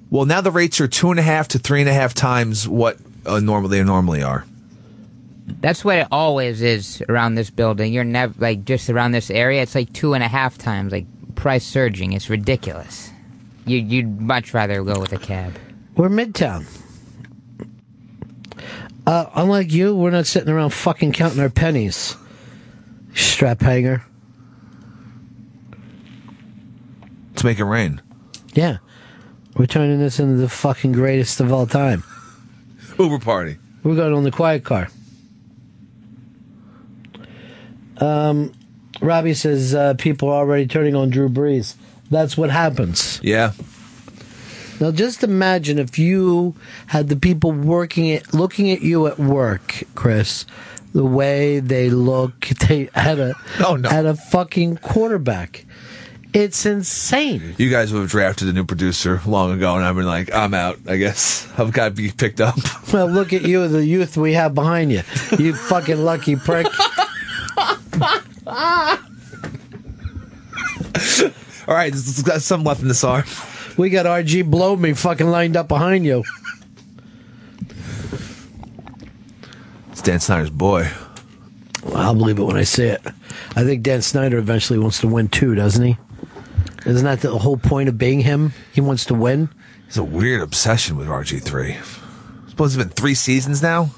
[0.08, 2.66] Well, now the rates are two and a half to three and a half times
[2.66, 2.96] what
[3.26, 4.44] uh, normally they normally are.
[5.60, 7.92] That's what it always is around this building.
[7.92, 9.62] You're never like just around this area.
[9.62, 12.12] It's like two and a half times like price surging.
[12.12, 13.10] It's ridiculous.
[13.66, 15.54] You you'd much rather go with a cab.
[15.96, 16.66] We're midtown.
[19.06, 22.16] Uh, unlike you, we're not sitting around fucking counting our pennies.
[23.14, 24.04] Strap hanger.
[27.30, 28.00] Let's make it rain.
[28.54, 28.78] Yeah.
[29.56, 32.04] We're turning this into the fucking greatest of all time.
[32.98, 33.59] Uber party.
[33.82, 34.89] We're going on the quiet car.
[37.98, 38.52] Um,
[39.01, 41.74] Robbie says uh, people are already turning on Drew Brees.
[42.10, 43.20] That's what happens.
[43.23, 43.52] Yeah.
[44.81, 46.55] Now, just imagine if you
[46.89, 50.44] had the people working it, looking at you at work, Chris,
[50.93, 53.89] the way they look they at a Oh, no.
[53.89, 55.64] at a fucking quarterback.
[56.32, 57.54] It's insane.
[57.59, 60.54] You guys would have drafted a new producer long ago, and I've been like, I'm
[60.54, 60.78] out.
[60.88, 62.56] I guess I've got to be picked up.
[62.92, 65.00] Well, look at you, the youth we have behind you.
[65.38, 66.66] You fucking lucky prick.
[71.66, 71.94] All right,
[72.24, 73.24] got some left in this arm.
[73.78, 76.22] We got RG Blow Me fucking lined up behind you.
[79.92, 80.90] It's Dan Snyder's boy.
[81.82, 83.00] Well, I'll believe it when I see it.
[83.56, 85.96] I think Dan Snyder eventually wants to win too, doesn't he?
[86.84, 88.52] Isn't that the whole point of being him?
[88.72, 89.48] He wants to win.
[89.86, 91.76] It's a weird obsession with RG3.
[92.48, 93.90] Suppose it's been three seasons now.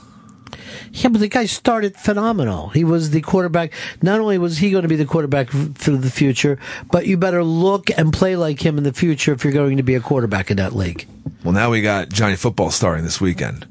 [0.92, 2.68] Yeah, but the guy started phenomenal.
[2.68, 3.72] He was the quarterback.
[4.02, 6.58] Not only was he going to be the quarterback for the future,
[6.90, 9.82] but you better look and play like him in the future if you're going to
[9.82, 11.06] be a quarterback in that league.
[11.42, 13.66] Well, now we got Johnny Football starting this weekend,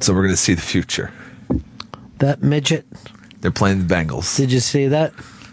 [0.00, 1.12] so we're going to see the future.
[2.18, 2.86] That midget.
[3.40, 4.36] They're playing the Bengals.
[4.36, 5.12] Did you see that?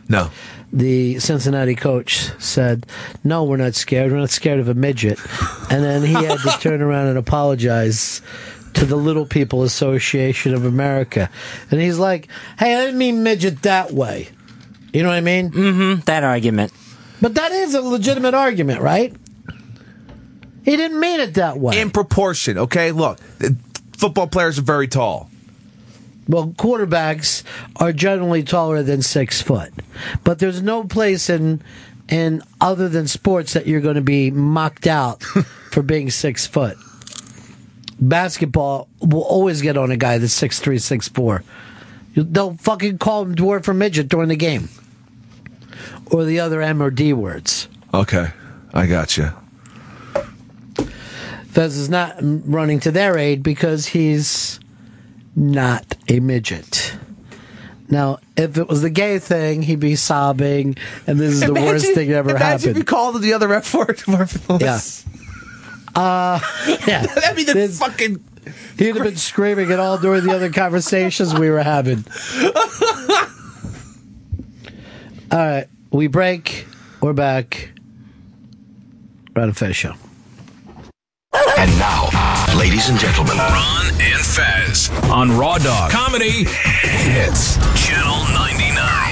[0.10, 0.32] No.
[0.74, 2.86] The Cincinnati coach said,
[3.24, 4.12] "No, we're not scared.
[4.12, 5.20] We're not scared of a midget."
[5.70, 8.22] And then he had to turn around and apologize
[8.76, 11.30] to the Little People Association of America.
[11.70, 14.30] And he's like, "Hey, I didn't mean midget that way."
[14.94, 15.52] You know what I mean?
[15.52, 16.02] Mm-hmm.
[16.02, 16.74] That argument.
[17.22, 19.16] But that is a legitimate argument, right?
[20.64, 21.80] He didn't mean it that way.
[21.80, 22.92] In proportion, okay?
[22.92, 23.20] Look,
[23.98, 25.30] football players are very tall.
[26.28, 27.44] Well, quarterbacks
[27.78, 29.72] are generally taller than six foot,
[30.24, 31.62] but there's no place in
[32.10, 35.24] in other than sports that you're going to be mocked out
[35.72, 36.78] for being six foot.
[38.00, 41.44] Basketball will always get on a guy that's six three, six four.
[42.16, 44.70] They'll fucking call him dwarf or midget during the game,
[46.08, 47.70] or the other M or D words.
[47.94, 48.32] Okay,
[48.74, 49.32] I got you.
[51.52, 54.60] Fez is not running to their aid because he's
[55.36, 56.91] not a midget.
[57.92, 61.94] Now, if it was the gay thing, he'd be sobbing, and this is the worst
[61.94, 62.72] thing that ever imagine happened.
[62.72, 64.02] if you called the other F word.
[64.62, 64.80] Yeah.
[65.94, 66.40] Uh,
[66.88, 67.06] yeah.
[67.06, 68.24] That'd be the fucking
[68.78, 72.04] He'd have been screaming it all during the other conversations we were having.
[75.32, 76.66] All right, we break.
[77.02, 77.72] We're back.
[79.36, 79.94] Ron and Fez show.
[81.58, 82.10] And now,
[82.58, 89.11] ladies and gentlemen, Ron and Fez on Raw Dog Comedy Hits Channel 99.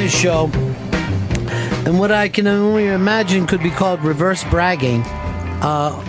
[0.00, 0.50] The Ron and Fez show.
[1.86, 5.02] And what I can only imagine could be called reverse bragging.
[5.62, 6.04] Uh,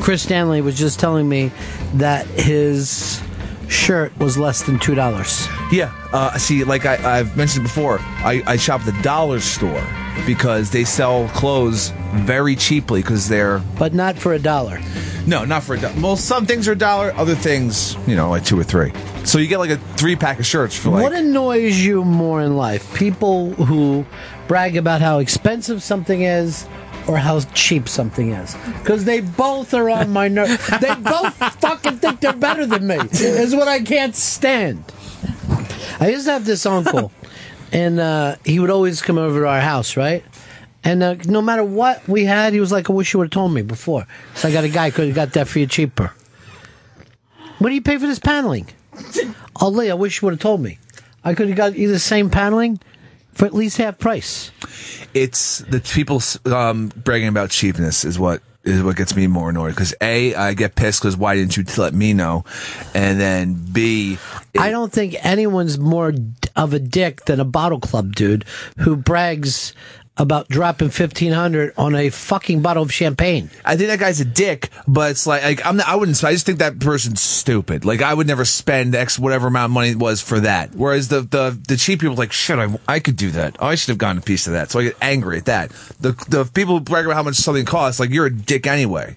[0.00, 1.50] Chris Stanley was just telling me
[1.94, 3.22] that his
[3.68, 5.46] shirt was less than two dollars.
[5.70, 5.92] Yeah.
[6.12, 9.82] Uh, see, like I, I've mentioned before, I, I shop the dollar store
[10.26, 13.60] because they sell clothes very cheaply because they're.
[13.78, 14.80] But not for a dollar.
[15.26, 16.00] No, not for a dollar.
[16.00, 18.92] Well, some things are a dollar, other things, you know, like two or three.
[19.24, 21.02] So you get like a three pack of shirts for like.
[21.02, 22.94] what annoys you more in life?
[22.94, 24.04] People who
[24.48, 26.66] brag about how expensive something is
[27.08, 28.56] or how cheap something is.
[28.78, 30.48] Because they both are on my nerve.
[30.80, 32.96] they both fucking think they're better than me.
[33.12, 34.84] Is what I can't stand.
[36.00, 37.12] I used to have this uncle,
[37.72, 40.24] and uh, he would always come over to our house, right?
[40.84, 43.32] And uh, no matter what we had, he was like, "I wish you would have
[43.32, 46.12] told me before." So I got a guy could have got that for you cheaper.
[47.58, 48.66] What do you pay for this paneling?
[49.62, 50.78] Lee, I wish you would have told me.
[51.24, 52.80] I could have got you the same paneling
[53.32, 54.50] for at least half price.
[55.14, 56.20] it's the people
[56.52, 60.54] um, bragging about cheapness is what is what gets me more annoyed because a I
[60.54, 62.44] get pissed because why didn't you let me know,
[62.94, 64.18] and then b
[64.58, 66.12] I don't think anyone's more
[66.54, 68.44] of a dick than a bottle club dude
[68.78, 69.74] who brags
[70.18, 73.50] about dropping fifteen hundred on a fucking bottle of champagne.
[73.64, 76.22] I think that guy's a dick, but it's like, like I'm not, I wouldn't.
[76.22, 77.84] I just think that person's stupid.
[77.84, 80.74] Like I would never spend X whatever amount of money it was for that.
[80.74, 83.56] Whereas the the the cheap people are like shit, I, I could do that.
[83.58, 84.70] Oh, I should have gotten a piece of that.
[84.70, 85.70] So I get angry at that.
[86.00, 89.16] The the people who brag about how much something costs, like you're a dick anyway.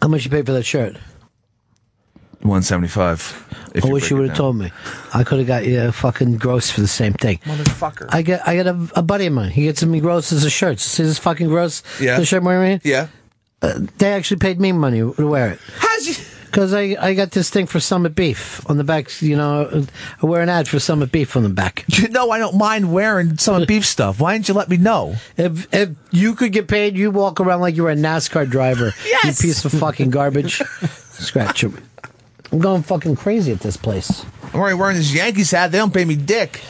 [0.00, 0.96] How much you pay for that shirt?
[2.42, 3.48] One seventy five.
[3.82, 4.70] I wish you would have told me.
[5.14, 7.38] I could have got you a fucking gross for the same thing.
[7.44, 8.06] Motherfucker.
[8.10, 9.50] I get I got a, a buddy of mine.
[9.50, 10.82] He gets me grosses of shirts.
[10.82, 12.18] See this fucking gross Yeah.
[12.18, 12.80] the shirt I'm wearing?
[12.84, 13.06] Yeah.
[13.62, 15.60] Uh, they actually paid me money to wear it.
[15.78, 16.14] How'd you?
[16.46, 19.22] Because I, I got this thing for Summit Beef on the back.
[19.22, 19.86] You know,
[20.22, 21.86] I wear an ad for Summit Beef on the back.
[21.88, 24.20] You know, I don't mind wearing Summit beef stuff.
[24.20, 25.14] Why didn't you let me know?
[25.38, 28.92] If if you could get paid, you walk around like you were a NASCAR driver.
[29.06, 29.42] Yes!
[29.42, 30.58] You piece of fucking garbage.
[31.12, 31.72] Scratch it.
[32.52, 34.24] I'm going fucking crazy at this place.
[34.52, 35.72] I'm already wearing this Yankees hat.
[35.72, 36.60] They don't pay me dick.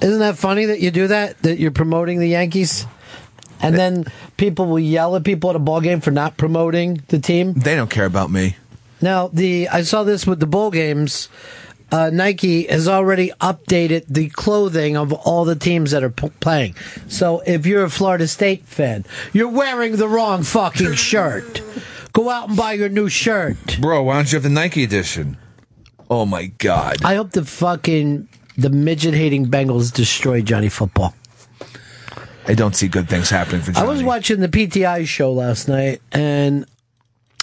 [0.00, 1.40] Isn't that funny that you do that?
[1.42, 2.86] That you're promoting the Yankees?
[3.60, 4.04] And then
[4.36, 7.54] people will yell at people at a ball game for not promoting the team.
[7.54, 8.56] They don't care about me.
[9.00, 11.28] Now, the I saw this with the bowl games.
[11.90, 16.74] Uh, Nike has already updated the clothing of all the teams that are p- playing.
[17.08, 21.62] So if you're a Florida State fan, you're wearing the wrong fucking shirt.
[22.12, 23.78] Go out and buy your new shirt.
[23.80, 25.38] Bro, why don't you have the Nike edition?
[26.10, 27.04] Oh my god.
[27.04, 31.14] I hope the fucking the midget hating Bengals destroy Johnny Football.
[32.46, 33.86] I don't see good things happening for Johnny.
[33.86, 36.64] I was watching the PTI show last night, and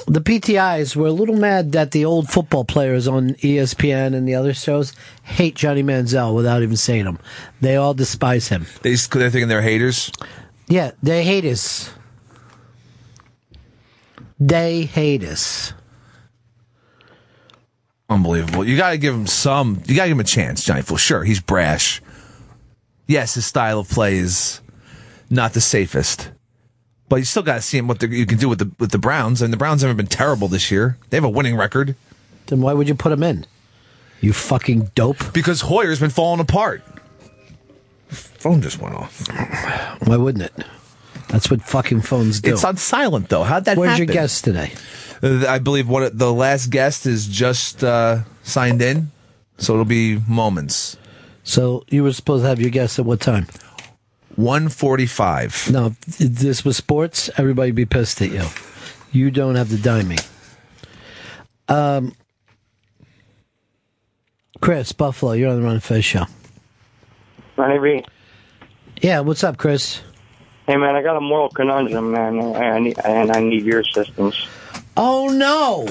[0.06, 4.36] the PTIs were a little mad that the old football players on ESPN and the
[4.36, 7.20] other shows hate Johnny Manziel without even saying him.
[7.62, 8.68] They all despise him.
[8.82, 10.12] They just, they're thinking they're haters.
[10.68, 11.92] Yeah, they hate us.
[14.40, 15.74] They hate us.
[18.10, 18.64] Unbelievable.
[18.64, 19.82] You got to give him some.
[19.88, 20.98] You got to give him a chance, Johnny Fool.
[20.98, 22.02] Sure, he's brash.
[23.08, 24.62] Yes, his style of play is
[25.30, 26.32] not the safest,
[27.10, 28.98] but you still got to see what the, you can do with the with the
[28.98, 29.42] Browns.
[29.42, 30.98] And the Browns haven't been terrible this year.
[31.10, 31.96] They have a winning record.
[32.48, 33.46] Then why would you put him in?
[34.22, 35.34] You fucking dope.
[35.34, 36.84] Because Hoyer's been falling apart.
[38.08, 39.28] Phone just went off.
[40.08, 40.54] Why wouldn't it?
[41.30, 42.54] That's what fucking phones do.
[42.54, 43.44] It's on silent though.
[43.44, 44.08] How'd that Where's happen?
[44.08, 44.72] your guest today?
[45.24, 49.12] Uh, I believe what the last guest is just uh, signed in,
[49.58, 50.98] so it'll be moments.
[51.44, 53.48] So you were supposed to have your guest at what time?
[54.36, 55.72] 145.
[55.72, 58.44] No, if this was sports, everybody would be pissed at you.
[59.12, 60.18] You don't have to dime me.
[61.68, 62.16] Um,
[64.62, 66.26] Chris Buffalo, you're on the Ron Fez show.
[67.58, 68.06] Ronnie B.
[69.02, 70.02] Yeah, what's up, Chris?
[70.68, 73.82] Hey man, I got a moral conundrum, man, and I need, and I need your
[73.82, 74.48] assistance.
[74.98, 75.88] Oh no!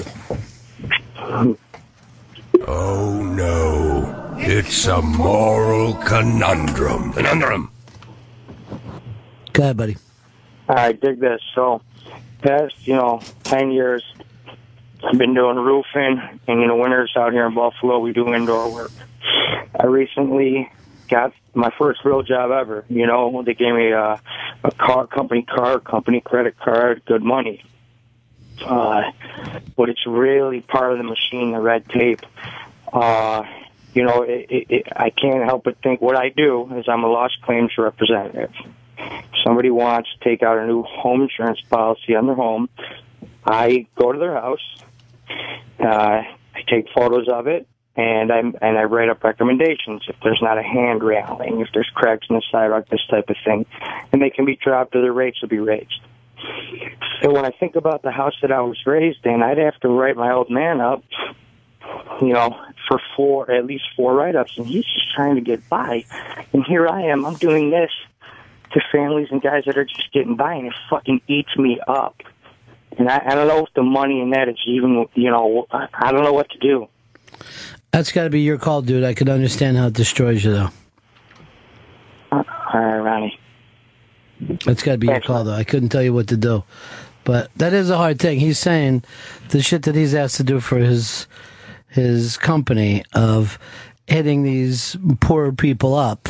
[2.67, 4.35] Oh no.
[4.37, 7.13] It's a moral conundrum.
[7.13, 7.71] Conundrum.
[9.55, 9.95] Go ahead, buddy.
[10.67, 11.41] Right, dig this.
[11.53, 11.81] So,
[12.41, 14.03] past you know ten years,
[15.01, 18.69] I've been doing roofing, and in the winters out here in Buffalo, we do indoor
[18.69, 18.91] work.
[19.79, 20.69] I recently
[21.07, 22.83] got my first real job ever.
[22.89, 24.19] You know, they gave me a,
[24.61, 27.63] a car company car, company credit card, good money.
[28.61, 29.03] Uh,
[29.77, 32.21] but it's really part of the machine, the red tape.
[32.91, 33.43] Uh,
[33.93, 37.05] you know, it, it, it, I can't help but think what I do is I'm
[37.05, 38.51] a lost claims representative.
[39.43, 42.69] Somebody wants to take out a new home insurance policy on their home.
[43.45, 44.83] I go to their house.
[45.79, 46.23] Uh,
[46.55, 50.57] I take photos of it, and I and I write up recommendations if there's not
[50.57, 53.65] a hand railing, if there's cracks in the sidewalk, this type of thing,
[54.11, 56.01] and they can be dropped or the rates will be raised.
[57.21, 59.89] So when I think about the house that I was raised in, I'd have to
[59.89, 61.03] write my old man up,
[62.21, 62.55] you know,
[62.87, 66.05] for four, at least four write-ups, and he's just trying to get by.
[66.53, 67.91] And here I am, I'm doing this
[68.75, 72.15] to families and guys that are just getting by, and it fucking eats me up.
[72.97, 75.87] And I, I don't know if the money in that is even, you know, I,
[75.93, 76.87] I don't know what to do.
[77.91, 79.03] That's got to be your call, dude.
[79.03, 80.69] I could understand how it destroys you, though.
[82.31, 82.43] Uh,
[82.73, 83.39] all right, Ronnie.
[84.65, 85.53] That's got to be your call, though.
[85.53, 86.63] I couldn't tell you what to do.
[87.23, 88.39] But that is a hard thing.
[88.39, 89.03] He's saying
[89.49, 91.27] the shit that he's asked to do for his
[91.87, 93.57] his company of
[94.07, 96.27] hitting these poor people up,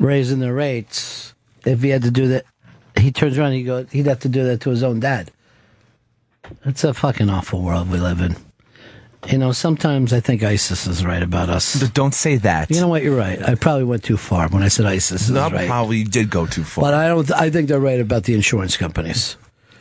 [0.00, 1.34] raising the rates.
[1.64, 2.44] If he had to do that,
[2.98, 3.48] he turns around.
[3.48, 5.30] And he goes, He'd have to do that to his own dad.
[6.64, 8.36] It's a fucking awful world we live in.
[9.28, 11.78] You know, sometimes I think ISIS is right about us.
[11.80, 12.70] But don't say that.
[12.70, 13.02] You know what?
[13.02, 13.40] You're right.
[13.42, 15.68] I probably went too far when I said ISIS is No, right.
[15.68, 16.84] probably did go too far.
[16.84, 17.30] But I don't.
[17.32, 19.36] I think they're right about the insurance companies.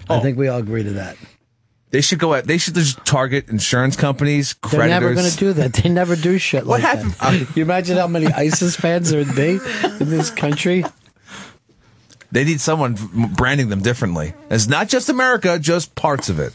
[0.09, 0.17] Oh.
[0.17, 1.15] I think we all agree to that.
[1.91, 2.45] They should go at.
[2.45, 4.79] They should just target insurance companies, creditors.
[4.79, 5.73] They're never going to do that.
[5.73, 7.55] They never do shit What like that.
[7.55, 9.59] you imagine how many ISIS fans there'd be
[9.99, 10.85] in this country?
[12.31, 12.95] They need someone
[13.35, 14.33] branding them differently.
[14.51, 16.53] It's not just America, just parts of it.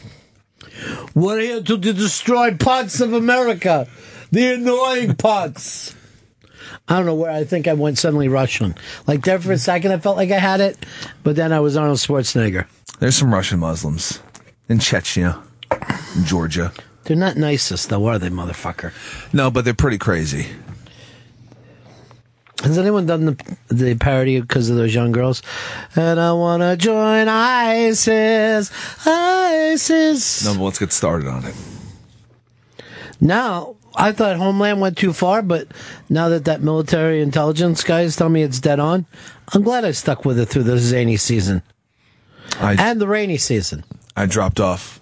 [1.13, 3.87] We're here to destroy parts of America,
[4.31, 5.93] the annoying parts.
[6.87, 7.31] I don't know where.
[7.31, 8.75] I think I went suddenly Russian.
[9.05, 10.77] Like there for a second, I felt like I had it,
[11.23, 12.67] but then I was Arnold Schwarzenegger.
[12.99, 14.21] There's some Russian Muslims
[14.69, 15.41] in Chechnya,
[16.15, 16.71] in Georgia.
[17.03, 18.91] They're not nicest, though, are they, motherfucker?
[19.31, 20.47] No, but they're pretty crazy.
[22.63, 25.43] Has anyone done the the parody because of those young girls?
[25.95, 28.71] And I want to join ISIS,
[29.05, 30.45] ISIS.
[30.45, 31.53] No, but let's get started on it.
[33.21, 35.67] Now, I thought Homeland went too far, but
[36.09, 39.05] now that that military intelligence guy is telling me it's dead on,
[39.53, 41.61] I'm glad I stuck with it through the zany season
[42.59, 43.83] I, and the rainy season.
[44.15, 44.99] I dropped off.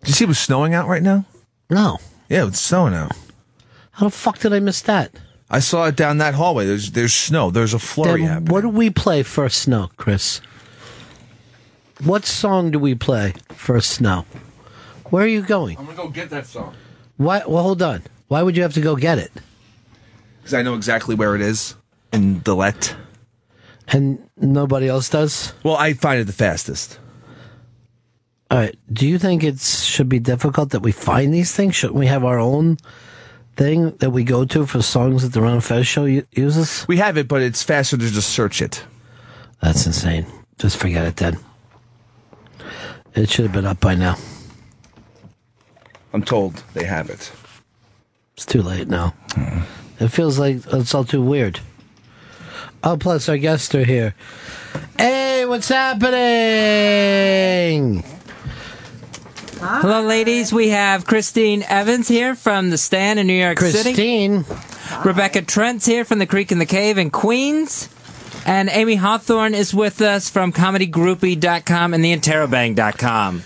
[0.00, 1.24] Did you see it was snowing out right now?
[1.70, 1.98] No.
[2.28, 3.12] Yeah, it's snowing out.
[3.92, 5.12] How the fuck did I miss that?
[5.50, 6.66] I saw it down that hallway.
[6.66, 7.50] There's there's snow.
[7.50, 8.52] There's a flurry Then happening.
[8.52, 10.40] what do we play for snow, Chris?
[12.02, 14.24] What song do we play for snow?
[15.10, 15.78] Where are you going?
[15.78, 16.74] I'm gonna go get that song
[17.18, 17.42] Why?
[17.46, 18.02] Well, hold on.
[18.28, 19.30] Why would you have to go get it?
[20.38, 21.76] because I know exactly where it is
[22.12, 22.96] in let.
[23.88, 25.52] And nobody else does?
[25.62, 26.98] Well, I find it the fastest.
[28.52, 28.76] All right.
[28.92, 31.74] Do you think it should be difficult that we find these things?
[31.74, 32.76] Shouldn't we have our own
[33.56, 36.84] thing that we go to for songs that the Ron Fez show uses?
[36.86, 38.84] We have it, but it's faster to just search it.
[39.62, 40.26] That's insane.
[40.58, 41.38] Just forget it then.
[43.14, 44.18] It should have been up by now.
[46.12, 47.32] I'm told they have it.
[48.34, 49.14] It's too late now.
[49.98, 51.60] It feels like it's all too weird.
[52.84, 54.14] Oh, plus our guests are here.
[54.98, 56.12] Hey, what's happening?
[59.64, 60.52] Hello, ladies.
[60.52, 64.42] We have Christine Evans here from the Stand in New York Christine.
[64.42, 64.42] City.
[64.42, 65.04] Christine.
[65.04, 67.88] Rebecca Trent's here from the Creek and the Cave in Queens.
[68.44, 73.42] And Amy Hawthorne is with us from comedygroupie.com and theinterrobang.com.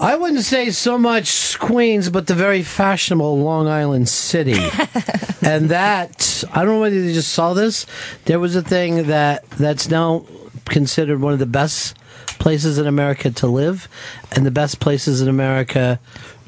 [0.00, 4.54] I wouldn't say so much Queens, but the very fashionable Long Island City.
[5.42, 7.84] and that, I don't know whether you just saw this.
[8.24, 10.24] There was a thing that that's now
[10.64, 11.98] considered one of the best
[12.40, 13.88] places in America to live
[14.32, 16.00] and the best places in America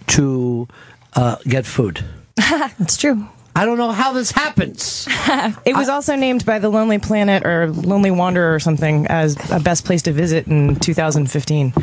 [0.08, 0.66] to
[1.14, 2.04] uh, get food.
[2.80, 3.28] it's true.
[3.54, 5.06] I don't know how this happens.
[5.64, 9.60] it was also named by the Lonely Planet or Lonely Wanderer or something as a
[9.60, 11.74] best place to visit in 2015.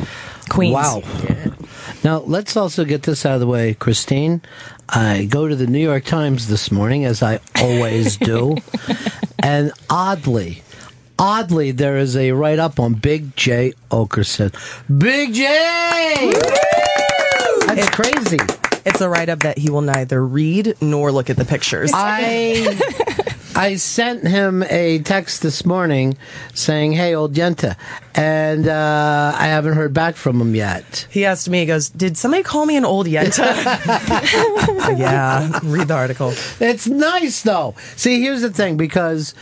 [0.49, 0.73] Queens.
[0.73, 1.03] Wow.
[2.03, 4.41] Now, let's also get this out of the way, Christine.
[4.87, 8.55] I go to the New York Times this morning, as I always do,
[9.39, 10.63] and oddly,
[11.19, 14.53] oddly, there is a write up on Big Jay Oakerson.
[14.99, 16.31] Big Jay!
[17.67, 18.39] That's crazy.
[18.85, 21.91] It's a write up that he will neither read nor look at the pictures.
[21.93, 22.79] I
[23.55, 26.17] I sent him a text this morning
[26.53, 27.75] saying, "Hey, old Yenta,"
[28.15, 31.07] and uh, I haven't heard back from him yet.
[31.09, 33.53] He asked me, he goes, Did somebody call me an old Yenta?
[34.97, 36.33] yeah, read the article.
[36.59, 37.75] It's nice though.
[37.95, 39.33] See, here's the thing because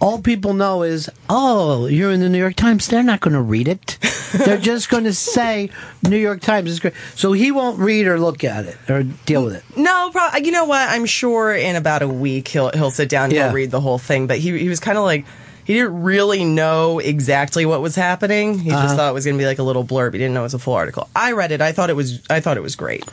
[0.00, 2.86] all people know is, oh, you're in the New York Times.
[2.86, 3.98] They're not going to read it.
[4.32, 5.70] They're just going to say
[6.02, 6.94] New York Times is great.
[7.14, 9.64] So he won't read or look at it or deal with it.
[9.76, 10.44] No, probably.
[10.44, 10.88] You know what?
[10.88, 13.46] I'm sure in about a week he'll he'll sit down, Yeah.
[13.46, 14.26] he'll read the whole thing.
[14.26, 15.24] But he he was kind of like
[15.64, 18.58] he didn't really know exactly what was happening.
[18.58, 18.82] He Uh-huh.
[18.84, 20.12] just thought it was going to be like a little blurb.
[20.12, 21.08] He didn't know it was a full article.
[21.16, 21.60] I read it.
[21.60, 23.04] I thought it was I thought it was great.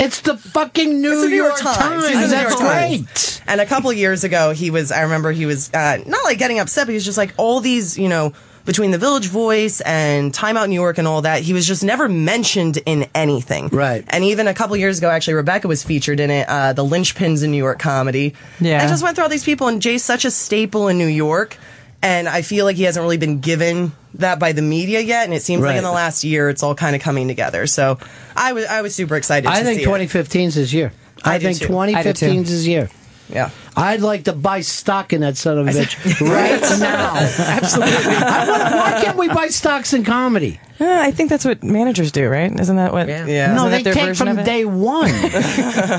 [0.00, 1.76] It's the fucking New, the New York, York Times.
[1.76, 2.04] Times.
[2.04, 3.40] It's the New That's York Times.
[3.46, 4.90] And a couple years ago, he was.
[4.90, 7.60] I remember he was uh, not like getting upset, but he was just like all
[7.60, 8.32] these, you know,
[8.64, 11.42] between the Village Voice and Time Out New York and all that.
[11.42, 13.68] He was just never mentioned in anything.
[13.68, 14.04] Right.
[14.08, 16.48] And even a couple years ago, actually, Rebecca was featured in it.
[16.48, 18.34] Uh, the Lynchpins in New York comedy.
[18.60, 18.82] Yeah.
[18.82, 21.58] I just went through all these people, and Jay's such a staple in New York.
[22.02, 25.34] And I feel like he hasn't really been given that by the media yet, and
[25.34, 27.66] it seems like in the last year it's all kind of coming together.
[27.66, 27.98] So
[28.36, 29.48] I was I was super excited.
[29.48, 30.92] I to think see 2015 is his year.
[31.22, 32.52] I, I think 2015 is too.
[32.52, 32.90] his year.
[33.32, 33.50] Yeah.
[33.76, 37.14] I'd like to buy stock in that son of a bitch right now.
[37.38, 38.14] Absolutely.
[38.14, 40.60] why can't we buy stocks in comedy?
[40.80, 42.50] Uh, I think that's what managers do, right?
[42.58, 43.06] Isn't that what?
[43.06, 43.54] Yeah.
[43.54, 45.10] No, they take from day one.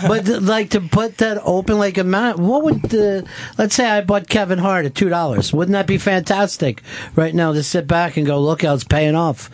[0.07, 3.27] but like to put that open, like a man, what would the?
[3.59, 5.53] Let's say I bought Kevin Hart at two dollars.
[5.53, 6.81] Wouldn't that be fantastic
[7.15, 9.51] right now to sit back and go, look how it's paying off?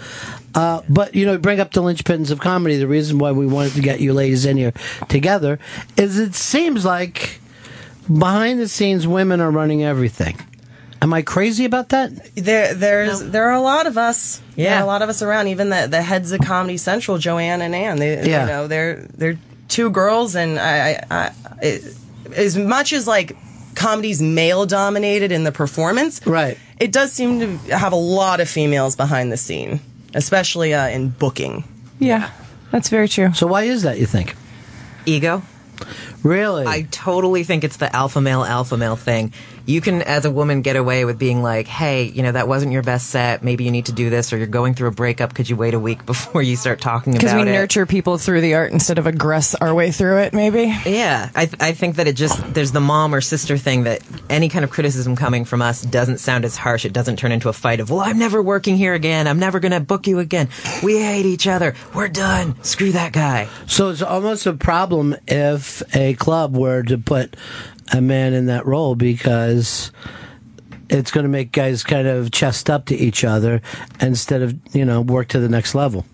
[0.56, 2.78] Uh, but you know, bring up the linchpins of comedy.
[2.78, 4.74] The reason why we wanted to get you ladies in here
[5.10, 5.60] together
[5.98, 7.42] is it seems like
[8.12, 10.38] behind the scenes women are running everything.
[11.02, 12.12] Am I crazy about that?
[12.36, 14.42] There, there's, there are a lot of us.
[14.56, 14.80] There Yeah.
[14.80, 15.48] are a lot of us around.
[15.50, 17.98] Even the the heads of Comedy Central, Joanne and Ann.
[17.98, 18.42] They, Yeah.
[18.42, 21.32] you know, they're they're two girls, and I, I, I
[21.62, 21.96] it,
[22.36, 23.36] as much as like
[23.76, 26.58] comedy's male dominated in the performance, right?
[26.80, 29.80] It does seem to have a lot of females behind the scene,
[30.16, 31.64] especially uh, in booking.
[32.00, 32.32] Yeah,
[32.72, 33.34] that's very true.
[33.36, 34.00] So why is that?
[34.00, 34.36] You think?
[35.06, 35.44] Ego.
[36.24, 36.66] Really?
[36.66, 39.34] I totally think it's the alpha male, alpha male thing.
[39.66, 42.72] You can, as a woman, get away with being like, hey, you know, that wasn't
[42.72, 43.44] your best set.
[43.44, 45.34] Maybe you need to do this, or you're going through a breakup.
[45.34, 48.42] Could you wait a week before you start talking about Because we nurture people through
[48.42, 50.74] the art instead of aggress our way through it, maybe.
[50.86, 54.02] Yeah, I, th- I think that it just there's the mom or sister thing that
[54.30, 56.86] any kind of criticism coming from us doesn't sound as harsh.
[56.86, 59.28] It doesn't turn into a fight of well, I'm never working here again.
[59.28, 60.48] I'm never going to book you again.
[60.82, 61.76] We hate each other.
[61.94, 62.62] We're done.
[62.64, 63.50] Screw that guy.
[63.66, 67.36] So it's almost a problem if a club where to put
[67.94, 69.92] a man in that role because
[70.90, 73.62] it's going to make guys kind of chest up to each other
[74.02, 76.06] instead of you know work to the next level.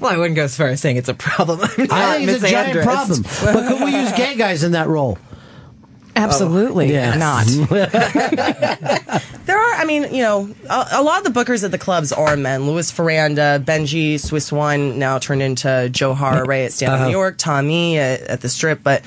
[0.00, 1.60] Well, I wouldn't go as far as saying it's a problem.
[1.78, 3.22] I'm not I think it's a giant problem.
[3.22, 5.18] But could we use gay guys in that role?
[6.16, 7.14] Absolutely Yeah.
[7.16, 7.46] not.
[9.48, 12.12] There are, I mean, you know, a, a lot of the bookers at the clubs
[12.12, 12.66] are men.
[12.66, 17.06] Louis Faranda, Benji, Swiss One, now turned into Joe Hara Ray at Stand Up Uh-huh.
[17.06, 19.02] New York, Tommy at, at the Strip, but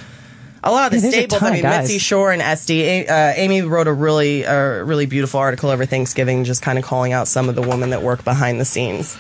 [0.64, 1.42] a lot of the Yeah, staples.
[1.44, 1.84] I mean, guys.
[1.88, 2.82] Mitzi Shore and Estee.
[2.84, 6.86] A- Uh, Amy wrote a really, a really beautiful article over Thanksgiving, just kind of
[6.86, 9.18] calling out some of the women that work behind the scenes.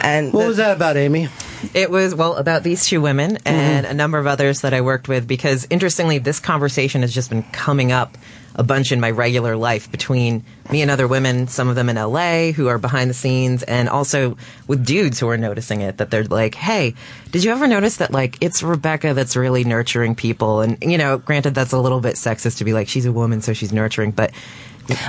[0.00, 1.28] And What was that about, Amy?
[1.72, 5.08] It was, well, about these two women and a number of others that I worked
[5.08, 8.18] with because interestingly, this conversation has just been coming up
[8.54, 11.96] a bunch in my regular life between me and other women, some of them in
[11.96, 14.36] LA who are behind the scenes, and also
[14.66, 16.94] with dudes who are noticing it that they're like, hey,
[17.30, 20.60] did you ever notice that, like, it's Rebecca that's really nurturing people?
[20.62, 23.42] And, you know, granted, that's a little bit sexist to be like, she's a woman,
[23.42, 24.32] so she's nurturing, but.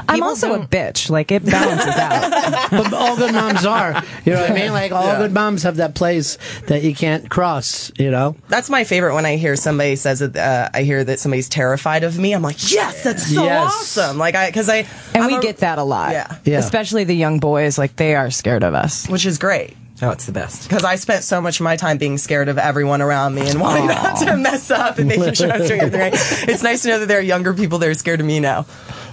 [0.07, 1.09] I'm also a bitch.
[1.09, 2.69] Like it balances out.
[2.71, 4.01] but all good moms are.
[4.23, 4.71] You know what I mean?
[4.71, 5.17] Like all Yeah.
[5.17, 6.37] good moms have that place
[6.67, 7.91] that you can't cross.
[7.97, 8.37] You know.
[8.47, 12.05] That's my favorite when I hear somebody says that uh, I hear that somebody's terrified
[12.05, 12.31] of me.
[12.33, 13.69] I'm like, yes, that's so Yes.
[13.69, 14.17] awesome.
[14.17, 16.11] Like I because I And we get that a lot.
[16.11, 16.37] Yeah.
[16.43, 16.59] Yeah.
[16.59, 19.07] Especially the young boys, like they are scared of us.
[19.07, 19.75] which is great.
[20.01, 20.67] Oh, it's the best.
[20.67, 23.61] Because I spent so much of my time being scared of everyone around me and
[23.61, 26.13] wanting not to mess up and making sure I was doing everything right.
[26.49, 28.65] It's nice to know that there are younger people that are scared of me now.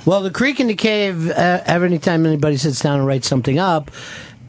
[0.05, 1.31] Well, the creek and the cave.
[1.31, 3.93] Uh, every time anybody sits down and writes something up,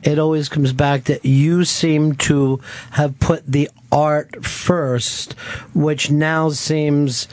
[0.01, 2.59] it always comes back that you seem to
[2.91, 5.33] have put the art first,
[5.75, 7.27] which now seems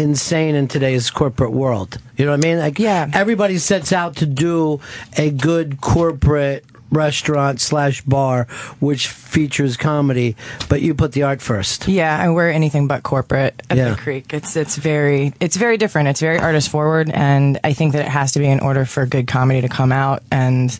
[0.00, 1.98] insane in today's corporate world.
[2.16, 2.58] You know what I mean?
[2.58, 3.08] Like, yeah.
[3.12, 4.80] everybody sets out to do
[5.16, 8.48] a good corporate restaurant slash bar
[8.80, 10.34] which features comedy,
[10.68, 11.86] but you put the art first.
[11.86, 13.90] Yeah, and we're anything but corporate at Yeah.
[13.90, 14.32] the Creek.
[14.34, 16.08] It's it's very it's very different.
[16.08, 19.06] It's very artist forward, and I think that it has to be in order for
[19.06, 20.24] good comedy to come out.
[20.32, 20.76] And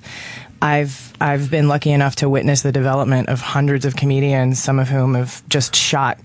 [0.61, 4.89] I've I've been lucky enough to witness the development of hundreds of comedians, some of
[4.89, 6.19] whom have just shot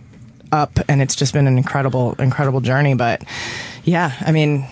[0.52, 2.94] up, and it's just been an incredible incredible journey.
[2.96, 3.24] But
[3.84, 4.66] yeah, I mean.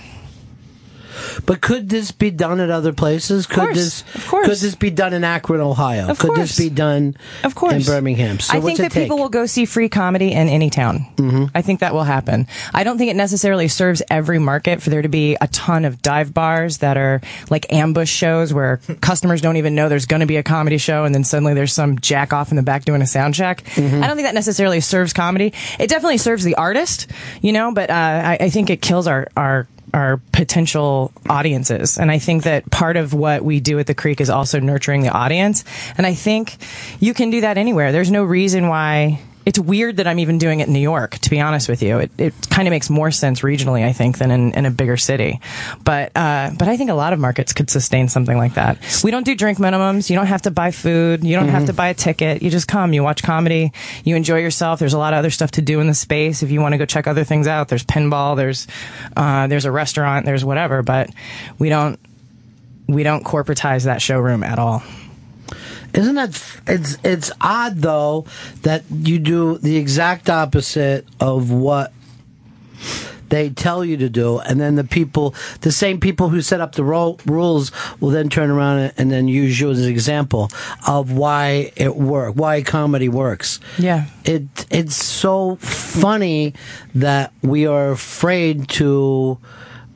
[1.46, 3.46] But could this be done at other places?
[3.46, 4.48] Could course, this of course.
[4.48, 6.10] could this be done in Akron, Ohio?
[6.10, 6.56] Of could course.
[6.56, 7.74] this be done Of course.
[7.74, 8.40] in Birmingham?
[8.40, 9.04] So I think that take?
[9.04, 11.06] people will go see free comedy in any town.
[11.16, 11.46] Mm-hmm.
[11.56, 12.48] I think that will happen.
[12.74, 16.02] I don't think it necessarily serves every market for there to be a ton of
[16.02, 20.26] dive bars that are like ambush shows where customers don't even know there's going to
[20.26, 23.02] be a comedy show and then suddenly there's some jack off in the back doing
[23.02, 23.64] a sound check.
[23.64, 24.04] Mm-hmm.
[24.04, 25.54] I don't think that necessarily serves comedy.
[25.80, 27.08] It definitely serves the artist,
[27.42, 31.98] you know, but uh, I, I think it kills our, our our potential audiences.
[31.98, 35.02] And I think that part of what we do at the Creek is also nurturing
[35.02, 35.64] the audience.
[35.98, 36.58] And I think
[37.00, 37.92] you can do that anywhere.
[37.92, 41.30] There's no reason why it's weird that I'm even doing it in New York, to
[41.30, 42.00] be honest with you.
[42.00, 44.96] It, it kind of makes more sense regionally, I think, than in, in a bigger
[44.98, 45.40] city.
[45.84, 48.78] But, uh, but I think a lot of markets could sustain something like that.
[49.04, 50.10] We don't do drink minimums.
[50.10, 51.24] You don't have to buy food.
[51.24, 51.68] You don't have Mhm.
[51.68, 52.42] to buy a ticket.
[52.42, 53.72] You just come, you watch comedy,
[54.04, 54.80] you enjoy yourself.
[54.80, 56.42] There's a lot of other stuff to do in the space.
[56.44, 58.68] If you want to go check other things out, there's pinball, there's,
[59.18, 61.10] uh, there's a restaurant, there's whatever, but
[61.60, 62.00] we don't,
[62.88, 64.84] we don't corporatize that showroom at all.
[65.94, 68.26] Isn't that it's it's odd though
[68.64, 71.94] that you do the exact opposite of what
[73.34, 76.76] they tell you to do, and then the people, the same people who set up
[76.76, 80.52] the ro- rules, will then turn around and, and then use you as an example
[80.88, 83.60] of why it work, why comedy works.
[83.80, 84.06] Yeah.
[84.24, 86.54] It it's so funny
[86.94, 89.40] that we are afraid to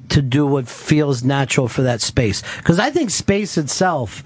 [0.10, 4.24] to do what feels natural for that space because I think space itself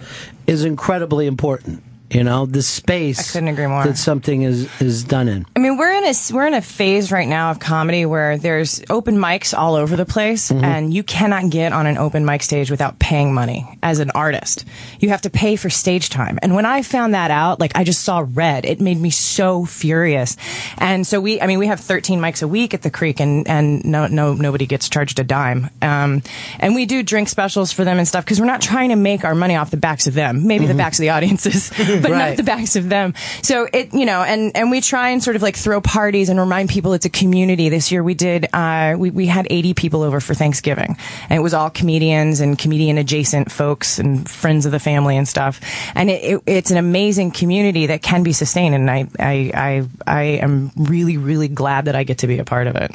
[0.51, 1.81] is incredibly important.
[2.11, 3.85] You know, the space I couldn't agree more.
[3.85, 5.45] that something is is done in.
[5.55, 8.81] I mean, we're in a we're in a phase right now of comedy where there's
[8.89, 10.63] open mics all over the place, Mhm.
[10.63, 14.65] and you cannot get on an open mic stage without paying money as an artist.
[14.99, 16.37] You have to pay for stage time.
[16.41, 18.65] And when I found that out, like I just saw red.
[18.65, 20.35] It made me so furious.
[20.77, 23.47] And so we, I mean, we have 13 mics a week at the Creek, and
[23.47, 25.69] and no no nobody gets charged a dime.
[25.81, 26.23] Um,
[26.59, 29.23] and we do drink specials for them and stuff because we're not trying to make
[29.23, 30.45] our money off the backs of them.
[30.45, 30.77] Maybe the Mhm.
[30.77, 31.69] backs of the audiences,
[32.01, 32.29] but Right.
[32.29, 33.13] not the backs of them.
[33.41, 36.39] So it, you know, and, and we try and sort of like throw parties and
[36.39, 37.69] remind people it's a community.
[37.69, 40.97] This year we did, uh, we, we had 80 people over for Thanksgiving
[41.29, 45.27] and it was all comedians and comedian adjacent folks and friends of the family and
[45.27, 45.61] stuff.
[45.95, 48.75] And it, it, it's an amazing community that can be sustained.
[48.75, 52.45] And I, I, I, I am really, really glad that I get to be a
[52.45, 52.91] part of it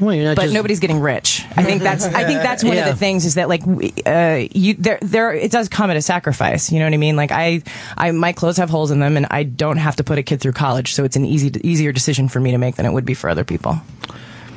[0.00, 1.44] Well, you're not but just- nobody's getting rich.
[1.56, 2.86] I think that's I think that's one Yeah.
[2.86, 3.62] of the things is that like
[4.06, 6.70] uh, you there there it does come at a sacrifice.
[6.70, 7.16] You know what I mean?
[7.16, 7.62] Like I
[7.96, 10.40] I my clothes have holes in them, and I don't have to put a kid
[10.40, 13.04] through college, so it's an easy easier decision for me to make than it would
[13.04, 13.80] be for other people.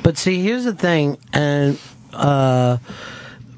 [0.02, 1.78] But see, here's the thing, and
[2.12, 2.78] uh,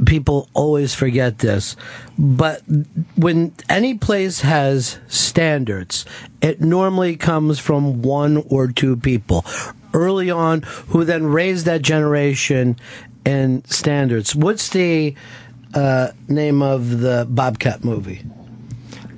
[0.05, 1.77] people always forget this.
[2.19, 2.63] But
[3.17, 6.05] when any place has standards,
[6.43, 9.45] it normally comes from one or two people
[9.95, 12.77] early on who then raised that generation
[13.25, 14.35] in standards.
[14.35, 15.15] What's the
[15.73, 18.23] uh, name of the Bobcat movie?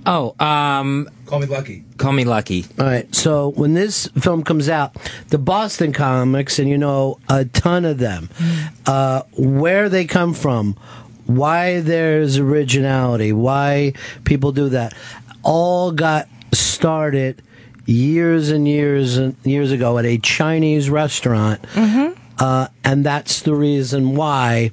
[0.06, 1.84] Oh, um, Call me lucky.
[1.96, 2.64] Call me lucky.
[2.78, 3.12] All right.
[3.12, 4.94] So when this film comes out,
[5.28, 8.30] the Boston comics, and you know a ton of them,
[8.86, 10.76] uh, where they come from,
[11.26, 13.94] why there's originality, why
[14.24, 14.94] people do that,
[15.42, 17.42] all got started
[17.86, 21.64] years and years and years ago at a Chinese restaurant,
[22.38, 24.70] uh, and that's the reason why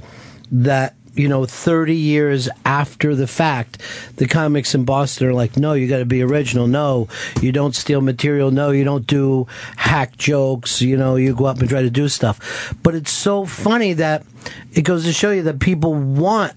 [0.51, 3.79] that you know 30 years after the fact
[4.15, 6.65] the comics in boston are like no you got to be original.
[6.67, 7.07] No
[7.39, 8.49] you don't steal material.
[8.49, 9.45] No you don't do
[9.77, 10.81] hack jokes.
[10.81, 12.73] You know you go up and try to do stuff.
[12.81, 14.25] But it's so funny that
[14.73, 16.53] it goes to show you that people want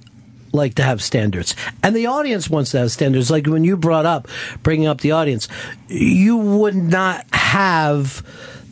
[0.56, 1.54] like to have standards.
[1.82, 3.30] And the audience wants to have standards.
[3.30, 4.26] Like when you brought up
[4.64, 5.46] bringing up the audience
[5.88, 8.22] you would not have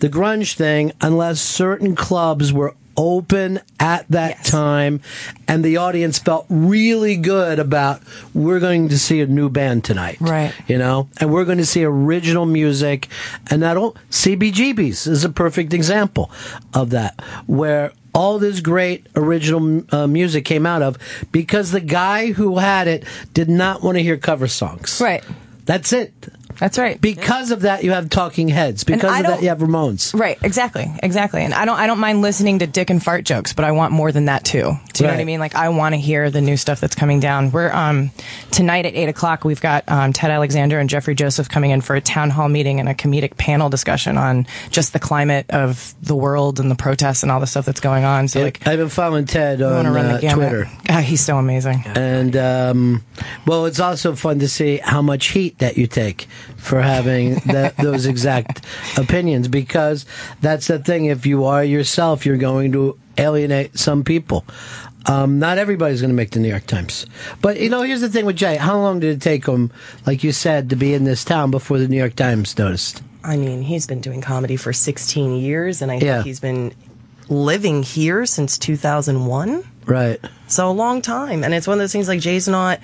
[0.00, 5.00] the grunge thing unless certain clubs were open at that time
[5.48, 8.00] and the audience felt really good about
[8.32, 10.52] we're going to see a new band tonight Right.
[10.68, 11.08] you know?
[11.20, 13.08] And we're going to see original music.
[13.50, 16.30] And that all cbgb's is a perfect example
[16.72, 20.96] of that where all this great original uh, music came out of
[21.32, 25.00] because the guy who had it did not want to hear cover songs.
[25.00, 25.24] Right.
[25.64, 26.12] That's it
[26.58, 27.00] That's right.
[27.00, 28.84] Because of that, you have Talking Heads.
[28.84, 30.18] Because of that, you have Ramones.
[30.18, 31.42] Right, exactly, exactly.
[31.42, 33.92] And I don't, I don't mind listening to dick and fart jokes, but I want
[33.92, 34.72] more than that too.
[34.92, 35.40] Do you know what I mean?
[35.40, 37.50] Like, I want to hear the new stuff that's coming down.
[37.50, 38.10] We're um
[38.50, 39.44] tonight at eight o'clock.
[39.44, 42.80] We've got um, Ted Alexander and Jeffrey Joseph coming in for a town hall meeting
[42.80, 47.22] and a comedic panel discussion on just the climate of the world and the protests
[47.22, 48.28] and all the stuff that's going on.
[48.28, 50.20] So, like, I've been following Ted on uh.
[50.20, 50.70] Twitter.
[50.86, 51.82] God, he's so amazing.
[51.86, 53.04] And um,
[53.46, 57.76] well, it's also fun to see how much heat that you take for having that,
[57.78, 58.64] those exact
[58.98, 60.06] opinions because
[60.40, 61.06] that's the thing.
[61.06, 64.44] If you are yourself, you're going to alienate some people.
[65.06, 67.04] Um, not everybody's going to make the New York Times.
[67.42, 68.56] But, you know, here's the thing with Jay.
[68.56, 69.70] How long did it take him,
[70.06, 73.02] like you said, to be in this town before the New York Times noticed?
[73.22, 76.14] I mean, he's been doing comedy for 16 years, and I Yeah.
[76.16, 76.72] think he's been
[77.28, 79.62] living here since 2001.
[79.86, 80.18] Right.
[80.46, 82.80] So a long time, and it's one of those things like Jay's not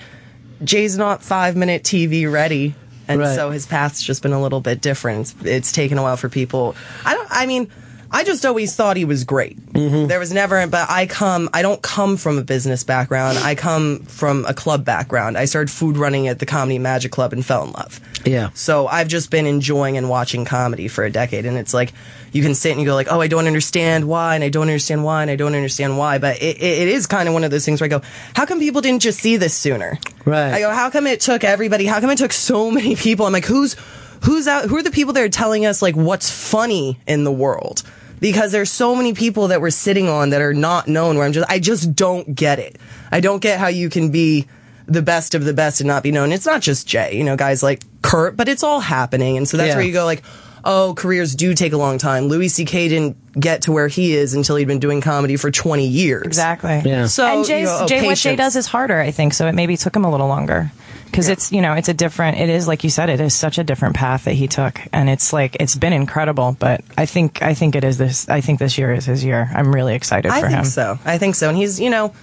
[0.63, 2.75] Jay's not five minute TV ready,
[3.11, 3.35] and Right.
[3.35, 5.21] so his path's just been a little bit different.
[5.21, 6.75] It's, it's taken a while for people.
[7.05, 7.27] I don't.
[7.31, 7.69] I mean.
[8.13, 9.57] I just always thought he was great.
[9.71, 10.07] Mm-hmm.
[10.07, 13.37] There was never, but I come, I don't come from a business background.
[13.37, 15.37] I come from a club background.
[15.37, 18.01] I started food running at the Comedy Magic Club and fell in love.
[18.25, 18.49] Yeah.
[18.53, 21.93] So I've just been enjoying and watching comedy for a decade, and it's like
[22.33, 24.67] you can sit and you go like, "Oh, I don't understand why," and I don't
[24.67, 26.17] understand why, and I don't understand why.
[26.17, 28.01] But it, it, it is kind of one of those things where I go,
[28.35, 30.53] "How come people didn't just see this sooner?" Right.
[30.53, 31.85] I go, "How come it took everybody?
[31.85, 33.75] How come it took so many people?" I'm like, "Who's
[34.23, 34.65] who's out?
[34.65, 37.83] Who are the people that are telling us like what's funny in the world?"
[38.21, 41.17] Because there's so many people that we're sitting on that are not known.
[41.17, 42.77] Where I'm just, I just don't get it.
[43.11, 44.47] I don't get how you can be
[44.87, 46.31] the best of the best and not be known.
[46.31, 49.37] It's not just Jay, you know, guys like Kurt, but it's all happening.
[49.37, 49.75] And so that's Yeah.
[49.75, 50.21] where you go like,
[50.63, 52.25] oh, careers do take a long time.
[52.27, 52.89] Louis C.K.
[52.89, 56.23] didn't get to where he is until he'd been doing comedy for 20 years.
[56.25, 56.81] Exactly.
[56.85, 57.07] Yeah.
[57.07, 59.33] So, and you know, oh, Jay, what Jay does is harder, I think.
[59.33, 60.71] So it maybe took him a little longer
[61.11, 62.37] because it's you know it's a different.
[62.37, 65.09] It is like you said, it is such a different path that he took, and
[65.09, 66.55] it's like it's been incredible.
[66.57, 68.27] But I think I think it is this.
[68.29, 69.49] I think this year is his year.
[69.53, 70.37] I'm really excited for him.
[70.37, 70.65] I for think him.
[70.65, 70.99] so.
[71.05, 71.49] I think so.
[71.49, 72.13] And he's, you know,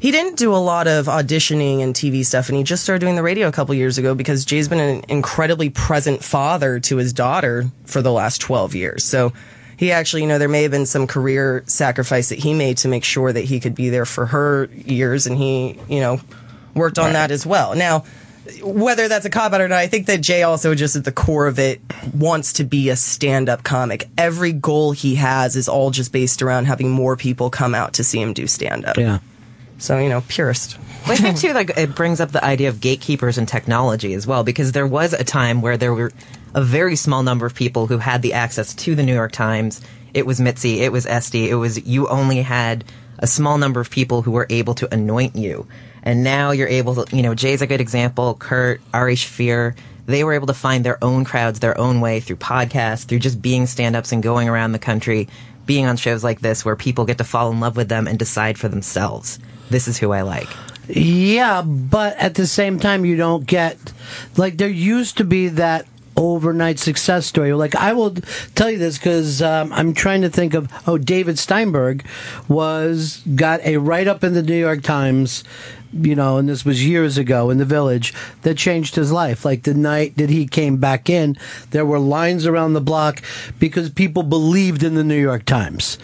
[0.00, 3.14] he didn't do a lot of auditioning and TV stuff, and he just started doing
[3.14, 7.12] the radio a couple years ago because Jay's been an incredibly present father to his
[7.12, 9.04] daughter for the last 12 years.
[9.04, 9.32] So
[9.76, 12.88] he actually, you know, there may have been some career sacrifice that he made to
[12.88, 16.20] make sure that he could be there for her years, and he, you know,
[16.74, 17.76] worked on that as well.
[17.76, 18.04] Now,
[18.62, 21.12] whether that's a cop out or not, I think that Jay also just at the
[21.12, 21.80] core of it
[22.14, 24.08] wants to be a stand up comic.
[24.18, 28.04] Every goal he has is all just based around having more people come out to
[28.04, 28.96] see him do stand up.
[28.96, 29.20] Yeah.
[29.78, 30.78] So, you know, purist.
[31.06, 34.26] Well, I think too, like it brings up the idea of gatekeepers and technology as
[34.26, 36.12] well, because there was a time where there were
[36.54, 39.80] a very small number of people who had the access to the New York Times.
[40.14, 42.84] It was Mitzi, it was Estee, it was you only had
[43.18, 45.66] a small number of people who were able to anoint you,
[46.02, 47.16] and now you're able to.
[47.16, 48.34] You know, Jay's a good example.
[48.34, 49.76] Kurt, Ari Shaffir.
[50.06, 53.40] They were able to find their own crowds their own way through podcasts, through just
[53.40, 55.28] being stand ups and going around the country,
[55.64, 58.18] being on shows like this where people get to fall in love with them and
[58.18, 59.38] decide for themselves.
[59.70, 60.48] This is who I like.
[60.88, 63.78] Yeah, but at the same time, you don't get
[64.36, 67.52] like there used to be that overnight success story.
[67.52, 68.14] Like I will
[68.54, 70.70] tell you this because um, I'm trying to think of.
[70.86, 72.04] Oh, David Steinberg
[72.48, 75.44] was got a write up in the New York Times.
[75.92, 79.44] You know, and this was years ago in the village that changed his life.
[79.44, 81.36] Like the night that he came back in,
[81.70, 83.22] there were lines around the block
[83.58, 85.98] because people believed in the New York Times.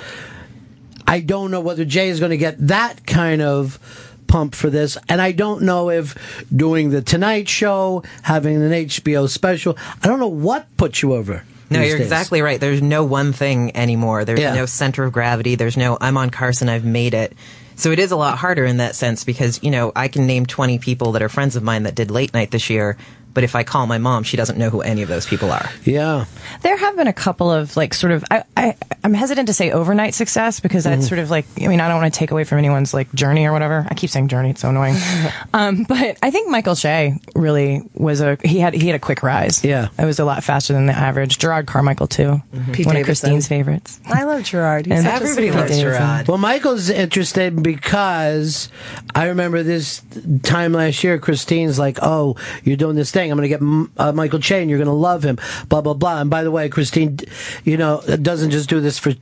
[1.07, 3.79] I don't know whether Jay is going to get that kind of
[4.27, 4.99] pump for this.
[5.09, 10.19] And I don't know if doing the Tonight Show, having an HBO special, I don't
[10.21, 11.45] know what puts you over.
[11.71, 12.07] No, you're days.
[12.07, 12.61] exactly right.
[12.61, 14.25] There's no one thing anymore.
[14.27, 14.55] There's Yeah.
[14.55, 15.55] no center of gravity.
[15.55, 17.35] There's no, I'm on Carson, I've made it.
[17.79, 20.47] So it is a lot harder in that sense because, you know, I can name
[20.47, 22.97] 20 people that are friends of mine that did late night this year,
[23.35, 25.69] but if I call my mom, she doesn't know who any of those people are.
[25.85, 26.25] Yeah.
[26.63, 29.71] There have been a couple of like sort of I, I I'm hesitant to say
[29.71, 31.09] overnight success because that's Mhm.
[31.09, 33.47] sort of like I mean I don't want to take away from anyone's like journey
[33.47, 33.87] or whatever.
[33.89, 34.97] I keep saying journey, it's so annoying.
[35.55, 39.23] um, but I think Michael Che really was a he had he had a quick
[39.23, 39.63] rise.
[39.65, 41.39] Yeah, it was a lot faster than the average.
[41.39, 42.43] Jerrod Carmichael too,
[42.73, 44.01] Pete one of Christine's favorites.
[44.07, 44.87] I love Jerrod.
[44.87, 45.71] He's And such everybody sweetheart.
[45.71, 46.29] loves Jerrod.
[46.29, 48.69] Well, Michael's interested because
[49.15, 50.03] I remember this
[50.43, 51.19] time last year.
[51.19, 53.31] Christine's like, "Oh, you're doing this thing.
[53.31, 55.39] I'm going to get uh, Michael Che, and you're going to love him."
[55.69, 56.21] Blah blah blah.
[56.21, 57.19] And by the way, Christine,
[57.65, 59.15] you know, it doesn't just do this for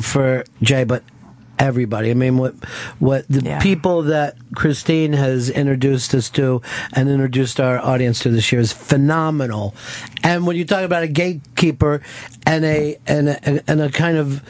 [0.00, 1.02] for Jay, but
[1.58, 2.10] everybody.
[2.10, 2.54] I mean, what
[2.98, 8.50] what the people that Christine has introduced us to and introduced our audience to this
[8.52, 9.74] year is phenomenal.
[10.22, 12.02] And when you talk about a gatekeeper
[12.46, 14.42] and a and a, and a kind of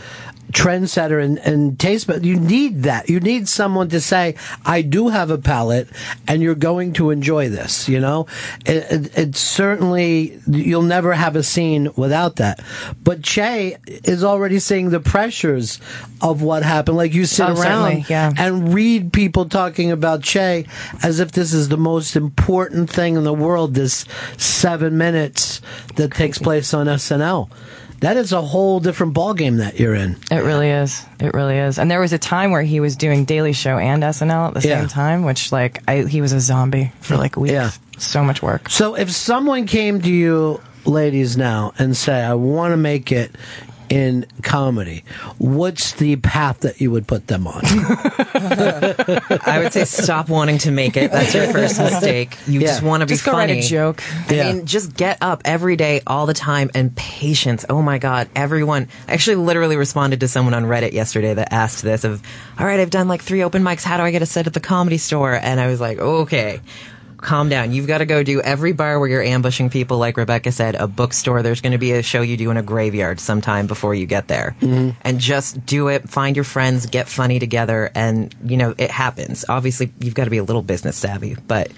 [0.53, 3.09] trendsetter and, and taste, but you need that.
[3.11, 5.89] You need someone to say, I do have a palate
[6.29, 8.27] and you're going to enjoy this, you know?
[8.65, 12.61] It, it, it's certainly, you'll never have a scene without that.
[13.03, 15.81] But Che is already seeing the pressures
[16.23, 16.97] of what happened.
[16.97, 18.33] Like you sit Oh, around yeah.
[18.37, 20.67] and read people talking about Che
[21.03, 24.05] as if this is the most important thing in the world, this
[24.37, 25.61] seven minutes
[25.97, 27.51] that takes place on SNL.
[28.01, 30.17] That is a whole different ballgame that you're in.
[30.31, 31.05] It really is.
[31.19, 31.79] It really is.
[31.79, 34.69] And there was a time where he was doing Daily Show and SNL at the
[34.69, 34.81] Yeah.
[34.81, 37.53] same time, which like I, he was a zombie for like weeks.
[37.53, 37.71] Yeah.
[37.99, 38.69] So much work.
[38.69, 43.35] So if someone came to you, ladies, now and say, I want to make it
[43.89, 45.05] in comedy,
[45.39, 47.61] what's the path that you would put them on?
[47.65, 51.11] I would say stop wanting to make it.
[51.13, 52.37] That's your first mistake.
[52.47, 52.67] You Yeah.
[52.69, 53.63] just want to be Just go write a funny.
[53.63, 54.03] joke.
[54.31, 54.53] I Yeah.
[54.53, 57.65] mean, just get up every day, all the time, and patience.
[57.69, 58.89] Oh my God, everyone.
[59.09, 62.23] I actually literally responded to someone on Reddit yesterday that asked this of,
[62.59, 63.83] all right, I've done like three open mics.
[63.83, 65.35] How do I get a set at the comedy store?
[65.35, 66.61] And I was like, okay.
[67.19, 67.73] Calm down.
[67.73, 70.87] You've got to go do every bar where you're ambushing people, like Rebecca said, a
[70.87, 71.43] bookstore.
[71.43, 74.29] There's going to be a show you do in a graveyard sometime before you get
[74.29, 74.55] there.
[74.61, 74.99] Mm-hmm.
[75.03, 76.09] And just do it.
[76.09, 79.45] Find your friends, get funny together, and, you know, it happens.
[79.49, 81.73] Obviously, you've got to be a little business savvy, but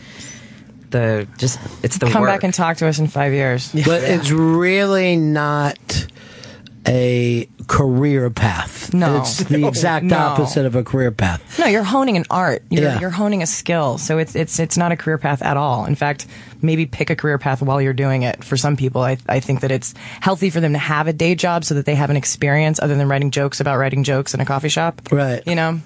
[0.90, 2.31] the just, it's the Come work.
[2.31, 3.70] back and talk to us in five years.
[3.73, 5.78] but it's really not
[6.89, 8.93] a career path.
[8.94, 9.19] No.
[9.20, 10.16] It's the exact No.
[10.16, 11.59] opposite of a career path.
[11.59, 12.62] No, you're honing an art.
[12.70, 13.01] You're, Yeah.
[13.01, 13.98] you're honing a skill.
[13.98, 15.85] So it's it's it's not a career path at all.
[15.85, 16.27] In fact,
[16.62, 18.43] maybe pick a career path while you're doing it.
[18.43, 21.35] For some people, I I think that it's healthy for them to have a day
[21.35, 24.40] job so that they have an experience other than writing jokes about writing jokes in
[24.40, 25.02] a coffee shop.
[25.12, 25.43] Right.
[25.47, 25.81] You know.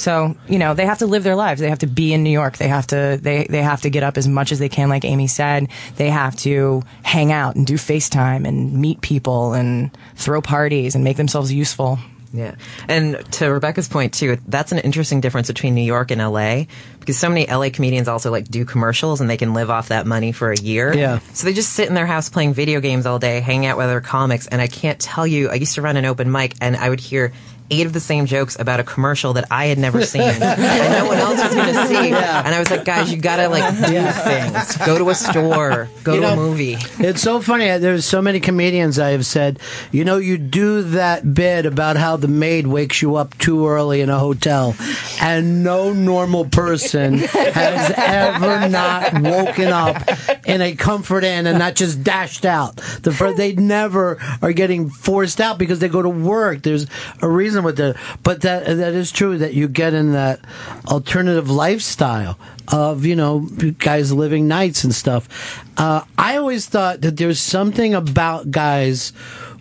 [0.00, 1.60] So you know they have to live their lives.
[1.60, 2.56] They have to be in New York.
[2.56, 5.04] They have to they they have to get up as much as they can, like
[5.04, 5.68] Amy said.
[5.96, 11.04] They have to hang out and do FaceTime and meet people and throw parties and
[11.04, 11.98] make themselves useful.
[12.32, 12.54] Yeah.
[12.88, 16.64] And to Rebecca's point too, that's an interesting difference between New York and LA
[17.00, 20.06] because so many LA comedians also like do commercials and they can live off that
[20.06, 20.94] money for a year.
[20.94, 21.18] Yeah.
[21.34, 23.86] So they just sit in their house playing video games all day, hang out with
[23.86, 24.46] other comics.
[24.46, 27.00] And I can't tell you, I used to run an open mic and I would
[27.00, 27.32] hear
[27.70, 31.06] eight of the same jokes about a commercial that I had never seen and no
[31.06, 32.10] one else was going to see.
[32.12, 34.76] And I was like, guys, you got to like do things.
[34.86, 36.76] Go to a store, go You to know, a movie.
[36.98, 37.78] It's so funny.
[37.78, 39.60] There's so many comedians I have said,
[39.92, 44.00] you know, you do that bit about how the maid wakes you up too early
[44.00, 44.74] in a hotel,
[45.20, 50.08] and no normal person has ever not woken up
[50.46, 52.76] in a comfort inn and not just dashed out.
[52.76, 56.62] The they never are getting forced out because they go to work.
[56.62, 56.86] There's
[57.22, 60.40] a reason with that, but that that is true that you get in that
[60.86, 62.38] alternative lifestyle
[62.72, 63.40] of you know
[63.78, 65.64] guys living nights and stuff.
[65.76, 69.12] Uh, I always thought that there's something about guys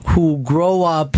[0.10, 1.18] who grow up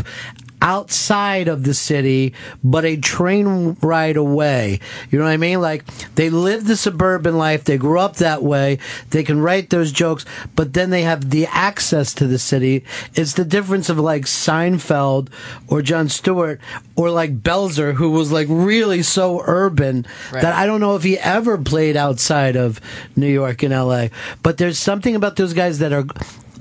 [0.61, 2.33] outside of the city,
[2.63, 4.79] but a train ride away.
[5.09, 5.61] You know what I mean?
[5.61, 5.85] Like
[6.15, 8.79] they live the suburban life, they grew up that way,
[9.09, 10.25] they can write those jokes,
[10.55, 12.83] but then they have the access to the city.
[13.15, 15.29] It's the difference of like Seinfeld
[15.67, 16.59] or Jon Stewart
[16.95, 21.17] or like Belzer, who was like really so urban that I don't know if he
[21.17, 22.79] ever played outside of
[23.15, 24.07] New York and LA.
[24.43, 26.05] But there's something about those guys that are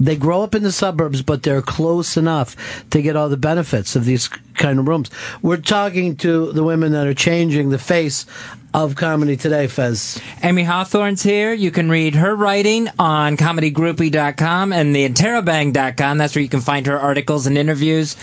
[0.01, 2.56] they grow up in the suburbs, but they're close enough
[2.90, 5.10] to get all the benefits of these kind of rooms.
[5.43, 8.24] We're talking to the women that are changing the face
[8.72, 10.20] of comedy today, Fez.
[10.42, 11.52] Amy Hawthorne's here.
[11.52, 16.18] You can read her writing on comedygroupie.com and the interrobang.com.
[16.18, 18.16] That's where you can find her articles and interviews.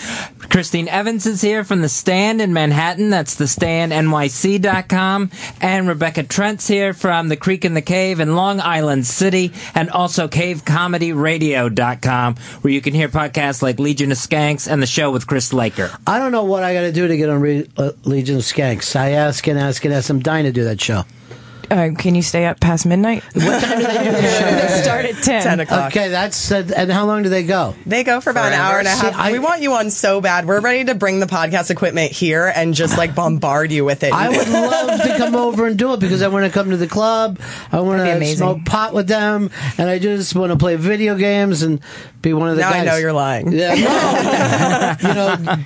[0.50, 3.10] Christine Evans is here from The Stand in Manhattan.
[3.10, 5.32] That's thestandnyc.com.
[5.62, 9.90] And Rebecca Trent's here from The Creek and the Cave in Long Island City and
[9.90, 15.28] also cavecomedyradio.com where you can hear podcasts like Legion of Skanks and the show with
[15.28, 15.92] Chris Laker.
[16.06, 18.42] I don't know what I got to do to get on Re- uh, Legion of
[18.44, 18.96] Skanks.
[18.96, 20.10] I ask and ask and ask.
[20.10, 21.04] I'm dying to do that show.
[21.70, 23.24] Uh, can you stay up past midnight?
[23.34, 24.68] What time do they the show?
[24.68, 25.44] they start at 10.
[25.44, 25.88] 10 o'clock.
[25.92, 27.76] Okay, that's uh, and how long do they go?
[27.86, 29.02] They go for about an hour and a half.
[29.14, 30.46] See, I- we want you on so bad.
[30.46, 34.14] We're ready to bring the podcast equipment here and just like bombard you with it.
[34.14, 36.78] I would love to come over and do it because I want to come to
[36.78, 37.40] the club.
[37.72, 41.64] I want to smoke pot with them, and I just want to play video games
[41.64, 41.82] and
[42.22, 43.52] be one of the Now I know you're lying.
[43.52, 44.96] Yeah, no.
[45.10, 45.58] you know,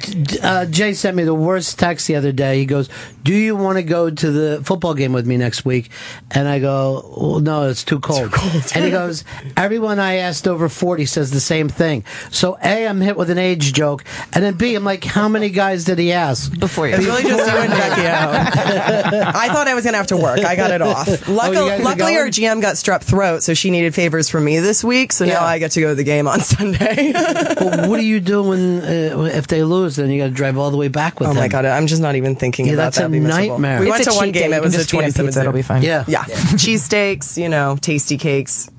[0.44, 2.58] uh, Jay sent me the worst text the other day.
[2.60, 2.90] He goes,
[3.24, 5.91] "Do you want to go to the football game with me next week?"
[6.32, 8.34] And I go, well, no, it's too cold.
[8.76, 9.24] and he goes,
[9.58, 12.04] everyone I asked over 40 says the same thing.
[12.32, 14.04] So A, I'm hit with an age joke.
[14.34, 16.58] And then B, I'm like, how many guys did he ask?
[16.60, 19.36] Before It's really just you and Becky out.
[19.36, 20.40] I thought I was going to have to work.
[20.40, 21.28] I got it off.
[21.28, 22.28] Luckily, Oh, luckily our?
[22.28, 25.12] GM got strep throat, so she needed favors from me this week.
[25.12, 27.12] So now I get to go to the game on Sunday.
[27.14, 29.96] well, what do you do when, uh, if they lose?
[29.98, 31.38] Then you got to drive all the way back with oh them.
[31.38, 33.04] Oh my god, I'm just not even thinking Yeah, about that's that.
[33.04, 33.60] a It'd be miserable.
[33.60, 33.80] nightmare.
[33.80, 34.52] We It's went a to one game.
[34.52, 34.58] day.
[34.58, 35.81] It was a just feed 'em 27 it'll be fine.
[35.82, 36.04] Yeah.
[36.08, 36.24] Yeah.
[36.26, 38.70] Cheesesteaks, you know, tasty cakes.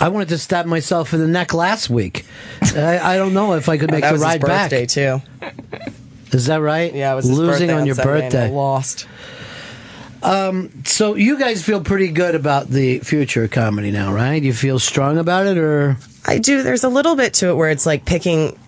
[0.00, 2.26] I wanted to stab myself in the neck last week.
[2.62, 4.70] I, I don't know if I could make that the was his ride back.
[4.70, 5.22] birthday too.
[6.32, 6.92] Is that right?
[6.92, 8.50] Yeah, it was losing birthday on, on your Sunday and I birthday.
[8.54, 9.06] lost.
[10.22, 14.42] Um, so you guys feel pretty good about the future of comedy now, right?
[14.42, 16.62] You feel strong about it, or I do.
[16.62, 18.58] There's a little bit to it where it's like picking.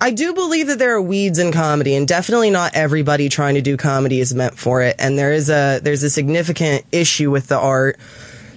[0.00, 3.60] I do believe that there are weeds in comedy, and definitely not everybody trying to
[3.60, 4.96] do comedy is meant for it.
[4.98, 7.98] And there is a there's a significant issue with the art,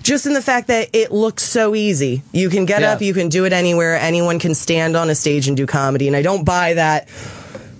[0.03, 2.21] just in the fact that it looks so easy.
[2.31, 2.93] You can get Yeah.
[2.93, 3.95] up, you can do it anywhere.
[3.97, 7.09] Anyone can stand on a stage and do comedy, and I don't buy that.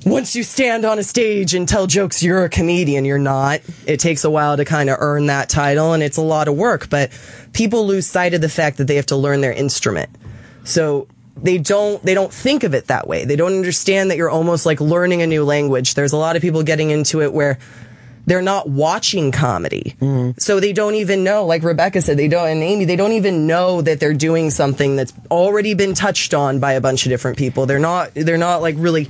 [0.06, 3.06] Once you stand on a stage and tell jokes, you're a comedian.
[3.06, 3.62] You're not.
[3.86, 6.56] It takes a while to kind of earn that title, and it's a lot of
[6.56, 6.90] work.
[6.90, 7.12] But
[7.54, 10.10] people lose sight of the fact that they have to learn their instrument.
[10.66, 13.26] So they don't they don't think of it that way.
[13.26, 15.96] They don't understand that you're almost like learning a new language.
[15.96, 17.58] There's a lot of people getting into it where
[18.26, 19.96] they're not watching comedy.
[20.00, 20.32] Mm-hmm.
[20.38, 23.48] So they don't even know, like Rebecca said, they don't, and Amy, they don't even
[23.48, 27.38] know that they're doing something that's already been touched on by a bunch of different
[27.38, 27.66] people.
[27.66, 29.06] They're not, they're not like really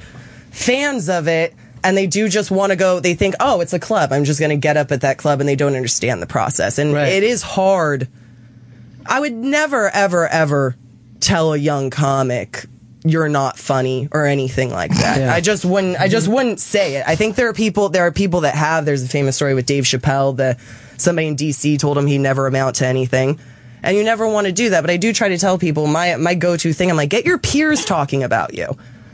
[0.51, 1.53] fans of it.
[1.83, 4.13] And they do just want to go, they think, oh, it's a club.
[4.13, 6.77] I'm just going to get up at that club and they don't understand the process.
[6.77, 8.07] And it is hard.
[9.05, 10.77] I would never, ever, ever
[11.23, 12.65] tell a young comic
[13.05, 15.19] you're not funny or anything like that.
[15.19, 15.33] Yeah.
[15.33, 15.99] I just wouldn't.
[15.99, 17.03] I just wouldn't say it.
[17.05, 17.89] I think there are people.
[17.89, 18.85] There are people that have.
[18.85, 20.57] There's a famous story with Dave Chappelle that
[20.95, 21.77] somebody in D.C.
[21.77, 23.39] told him he'd never amount to anything,
[23.83, 24.79] and you never want to do that.
[24.81, 26.89] But I do try to tell people my my go to thing.
[26.89, 28.67] I'm like, get your peers talking about you.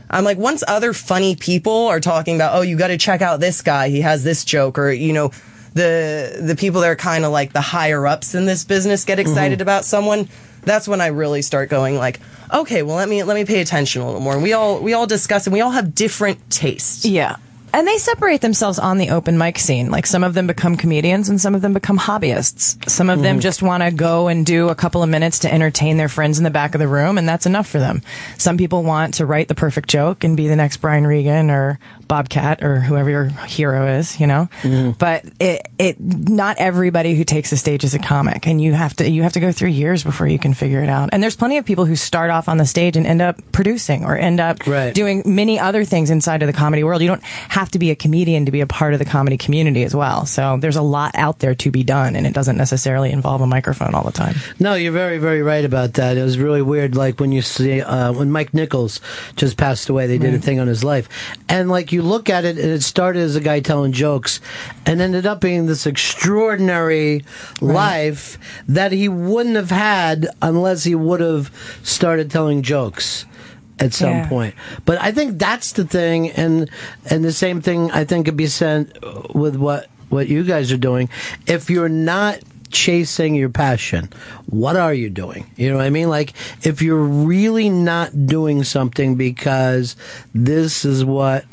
[0.08, 3.40] I'm like, once other funny people are talking about, oh, you got to check out
[3.40, 3.88] this guy.
[3.88, 5.32] He has this joke, or you know,
[5.74, 9.18] the the people that are kind of like the higher ups in this business get
[9.18, 9.62] excited Mhm.
[9.62, 10.28] about someone.
[10.62, 12.20] That's when I really start going like,
[12.52, 14.34] okay, well let me let me pay attention a little more.
[14.34, 17.04] And we all we all discuss and we all have different tastes.
[17.04, 17.36] Yeah.
[17.72, 19.92] And they separate themselves on the open mic scene.
[19.92, 22.90] Like some of them become comedians and some of them become hobbyists.
[22.90, 23.42] Some of them Mhm.
[23.42, 26.42] just want to go and do a couple of minutes to entertain their friends in
[26.42, 28.02] the back of the room and that's enough for them.
[28.38, 31.78] Some people want to write the perfect joke and be the next Brian Regan or
[32.10, 34.48] Bobcat or whoever your hero is, you know?
[34.98, 38.94] But it, it, not everybody who takes the stage is a comic and you have
[38.96, 41.10] to, you have to go through years before you can figure it out.
[41.12, 44.04] And there's plenty of people who start off on the stage and end up producing
[44.04, 44.58] or end up
[44.92, 47.00] doing many other things inside of the comedy world.
[47.00, 49.84] You don't have to be a comedian to be a part of the comedy community
[49.84, 50.26] as well.
[50.26, 53.46] So there's a lot out there to be done and it doesn't necessarily involve a
[53.46, 54.34] microphone all the time.
[54.58, 56.16] No, you're very, very right about that.
[56.16, 59.00] It was really weird, like when you see uh, when Mike Nichols
[59.36, 60.08] just passed away.
[60.08, 61.08] They did a thing on his life,
[61.48, 64.40] and like you look at it, and it started as a guy telling jokes,
[64.86, 67.24] and ended up being this extraordinary
[67.60, 71.50] life that he wouldn't have had unless he would have
[71.82, 73.24] started telling jokes
[73.78, 74.28] at some Yeah.
[74.28, 74.54] point.
[74.84, 76.68] But I think that's the thing, and
[77.06, 78.96] and the same thing I think could be said
[79.34, 81.08] with what what you guys are doing.
[81.46, 82.38] If you're not
[82.72, 84.08] chasing your passion,
[84.46, 85.50] what are you doing?
[85.56, 86.08] You know what I mean?
[86.08, 89.96] Like if you're really not doing something because
[90.34, 91.44] this is what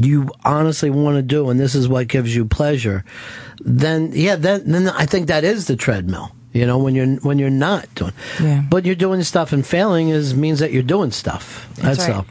[0.00, 3.04] you honestly want to do and this is what gives you pleasure,
[3.60, 6.32] then yeah, then then I think that is the treadmill.
[6.52, 8.62] You know, when you're when you're not doing, Yeah.
[8.68, 11.66] but you're doing stuff and failing is means that you're doing stuff.
[11.76, 12.16] That's, right.
[12.16, 12.26] all.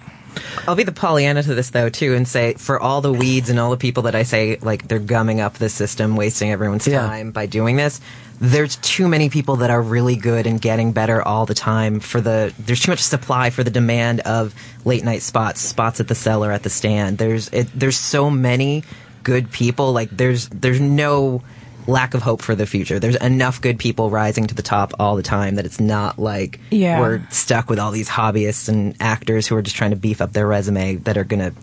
[0.67, 3.59] I'll be the Pollyanna to this though too, and say for all the weeds and
[3.59, 7.31] all the people that I say like they're gumming up the system, wasting everyone's time
[7.31, 7.99] by doing this.
[8.43, 11.99] There's too many people that are really good and getting better all the time.
[11.99, 16.07] For the there's too much supply for the demand of late night spots, spots at
[16.07, 17.19] the cellar, at the stand.
[17.19, 18.83] There's it, there's so many
[19.23, 19.93] good people.
[19.93, 21.43] Like there's there's no
[21.87, 22.99] lack of hope for the future.
[22.99, 26.59] There's enough good people rising to the top all the time that it's not like
[26.71, 26.99] Yeah.
[26.99, 30.31] we're stuck with all these hobbyists and actors who are just trying to beef up
[30.33, 31.53] their resume that are going to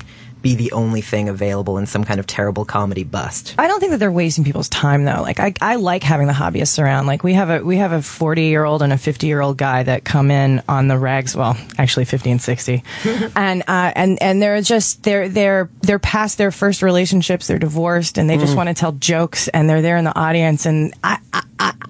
[0.43, 3.55] be the only thing available in some kind of terrible comedy bust.
[3.59, 5.23] I don't think that they're wasting people's time though.
[5.23, 7.06] Like I, I like having the hobbyists around.
[7.06, 9.56] Like we have a we have a forty year old and a fifty year old
[9.59, 11.35] guy that come in on the rags.
[11.36, 12.82] Well, actually fifty and sixty,
[13.36, 17.47] and uh, and and they're just they're they're they're past their first relationships.
[17.47, 18.56] They're divorced and they just Mhm.
[18.56, 20.66] want to tell jokes and they're there in the audience.
[20.66, 21.43] And I, I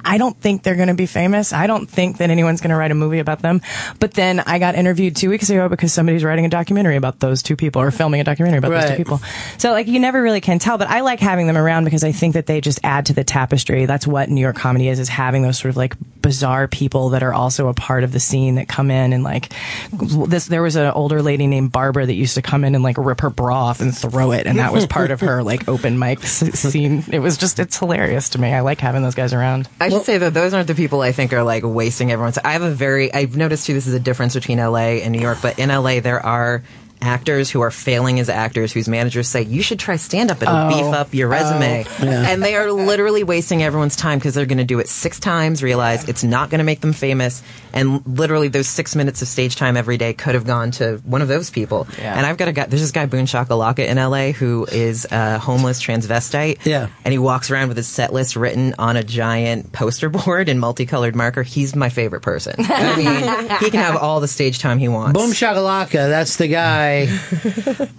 [0.09, 1.52] I I don't think they're going to be famous.
[1.52, 3.60] I don't think that anyone's going to write a movie about them.
[4.01, 7.40] But then I got interviewed two weeks ago because somebody's writing a documentary about those
[7.40, 9.20] two people or filming a documentary about those two people.
[9.59, 12.10] So like you never really can tell, but I like having them around because I
[12.10, 13.86] think that they just add to the tapestry.
[13.86, 17.22] That's what New York comedy is, is having those sort of like bizarre people that
[17.22, 19.52] are also a part of the scene that come in and like
[19.93, 22.98] this, there was an older lady named Barbara that used to come in and like
[22.98, 24.48] rip her bra off and throw it.
[24.48, 27.05] And that was part of her like open mic scene.
[27.12, 28.52] It was just, it's hilarious to me.
[28.52, 29.68] I like having those guys around.
[29.80, 32.39] I should say that those aren't the people I think are like wasting everyone's.
[32.39, 33.12] I have a very.
[33.12, 33.75] I've noticed too.
[33.75, 36.62] This is a difference between LA and New York, but in LA there are
[37.01, 40.55] actors who are failing as actors whose managers say you should try stand up it'll
[40.55, 40.69] Oh.
[40.69, 42.05] beef up your resume Oh.
[42.05, 42.29] Yeah.
[42.31, 45.62] and they are literally wasting everyone's time because they're going to do it six times
[45.62, 47.43] realize it's not going to make them famous
[47.73, 51.23] and literally those six minutes of stage time every day could have gone to one
[51.23, 52.16] of those people Yeah.
[52.16, 55.39] and i've got a guy there's this guy boone shakalaka in la who is a
[55.39, 56.89] homeless transvestite Yeah.
[57.05, 60.59] and he walks around with his set list written on a giant poster board in
[60.59, 61.43] multicolored marker.
[61.43, 62.55] He's my favorite person.
[62.59, 65.19] I mean, he can have all the stage time he wants.
[65.19, 66.88] Boom shakalaka, that's the guy.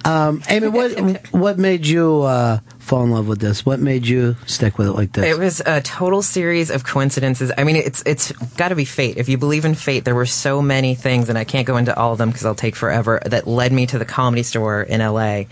[0.06, 3.66] Um, Amy, what what made you uh, fall in love with this?
[3.66, 5.26] What made you stick with it like this?
[5.26, 7.52] It was a total series of coincidences.
[7.57, 9.18] I mean, it's it's got to be fate.
[9.18, 11.95] If you believe in fate, there were so many things, and I can't go into
[11.98, 13.22] all of them because I'll take forever.
[13.26, 15.44] That led me to the comedy store in LA.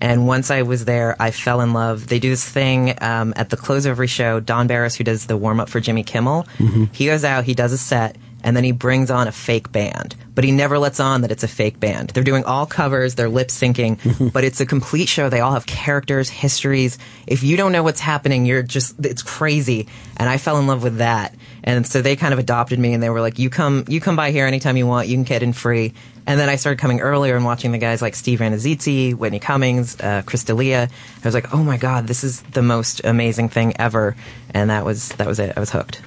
[0.00, 2.08] And once I was there, I fell in love.
[2.08, 4.40] They do this thing um, at the close of every show.
[4.40, 6.44] Don Barris, who does the warm up for Jimmy Kimmel,
[6.92, 10.16] he goes out, he does a set, and then he brings on a fake band.
[10.34, 12.10] But he never lets on that it's a fake band.
[12.10, 15.28] They're doing all covers, they're lip syncing, but it's a complete show.
[15.28, 16.98] They all have characters, histories.
[17.26, 19.88] If you don't know what's happening, you're just, it's crazy.
[20.16, 21.34] And I fell in love with that.
[21.64, 24.16] And so they kind of adopted me and they were like, you come, you come
[24.16, 25.92] by here anytime you want, you can get in free.
[26.26, 30.00] And then I started coming earlier and watching the guys like Steve Rannazzisi, Whitney Cummings,
[30.00, 30.88] uh, Chris D'Elia.
[30.88, 34.16] I was like, oh my God, this is the most amazing thing ever.
[34.54, 35.52] And that was, that was it.
[35.56, 36.00] I was hooked.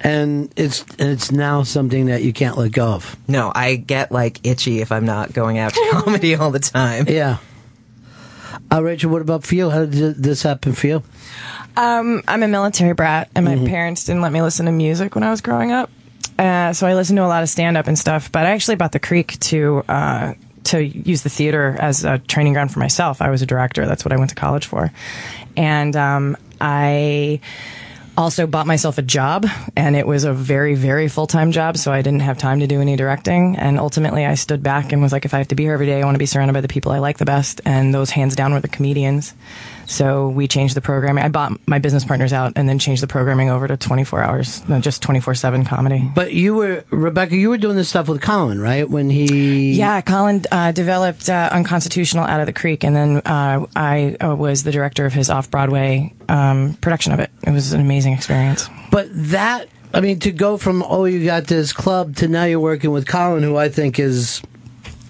[0.00, 3.16] And it's and it's now something that you can't let go of.
[3.28, 7.06] No, I get like itchy if I'm not going out to comedy all the time.
[7.08, 7.38] Yeah.
[8.72, 9.70] Uh, Rachel, what about for you?
[9.70, 11.02] How did this happen for you?
[11.76, 13.68] Um, I'm a military brat, and my Mhm.
[13.68, 15.90] parents didn't let me listen to music when I was growing up.
[16.38, 18.30] Uh, so I listened to a lot of stand up and stuff.
[18.32, 20.32] But I actually bought the Creek to uh,
[20.64, 23.22] to use the theater as a training ground for myself.
[23.22, 23.86] I was a director.
[23.86, 24.90] That's what I went to college for,
[25.56, 27.40] and um, I
[28.16, 32.02] also bought myself a job and it was a very very full-time job so i
[32.02, 33.56] didn't have time to do any directing.
[33.56, 35.86] And ultimately i stood back and was like if i have to be here every
[35.86, 38.10] day i want to be surrounded by the people i like the best and those
[38.10, 39.34] hands down were the comedians
[39.86, 43.06] so we changed the programming i bought my business partners out and then changed the
[43.06, 47.36] programming over to 24 hours no, just 24-7 comedy But you were Rebecca.
[47.36, 48.88] You were doing this stuff with Colin, right?
[48.88, 53.66] When he yeah, Colin uh, developed uh, Unconstitutional out of the Creek, and then uh,
[53.74, 57.30] I uh, was the director of his off Broadway um, production of it.
[57.46, 58.68] It was an amazing experience.
[58.90, 62.60] But that, I mean, to go from oh, you got this club to now you're
[62.60, 64.42] working with Colin, who I think is,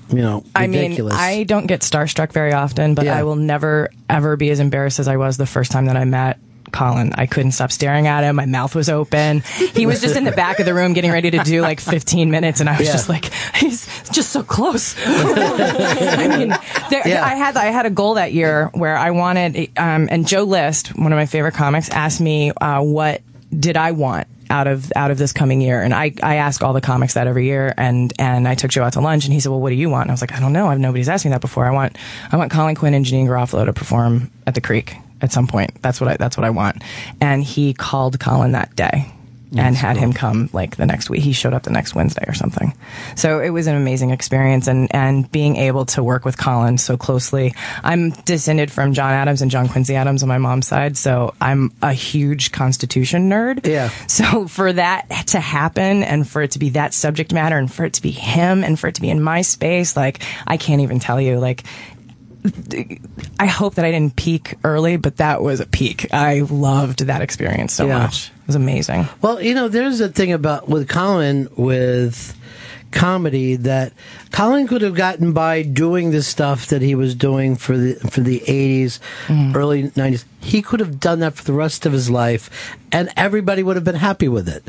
[0.08, 1.14] you know, ridiculous.
[1.14, 1.40] I mean.
[1.40, 3.18] I don't get starstruck very often, but Yeah.
[3.18, 6.04] I will never ever be as embarrassed as I was the first time that I
[6.04, 6.38] met.
[6.72, 8.36] Colin, I couldn't stop staring at him.
[8.36, 9.40] My mouth was open.
[9.74, 12.28] He was just in the back of the room getting ready to do like 15
[12.30, 12.92] minutes, and I was Yeah.
[12.92, 14.94] just like, he's just so close.
[15.06, 16.48] I mean,
[16.90, 17.24] there, Yeah.
[17.24, 20.88] I had I had a goal that year where I wanted, um, and Joe List,
[20.98, 23.22] one of my favorite comics, asked me uh, what
[23.58, 26.72] did I want out of out of this coming year, and I I ask all
[26.72, 29.40] the comics that every year, and and I took Joe out to lunch, and he
[29.40, 30.04] said, well, what do you want?
[30.04, 31.66] And I was like, I don't know, I've nobody's asked me that before.
[31.66, 31.96] I want
[32.30, 35.82] I want Colin Quinn and Janeane Garofalo to perform at the Creek at some point.
[35.82, 36.82] That's what I that's what I want,
[37.20, 39.12] and he called Colin that day.
[39.54, 41.22] And had him come like the next week.
[41.22, 42.74] He showed up the next Wednesday or something.
[43.14, 46.96] So it was an amazing experience, and and being able to work with Colin so
[46.96, 47.54] closely.
[47.84, 51.72] I'm descended from John Adams and John Quincy Adams on my mom's side, so I'm
[51.80, 53.66] a huge Constitution nerd.
[53.66, 53.90] Yeah.
[54.08, 57.84] So for that to happen, and for it to be that subject matter, and for
[57.84, 60.82] it to be him, and for it to be in my space, like I can't
[60.82, 61.62] even tell you, like.
[63.38, 66.06] I hope that I didn't peak early, but that was a peak.
[66.12, 67.98] I loved that experience so Yeah.
[67.98, 68.28] much.
[68.28, 69.08] It was amazing.
[69.22, 72.34] Well, you know, there's a thing about with Colin with
[72.92, 73.92] comedy that
[74.30, 78.20] Colin could have gotten by doing the stuff that he was doing for the for
[78.20, 79.00] the 80s,
[79.54, 80.24] early 90s.
[80.40, 82.48] He could have done that for the rest of his life,
[82.92, 84.62] and everybody would have been happy with it.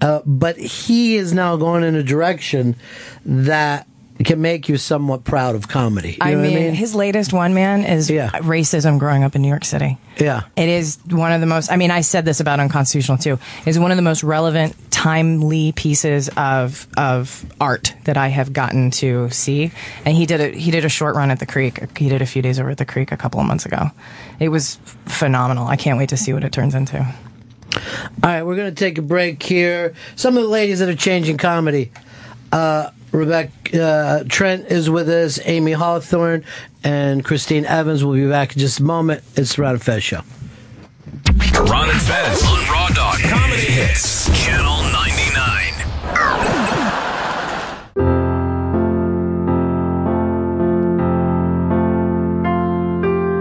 [0.00, 2.76] Uh, but he is now going in a direction
[3.24, 3.86] that
[4.24, 6.12] can make you somewhat proud of comedy.
[6.12, 8.30] You I know what mean, his latest one, man, is yeah.
[8.30, 9.98] racism growing up in New York City.
[10.18, 10.42] Yeah.
[10.56, 13.78] It is one of the most, I mean, I said this about Unconstitutional too, is
[13.78, 19.28] one of the most relevant, timely pieces of, of art that I have gotten to
[19.30, 19.70] see.
[20.06, 21.98] And he did a, he did a short run at the Creek.
[21.98, 23.90] He did a few days over at the Creek a couple of months ago.
[24.40, 25.66] It was phenomenal.
[25.66, 26.98] I can't wait to see what it turns into.
[26.98, 27.82] All
[28.22, 29.94] right, we're going to take a break here.
[30.14, 31.92] Some of the ladies that are changing comedy.
[32.50, 36.44] Uh, Rebecca uh, Trent is with us, Amy Hawthorne,
[36.84, 39.24] and Christine Evans will be back in just a moment.
[39.36, 40.20] It's the Ron and Fez Show.
[41.64, 45.56] Ron and Fez on Raw Dog Comedy Hits, Channel 99.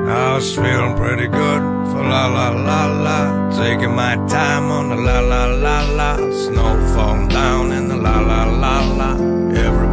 [0.08, 1.62] I was feeling pretty good
[1.92, 3.52] for la la la la.
[3.52, 6.16] Taking my time on the la la la la.
[6.32, 9.35] Snow falling down in the la la la la.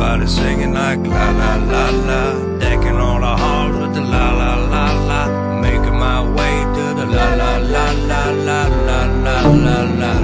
[0.03, 2.59] Everybody singing like la la la la.
[2.59, 5.61] Decking all the halls with the la la la la.
[5.61, 9.83] Making my way to the la la la la la la la la la la
[10.01, 10.22] la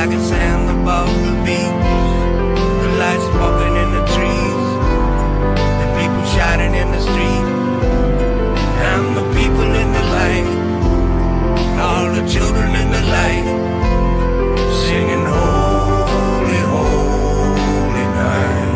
[0.00, 1.88] like a sand above the beach.
[2.82, 4.64] The lights smoking in the trees,
[5.80, 7.46] the people shining in the street,
[8.88, 10.48] and the people in the light,
[11.84, 13.46] all the children in the light.
[14.84, 18.72] Singing holy, holy night.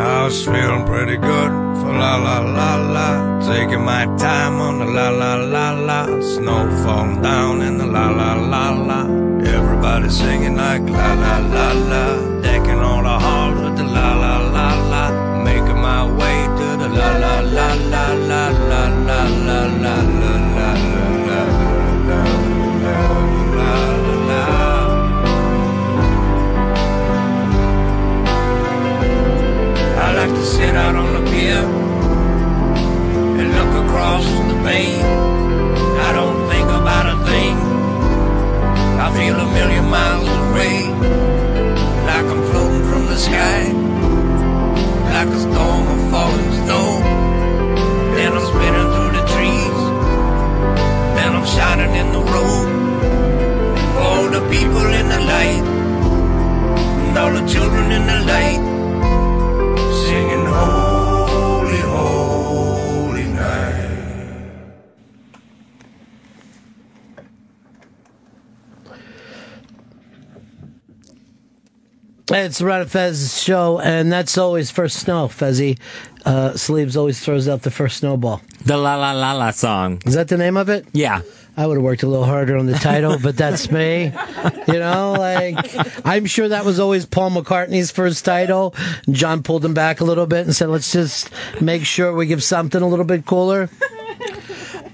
[0.00, 1.63] I was feeling pretty good
[1.98, 3.40] la la la la.
[3.40, 6.20] Taking my time on the la la la la.
[6.20, 9.00] Snow falling down in the la la la la.
[9.56, 12.04] Everybody singing like la la la la.
[12.42, 15.04] Decking all the halls with the la la la la.
[15.44, 19.96] Making my way to the la la la la la la la la la la
[20.24, 21.00] la la la la
[24.28, 24.44] la.
[30.04, 31.73] I like to sit out on the pier
[33.94, 34.90] across the bay.
[36.08, 37.56] I don't think about a thing.
[39.04, 40.76] I feel a million miles away,
[42.10, 43.60] like I'm floating from the sky,
[45.14, 46.88] like a storm of falling snow.
[48.16, 49.78] Then I'm spinning through the trees,
[51.16, 52.66] then I'm shining in the road.
[54.04, 55.66] All the people in the light,
[57.04, 58.73] and all the children in the light
[72.36, 75.28] It's the Ron Fez show, and that's always first snow.
[75.28, 75.78] Fezzy
[76.24, 78.42] uh, Sleeves always throws out the first snowball.
[78.64, 80.02] The La La La La song.
[80.04, 80.84] Is that the name of it?
[80.92, 81.22] Yeah.
[81.56, 84.12] I would have worked a little harder on the title, but that's me.
[84.66, 85.58] You know, like
[86.06, 88.74] I'm sure that was always Paul McCartney's first title.
[89.10, 91.30] John pulled him back a little bit and said, "Let's just
[91.60, 93.68] make sure we give something a little bit cooler."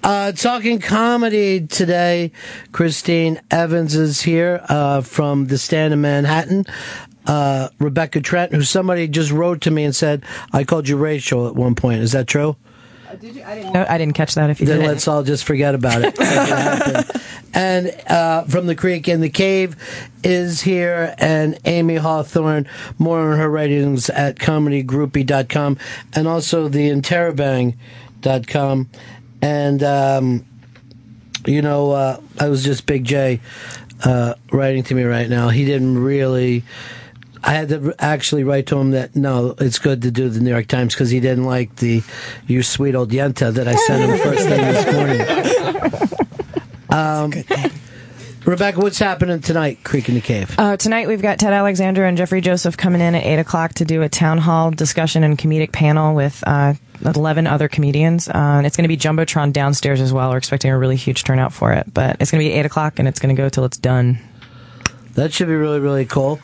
[0.03, 2.33] Uh, talking comedy today,
[2.73, 6.65] Christine Evans is here uh, from the Stand in Manhattan.
[7.27, 11.47] Uh, Rebecca Trent, who somebody just wrote to me and said, "I called you Rachel
[11.47, 12.57] at one point." Is that true?
[13.23, 14.51] No, I didn't catch that.
[14.51, 16.17] If you then did, let's all just forget about it.
[16.21, 17.23] It
[17.53, 19.77] and uh, from the creek and the cave
[20.23, 22.69] is here, and Amy Hawthorne.
[22.99, 25.79] More on her writings at comedygroupie.com
[26.15, 28.91] and also the interrobang.com.
[29.43, 30.47] And um,
[31.47, 33.41] you know, uh, I was just Big Jay
[34.05, 35.49] uh, writing to me right now.
[35.49, 36.63] He didn't really.
[37.43, 40.51] I had to actually write to him that no, it's good to do the New
[40.51, 42.03] York Times because he didn't like the
[42.47, 46.07] "you sweet old yenta" that I sent him first thing this morning.
[46.93, 47.33] Um,
[48.45, 50.53] Rebecca, what's happening tonight, Creek and the Cave?
[50.59, 53.85] Uh, tonight we've got Ted Alexandro and Jeffrey Joseph coming in at eight o'clock to
[53.85, 58.29] do a town hall discussion and comedic panel with uh, eleven other comedians.
[58.29, 60.31] Uh, and it's going to be jumbotron downstairs as well.
[60.31, 62.99] We're expecting a really huge turnout for it, but it's going to be eight o'clock
[62.99, 64.19] and it's going to go till it's done.
[65.15, 66.41] That should be really, really cool.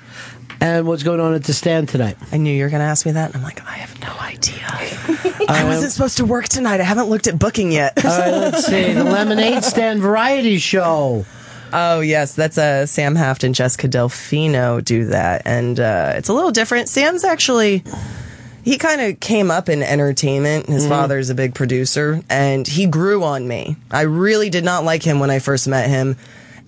[0.60, 2.16] And what's going on at the stand tonight?
[2.32, 3.27] I knew you were going to ask me that.
[3.28, 4.64] and I'm like, I have no idea.
[5.48, 6.81] I wasn't supposed to work tonight.
[6.81, 8.02] I haven't looked at booking yet.
[8.05, 8.93] All right, let's see.
[8.93, 11.24] The Lemonade Stand Variety Show.
[11.73, 16.32] Oh yes, that's uh, Sam Haft and Jessica Delfino do that, and uh, it's a
[16.32, 16.89] little different.
[16.89, 17.82] Sam's actually
[18.64, 20.66] he kind of came up in entertainment.
[20.66, 20.89] His Mhm.
[20.89, 23.77] father's a big producer, and he grew on me.
[23.90, 26.16] I really did not like him when I first met him,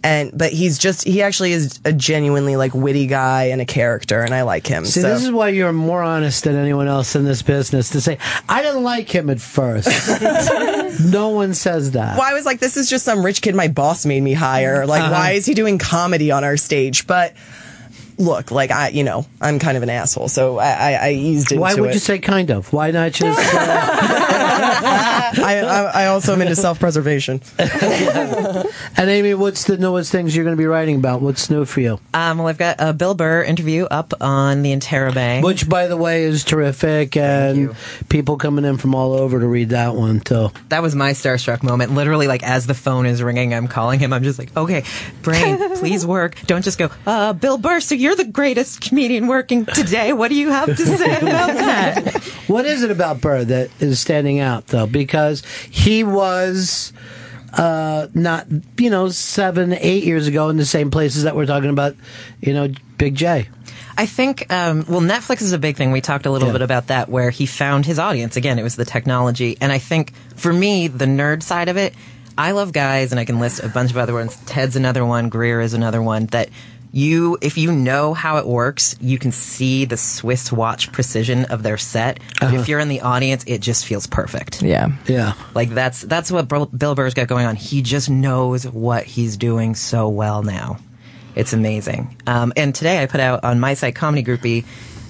[0.05, 4.23] And but he's just he actually is a genuinely like witty guy and a character,
[4.23, 4.85] and I like him.
[4.87, 5.09] See, so.
[5.13, 8.17] this is why you're more honest than anyone else in this business to say,
[8.49, 9.89] I didn't like him at first.
[11.05, 12.17] no one says that.
[12.17, 14.87] well, I was like, this is just some rich kid my boss made me hire.
[14.87, 15.13] Like, Uh-huh.
[15.13, 17.07] why is he doing comedy on our stage?
[17.07, 17.35] But
[18.19, 21.53] look, like I, you know, I'm kind of an asshole, so I, I, I eased
[21.53, 21.65] into it.
[21.65, 21.95] Why would it.
[21.95, 22.73] you say kind of?
[22.73, 23.39] Why not just.
[24.81, 27.41] I, I, I also am into self-preservation.
[27.59, 28.67] and
[29.11, 31.21] Amy, what's the newest things you're going to be writing about?
[31.21, 32.01] What's new for you?
[32.15, 35.43] Um, well, I've got a Bill Burr interview up on the Interrobang.
[35.43, 37.75] Which, by the way, is terrific, and
[38.09, 40.51] people coming in from all over to read that one, too.
[40.69, 41.95] That was my starstruck moment.
[41.95, 44.13] Literally, like as the phone is ringing, I'm calling him.
[44.13, 44.85] I'm just like, okay,
[45.23, 46.37] brain, please work.
[46.47, 47.81] Don't just go, uh, Bill Burr.
[47.81, 50.15] So you're the greatest comedian working today.
[50.15, 52.15] What do you have to say about that?
[52.47, 54.87] What is it about Burr that is standing out, though?
[54.87, 56.95] Because he was
[57.53, 58.47] uh, not,
[58.79, 61.97] you know, seven, eight years ago in the same places that we're talking about,
[62.41, 63.51] you know, Big Jay.
[63.99, 65.93] I think, um, well, Netflix is a big thing.
[65.93, 68.37] We talked a little bit about that, where he found his audience.
[68.37, 69.59] Again, it was the technology.
[69.61, 71.95] And I think for me, the nerd side of it,
[72.39, 74.35] I love guys, and I can list a bunch of other ones.
[74.47, 76.49] Ted's another one, Greer is another one, that
[76.93, 81.63] you, if you know how it works, you can see the Swiss watch precision of
[81.63, 82.19] their set.
[82.41, 82.57] But Uh-huh.
[82.61, 84.63] if you're in the audience, it just feels perfect.
[84.63, 84.89] Yeah.
[85.07, 85.35] Yeah.
[85.55, 87.57] Like that's, that's what Bill Bill Burr's got going on.
[87.57, 90.79] He just knows what he's doing so well now.
[91.35, 92.17] It's amazing.
[92.27, 94.65] Um, and today I put out on my site, Comedy Groupie,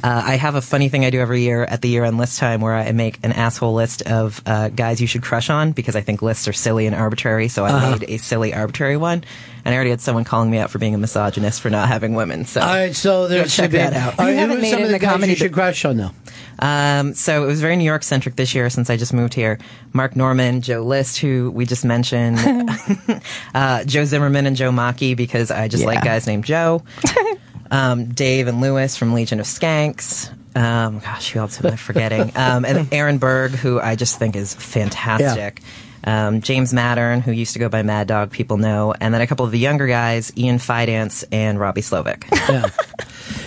[0.04, 2.38] uh, I have a funny thing I do every year at the year end list
[2.38, 5.96] time where I make an asshole list of uh, guys you should crush on because
[5.96, 7.48] I think lists are silly and arbitrary.
[7.48, 7.90] So I Uh-huh.
[7.98, 9.24] made a silly, arbitrary one.
[9.68, 12.14] And I already had someone calling me out for being a misogynist for not having
[12.14, 12.46] women.
[12.46, 14.18] So All right, so there's check that out.
[14.18, 16.10] All right, who are some of the guys you should crush on, though.
[16.58, 19.58] Um, so it was very New York centric this year since I just moved here.
[19.92, 22.38] Mark Normand, Joe List, who we just mentioned,
[23.54, 26.82] uh, Joe Zimmerman and Joe Machi because I just like guys named Joe.
[27.70, 30.30] um, Dave and Luis from Legion of Skanks.
[30.56, 32.32] Um, gosh, who else am I forgetting?
[32.36, 35.60] Um, and Aaron Berg, who I just think is fantastic.
[36.08, 39.26] Um, James Mattern, who used to go by Mad Dog, people know, and then a
[39.26, 42.24] couple of the younger guys, Ian Fidance and Robbie Slowik.
[42.48, 42.70] Yeah.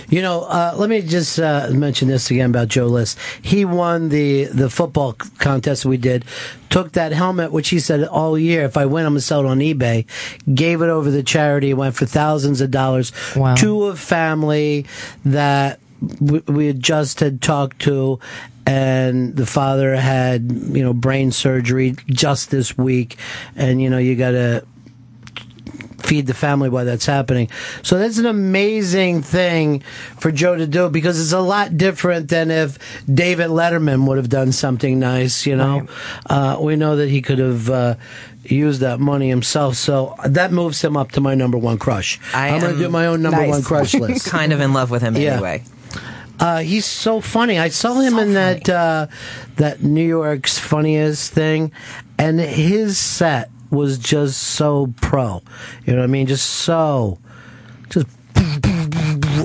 [0.08, 3.18] You know, uh, let me just uh, mention this again about Joe List.
[3.40, 6.24] He won the the football contest we did.
[6.70, 9.46] Took that helmet, which he said all year, if I win, I'm gonna sell it
[9.46, 10.06] on eBay.
[10.54, 11.70] Gave it over to charity.
[11.70, 13.10] It went for thousands of dollars
[13.56, 14.86] to a family
[15.24, 15.80] that
[16.20, 18.18] we, we had just had talked to,
[18.66, 23.16] and the father had you know brain surgery just this week,
[23.56, 24.64] and you know you gotta
[25.98, 27.48] feed the family while that's happening.
[27.82, 29.80] So that's an amazing thing
[30.18, 32.76] for Joe to do because it's a lot different than if
[33.06, 35.86] David Letterman would have done something nice, you know.
[36.28, 37.94] Uh, we know that he could have uh,
[38.44, 39.76] used that money himself.
[39.76, 42.18] So that moves him up to my number one crush.
[42.34, 43.50] I am gonna do my own number Nice.
[43.50, 44.28] one crush list.
[44.28, 45.34] kind of in love with him Yeah.
[45.34, 45.62] anyway.
[46.42, 47.56] Uh, he's so funny.
[47.56, 49.06] I saw him in that uh,
[49.58, 51.70] that New York's funniest thing,
[52.18, 55.40] and his set was just so pro.
[55.86, 56.26] You know what I mean?
[56.26, 57.20] Just so,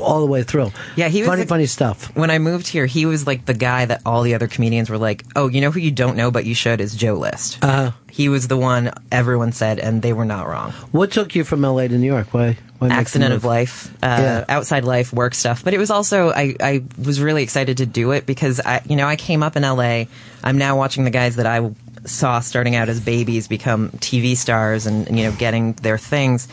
[0.02, 0.72] all the way through.
[0.96, 2.16] Yeah, he was funny, funny stuff.
[2.16, 4.98] When I moved here, he was like the guy that all the other comedians were
[4.98, 7.92] like, "Oh, you know who you don't know, but you should is Joe List." Uh,
[8.10, 10.72] he was the one everyone said, and they were not wrong.
[10.92, 11.88] what took you from L.A.
[11.88, 12.34] to New York?
[12.34, 12.58] Why?
[12.80, 14.46] why Accident of life, uh, Yeah.
[14.50, 15.64] outside life, work stuff.
[15.64, 18.96] But it was also I, I was really excited to do it because I, you
[18.96, 20.08] know, I came up in L.A.
[20.44, 21.72] I'm now watching the guys that I
[22.06, 26.48] saw starting out as babies become TV stars and you know getting their things.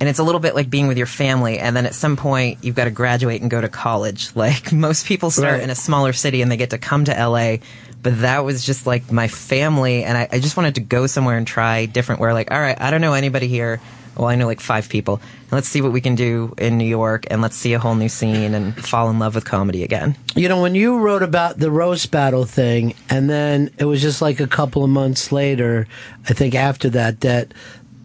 [0.00, 2.58] And it's a little bit like being with your family, and then at some point
[2.62, 4.30] you've got to graduate and go to college.
[4.36, 5.62] Like most people start Right.
[5.62, 7.56] in a smaller city and they get to come to LA,
[8.02, 11.36] but that was just like my family, and I, I just wanted to go somewhere
[11.36, 12.20] and try different.
[12.20, 13.80] Where like, all right, I don't know anybody here.
[14.16, 15.20] Well, I know like five people.
[15.52, 18.08] Let's see what we can do in New York, and let's see a whole new
[18.08, 20.16] scene and fall in love with comedy again.
[20.34, 24.20] You know, when you wrote about the roast battle thing, and then it was just
[24.22, 25.86] like a couple of months later,
[26.28, 27.54] I think after that, that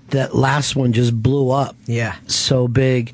[0.10, 1.76] that last one just blew up.
[1.86, 2.16] Yeah.
[2.28, 3.14] So big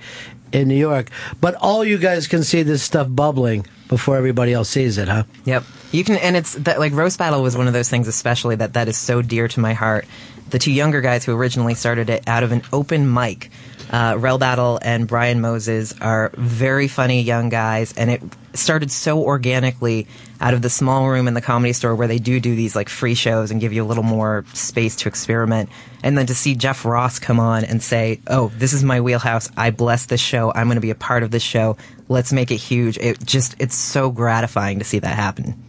[0.51, 1.09] in New York.
[1.39, 5.23] But all you guys can see this stuff bubbling before everybody else sees it, huh?
[5.45, 5.63] Yep.
[5.91, 8.73] You can, and it's that like roast battle was one of those things, especially that
[8.73, 10.05] that is so dear to my heart.
[10.49, 13.51] The two younger guys who originally started it out of an open mic,
[13.91, 18.21] uh, Rell Battle and Brian Moses are very funny young guys, and it
[18.53, 20.07] started so organically
[20.41, 22.89] out of the small room in the comedy store where they do do these like
[22.89, 25.69] free shows and give you a little more space to experiment.
[26.03, 29.49] And then to see Jeff Ross come on and say, "Oh, this is my wheelhouse.
[29.57, 30.51] I bless this show.
[30.53, 31.77] I'm going to be a part of this show.
[32.07, 35.61] Let's make it huge." It just it's so gratifying to see that happen.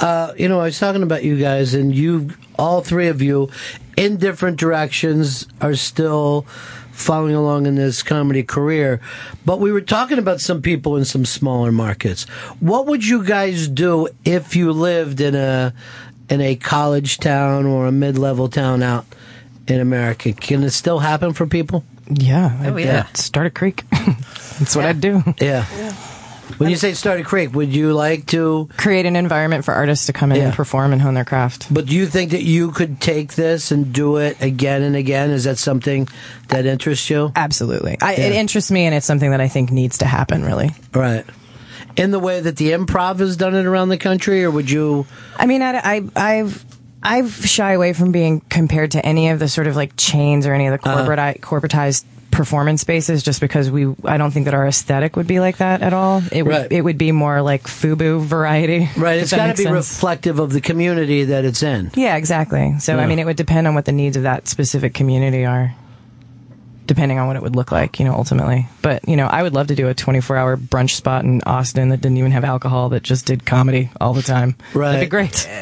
[0.00, 3.50] Uh, you know, I was talking about you guys, and you, all three of you,
[3.96, 6.46] in different directions, are still
[6.92, 9.00] following along in this comedy career.
[9.44, 12.24] But we were talking about some people in some smaller markets.
[12.60, 15.74] What would you guys do if you lived in a
[16.28, 19.04] in a college town or a mid level town out
[19.66, 20.32] in America?
[20.32, 21.84] Can it still happen for people?
[22.08, 22.72] Yeah.
[22.72, 23.06] Oh, yeah.
[23.14, 23.84] Start a creek.
[23.90, 25.22] That's what I'd do.
[25.40, 25.64] Yeah.
[26.60, 30.06] When you say start a creek, would you like to create an environment for artists
[30.06, 31.72] to come in and perform and hone their craft?
[31.72, 35.30] But do you think that you could take this and do it again and again?
[35.30, 36.06] Is that something
[36.48, 37.32] that interests you?
[37.34, 37.96] Absolutely.
[38.02, 40.44] I, It interests me, and it's something that I think needs to happen.
[40.44, 40.70] Really.
[40.92, 41.24] Right.
[41.96, 45.06] In the way that the improv has done it around the country, or would you?
[45.36, 46.64] I mean, I, I, I've.
[47.02, 50.52] I've shy away from being compared to any of the sort of like chains or
[50.52, 51.06] any of the Uh-huh.
[51.06, 55.40] corporate corporatized performance spaces just because we I don't think that our aesthetic would be
[55.40, 56.22] like that at all.
[56.30, 56.72] It would Right.
[56.72, 58.88] it would be more like FUBU variety.
[58.96, 59.18] Right.
[59.18, 59.74] It's got to be sense.
[59.74, 61.90] reflective of the community that it's in.
[61.94, 62.74] Yeah, exactly.
[62.78, 63.02] So Yeah.
[63.02, 65.74] I mean, it would depend on what the needs of that specific community are,
[66.86, 67.98] depending on what it would look like.
[67.98, 68.66] You know, ultimately.
[68.82, 72.00] But you know, I would love to do a 24-hour brunch spot in Austin that
[72.00, 74.54] didn't even have alcohol, that just did comedy all the time.
[74.74, 74.92] Right.
[74.92, 75.48] That'd be great.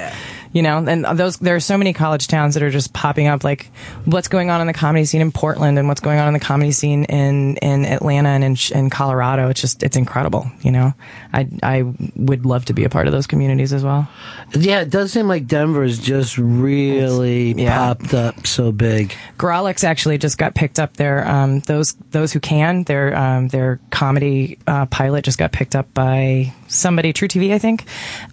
[0.53, 3.45] You know, and those there are so many college towns that are just popping up.
[3.45, 3.71] Like,
[4.05, 6.41] what's going on in the comedy scene in Portland, and what's going on in the
[6.41, 9.49] comedy scene in in Atlanta and in, in Colorado.
[9.49, 10.51] It's just it's incredible.
[10.63, 10.95] You know,
[11.33, 11.83] I I
[12.17, 14.09] would love to be a part of those communities as well.
[14.55, 19.15] Yeah, it does seem like Denver's just really popped up so big.
[19.39, 20.97] Grawlix actually just got picked up.
[20.97, 25.77] Their um, those those who can their um, their comedy uh, pilot just got picked
[25.77, 27.85] up by somebody, truTV, I think.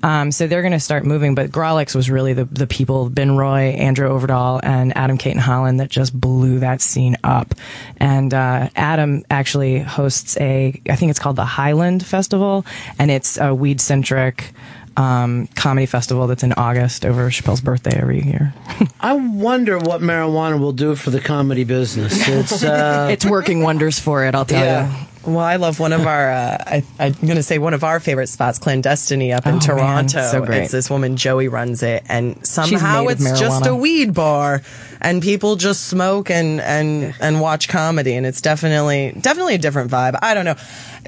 [0.04, 1.36] Um, so they're going to start moving.
[1.36, 5.90] But Grawlix was really the the people, Ben Roy, Andrew Orvedahl, and Adam Cayton-Holland that
[5.90, 7.56] just blew that scene up.
[7.98, 12.66] And uh, Adam actually hosts a, I think it's called the Highland Festival,
[13.00, 14.54] and it's a weed centric.
[14.98, 18.54] Um, comedy festival that's in August over Chappelle's birthday every year.
[19.02, 22.26] I wonder what marijuana will do for the comedy business.
[22.30, 25.06] It's uh, it's working wonders for it, I'll tell you.
[25.26, 28.00] Well, I love one of our, uh, I, I'm going to say one of our
[28.00, 30.22] favorite spots, Clandestiny up in Oh, man, Toronto.
[30.22, 30.64] so great.
[30.64, 32.04] It's this woman, Joey, runs it.
[32.08, 34.62] And somehow it's just a weed bar
[35.02, 38.14] and people just smoke and, and, and watch comedy.
[38.14, 40.20] And it's definitely, definitely a different vibe.
[40.22, 40.56] I don't know.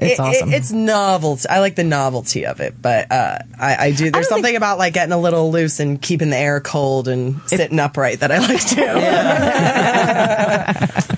[0.00, 0.52] It- it- awesome.
[0.52, 1.48] it's novelty.
[1.48, 4.94] I like the novelty of it, but, uh, I, I do, there's something about like
[4.94, 8.66] getting a little loose and keeping the air cold and sitting upright that I like
[8.68, 8.78] to.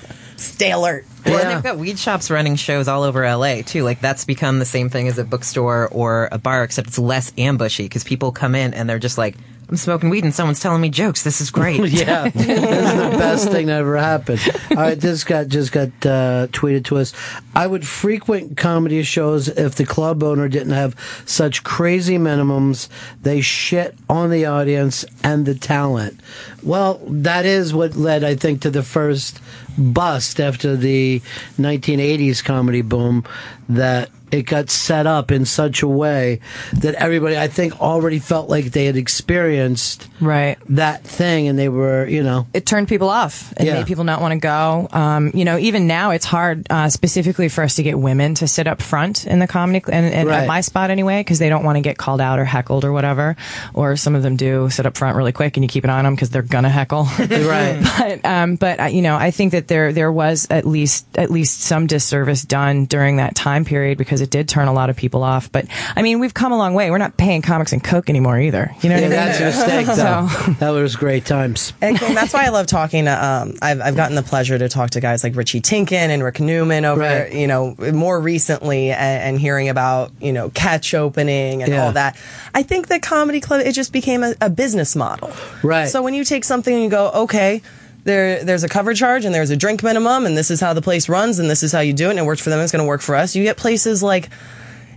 [0.41, 1.05] Stay alert.
[1.25, 3.83] Well, and they've got weed shops running shows all over LA too.
[3.83, 7.31] Like that's become the same thing as a bookstore or a bar, except it's less
[7.37, 9.35] ambushy because people come in and they're just like,
[9.71, 11.23] "I'm smoking weed and someone's telling me jokes.
[11.23, 14.41] This is great." yeah, this is the best thing that ever happened.
[14.71, 17.13] All right, this got just got uh, tweeted to us.
[17.55, 22.89] I would frequent comedy shows if the club owner didn't have such crazy minimums.
[23.21, 26.19] They shit on the audience and the talent.
[26.63, 29.39] Well, that is what led, I think, to the first
[29.77, 31.21] bust after the
[31.57, 33.23] 1980s comedy boom.
[33.69, 36.39] That it got set up in such a way
[36.73, 41.69] that everybody, I think, already felt like they had experienced right that thing, and they
[41.69, 43.73] were, you know, it turned people off and Yeah.
[43.75, 44.87] made people not want to go.
[44.91, 48.47] Um, you know, even now it's hard, uh, specifically for us to get women to
[48.47, 50.41] sit up front in the comedy and, and Right.
[50.41, 52.91] at my spot anyway, because they don't want to get called out or heckled or
[52.91, 53.35] whatever.
[53.73, 55.97] Or some of them do sit up front really quick, and you keep an eye
[55.99, 57.03] on them because they're gonna heckle.
[57.19, 57.79] right.
[57.97, 61.31] but um, but uh, you know, I think that there there was at least at
[61.31, 64.95] least some disservice done during that time period because it did turn a lot of
[64.95, 65.51] people off.
[65.51, 66.89] But I mean, we've come a long way.
[66.91, 68.73] We're not paying comics and coke anymore either.
[68.81, 69.09] You know what Yeah, I mean?
[69.09, 70.27] that's a mistake, though.
[70.45, 71.73] So- that was great times.
[71.81, 73.25] And King, that's why I love talking to.
[73.25, 76.39] Um, I've I've gotten the pleasure to talk to guys like Richie Tienken and Rick
[76.39, 77.33] Newman over, Right.
[77.33, 81.85] you know, more recently, and, and hearing about you know catch opening and Yeah.
[81.85, 82.17] all that.
[82.53, 85.31] I think that comedy club it just became a, a business model.
[85.63, 85.87] Right.
[85.87, 87.61] So when you take something and you go, okay.
[88.03, 90.81] There, there's a cover charge and there's a drink minimum and this is how the
[90.81, 92.59] place runs and this is how you do it and it works for them.
[92.59, 93.35] It's going to work for us.
[93.35, 94.29] You get places like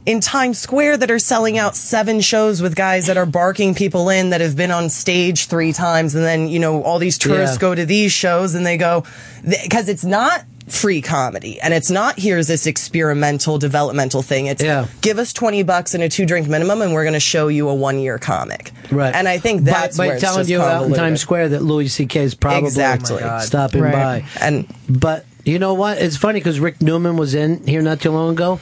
[0.07, 4.08] in Times Square that are selling out seven shows with guys that are barking people
[4.08, 6.15] in that have been on stage three times.
[6.15, 7.60] And then, you know, all these tourists Yeah.
[7.60, 9.05] go to these shows and they go,
[9.42, 14.47] because it's not free comedy and it's not here's this experimental developmental thing.
[14.47, 14.86] It's yeah.
[15.02, 17.68] give us 20 bucks and a two drink minimum and we're going to show you
[17.68, 18.73] a one year comic.
[18.91, 19.15] Right.
[19.15, 20.97] And I think By- that's by, where it's telling just you out in convoluted.
[20.99, 22.23] Times Square that Louis C.K.
[22.23, 23.23] is probably Exactly.
[23.23, 24.23] Oh stopping Right.
[24.23, 24.25] by.
[24.41, 25.99] And but you know what?
[25.99, 28.60] It's funny because Rick Newman was in here not too long ago,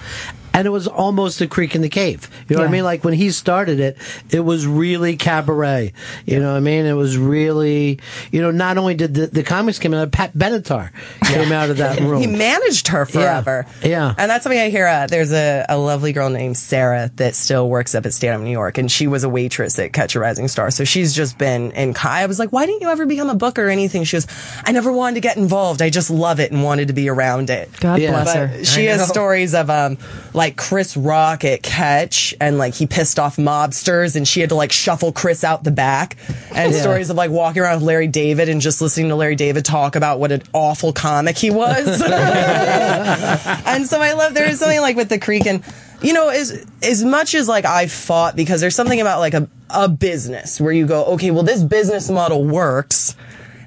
[0.55, 2.29] and it was almost a creek and the cave.
[2.49, 2.85] You know what I mean?
[2.85, 3.97] Like when he started it,
[4.31, 5.93] it was really cabaret.
[6.27, 6.87] You know what I mean?
[6.87, 7.99] It was really,
[8.31, 10.91] you know, not only did the, the comics come out, Pat Benatar
[11.25, 12.21] came out of that room.
[12.21, 13.67] He managed her forever.
[13.83, 14.15] Yeah.
[14.19, 14.87] And that's something I hear.
[14.87, 18.43] Uh, there's a, a lovely girl named Sarah that still works up at Stand Up
[18.43, 20.71] New York, and she was a waitress at Catch a Rising Star.
[20.71, 21.95] So she's just been in.
[21.95, 24.05] co- I was like, why didn't you ever become a booker or anything?
[24.05, 24.27] She goes,
[24.65, 25.81] I never wanted to get involved.
[25.83, 27.71] I just love it and wanted to be around it.
[27.81, 28.11] God Yeah.
[28.11, 28.65] bless But her.
[28.65, 29.07] She I has know.
[29.07, 29.99] stories of um
[30.35, 34.55] like Chris Rock at Catch, and like he pissed off mobsters, and she had to
[34.55, 36.17] like shuffle Chris out the back,
[36.55, 36.81] and Yeah.
[36.81, 39.97] stories of like walking around with Larry David and just listening to Larry David talk
[39.97, 42.01] about what an awful comic he was.
[42.03, 45.63] and so I love there is something like with the creek and
[46.03, 49.49] you know as as much as like I fought because there's something about like a
[49.71, 53.15] a business where you go okay well this business model works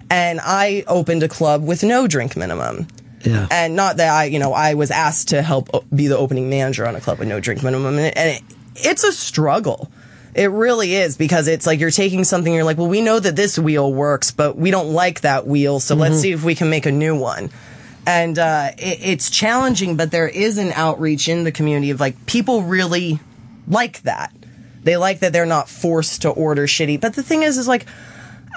[0.10, 2.88] and I opened a club with no drink minimum.
[3.26, 3.48] Yeah.
[3.52, 6.88] And not that I, you know, I was asked to help be the opening manager
[6.88, 7.98] on a club with no drink minimum.
[7.98, 8.42] And, it,
[8.76, 9.92] it's a struggle.
[10.36, 13.36] It really is because it's like you're taking something, you're like, well, we know that
[13.38, 15.80] this wheel works, but we don't like that wheel.
[15.80, 16.22] So let's Mhm.
[16.22, 17.50] see if we can make a new one.
[18.06, 22.26] And uh, it, it's challenging, but there is an outreach in the community of like
[22.26, 23.20] people really
[23.68, 24.34] like that.
[24.84, 27.00] They like that they're not forced to order shitty.
[27.02, 27.86] But the thing is, is like,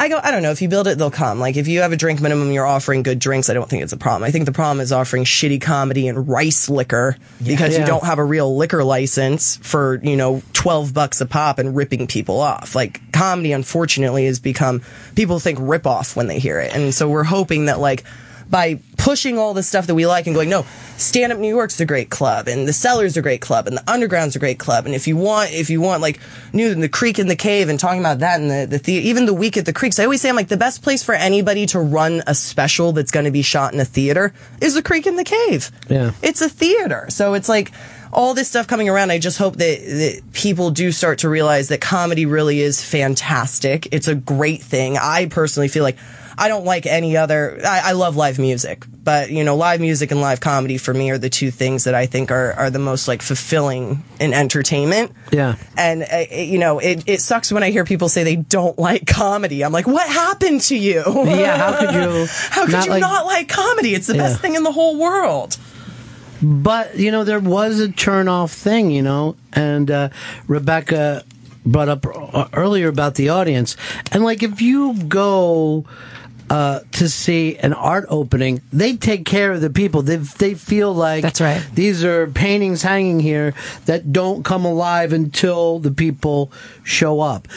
[0.01, 0.53] I go, I don't know.
[0.53, 1.41] If you build it, they'll come.
[1.41, 3.51] Like, if you have a drink minimum, you're offering good drinks.
[3.51, 4.27] I don't think it's a problem.
[4.27, 8.19] I think the problem is offering shitty comedy and rice liquor because you don't have
[8.19, 12.77] a real liquor license for, you know, 12 bucks a pop and ripping people off.
[12.77, 14.83] Like, comedy, unfortunately, has become,
[15.17, 16.75] people think rip off when they hear it.
[16.75, 18.05] And so we're hoping that, like,
[18.51, 21.79] by pushing all the stuff that we like and going, no, Stand Up New York's
[21.81, 24.87] a great club, and the Cellar's a great club, and the Underground's a great club,
[24.87, 26.19] and if you want, if you want like
[26.53, 29.27] new the Creek and the Cave, and talking about that and the the, the even
[29.27, 31.67] the week at the Creeks, I always say I'm like the best place for anybody
[31.67, 35.07] to run a special that's going to be shot in a theater is the Creek
[35.07, 35.71] and the Cave.
[35.89, 36.13] Yeah.
[36.23, 37.73] It's a theater, so it's like
[38.13, 39.11] all this stuff coming around.
[39.11, 43.89] I just hope that, that people do start to realize that comedy really is fantastic.
[43.93, 44.97] It's a great thing.
[44.97, 45.99] I personally feel like
[46.39, 47.61] I don't like any other.
[47.65, 51.11] I, I love live music, but you know, live music and live comedy for me
[51.11, 55.13] are the two things that I think are are the most like fulfilling in entertainment.
[55.33, 55.57] Yeah.
[55.77, 58.79] And uh, it, you know, it, it sucks when I hear people say they don't
[58.89, 59.65] like comedy.
[59.65, 61.03] I'm like, what happened to you?
[61.07, 63.95] Yeah, how could you how could not you like- not like comedy?
[63.95, 65.57] It's the best thing in the whole world.
[66.41, 70.11] But you know, there was a turn off thing, you know, and uh,
[70.47, 71.25] Rebecca
[71.67, 73.77] brought up uh, earlier about the audience,
[74.13, 75.85] and like if you go.
[76.51, 80.01] Uh, to see an art opening, they take care of the people.
[80.03, 81.63] They they feel like that's right.
[81.75, 83.53] These are paintings hanging here
[83.85, 86.51] that don't come alive until the people
[86.85, 87.49] show up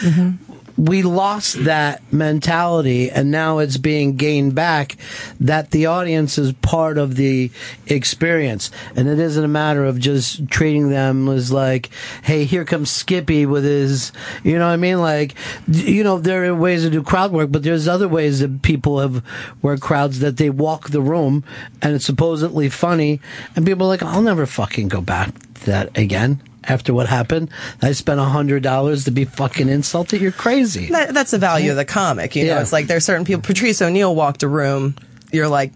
[0.77, 4.97] we lost that mentality and now it's being gained back
[5.39, 7.51] that the audience is part of the
[7.87, 8.71] experience.
[8.95, 11.89] And it isn't a matter of just treating them as like
[12.23, 14.11] hey here comes skippy with his
[14.43, 14.99] you know what i mean?
[14.99, 15.35] Like
[15.67, 18.99] you know there are ways to do crowd work but there's other ways that people
[18.99, 19.23] have
[19.61, 21.43] worked crowds that they walk the room
[21.81, 23.19] and it's supposedly funny
[23.55, 25.33] and people are like i'll never fucking go back
[25.65, 27.49] that again after what happened,
[27.81, 30.21] I spent a hundred dollars to be fucking insulted.
[30.21, 30.87] You're crazy.
[30.87, 32.35] That, that's the value of the comic.
[32.35, 32.61] You know, Yeah.
[32.61, 33.41] it's like there's certain people.
[33.41, 34.95] Patrice O'Neal walked a room.
[35.31, 35.73] You're like,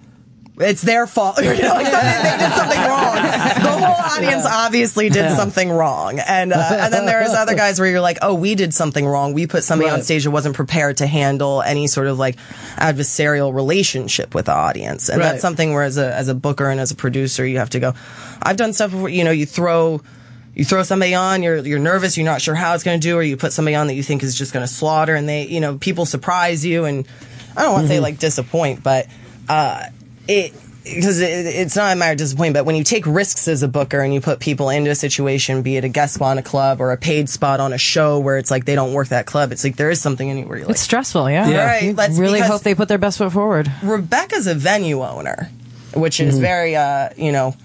[0.57, 1.37] it's their fault.
[1.41, 3.15] You know, like they did something wrong.
[3.15, 5.35] The whole audience obviously did Yeah.
[5.35, 8.73] something wrong, and uh, and then there's other guys where you're like, oh, we did
[8.73, 9.33] something wrong.
[9.33, 12.37] We put somebody on stage that wasn't prepared to handle any sort of like
[12.77, 15.31] adversarial relationship with the audience, and Right.
[15.31, 17.79] that's something where as a as a booker and as a producer, you have to
[17.81, 17.93] go.
[18.41, 20.01] I've done stuff where you know you throw
[20.55, 23.17] you throw somebody on, you're you're nervous, you're not sure how it's going to do,
[23.17, 25.45] or you put somebody on that you think is just going to slaughter, and they,
[25.47, 27.05] you know, people surprise you, and
[27.57, 28.03] I don't want to say Mm-hmm.
[28.03, 29.07] like disappoint, but
[29.49, 29.85] uh,
[30.27, 30.53] it
[30.83, 33.67] because it, it's not a matter of disappointment, but when you take risks as a
[33.67, 36.43] booker and you put people into a situation, be it a guest spot on a
[36.43, 39.25] club or a paid spot on a show where it's like they don't work that
[39.25, 41.49] club, it's like there is something anywhere you're like, It's stressful, yeah.
[41.49, 41.65] Yeah.
[41.65, 43.71] Right, You let's- really hope they put their best foot forward.
[43.81, 45.49] Rebecca's a venue owner,
[45.95, 46.41] which is Mhm.
[46.41, 47.55] very, uh, you know,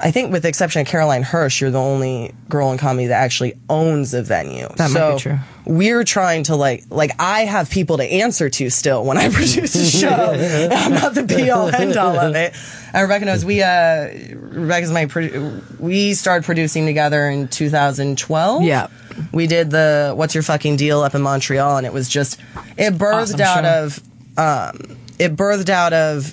[0.00, 3.20] I think with the exception of Caroline Hirsch, you're the only girl in comedy that
[3.20, 4.68] actually owns a venue.
[4.76, 5.38] That might so be true.
[5.66, 9.74] We're trying to like, like I have people to answer to still when I produce
[9.74, 10.08] a show.
[10.72, 12.54] I'm not the be all end all of it.
[12.92, 18.62] And Rebecca knows we, uh, Rebecca's my, produ- we started producing together in 2012.
[18.62, 18.86] Yeah.
[19.32, 22.40] We did the What's Your Fucking Deal up in Montreal, and it was just,
[22.76, 23.84] it birthed Awesome out show.
[23.84, 24.00] of,
[24.38, 26.32] um, it birthed out of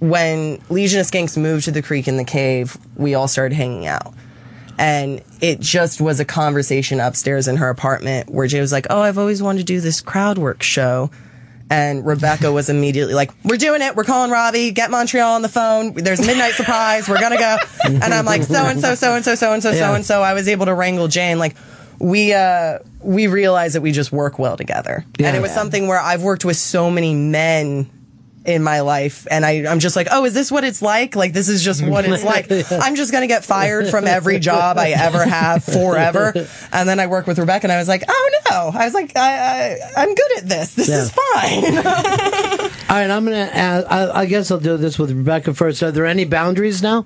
[0.00, 3.86] when Legion of Skanks moved to the creek and the cave, we all started hanging
[3.86, 4.12] out.
[4.78, 9.00] And it just was a conversation upstairs in her apartment where Jay was like, Oh,
[9.02, 11.10] I've always wanted to do this crowd work show.
[11.72, 13.94] And Rebecca was immediately like, "We're doing it.
[13.94, 14.72] We're calling Robbie.
[14.72, 15.94] Get Montreal on the phone.
[15.94, 17.08] There's a midnight surprise.
[17.08, 19.72] We're gonna go." And I'm like, "So and so, so and so, so and so,
[19.72, 21.38] so and so." I was able to wrangle Jane.
[21.38, 21.54] Like,
[22.00, 25.28] we uh we realized that we just work well together, Yeah.
[25.28, 27.88] and it was something where I've worked with so many men
[28.44, 31.14] in my life and I, I'm just like, oh, is this what it's like?
[31.14, 32.50] Like, this is just what it's like.
[32.70, 36.32] I'm just going to get fired from every job I ever have forever.
[36.72, 38.70] And then I work with Rebecca and I was like, oh no.
[38.74, 40.74] I was like, I, I, I'm good at this.
[40.74, 41.76] This is fine.
[42.90, 45.82] All right, I'm going to ask, I, I guess I'll do this with Rebecca first.
[45.82, 47.04] Are there any boundaries now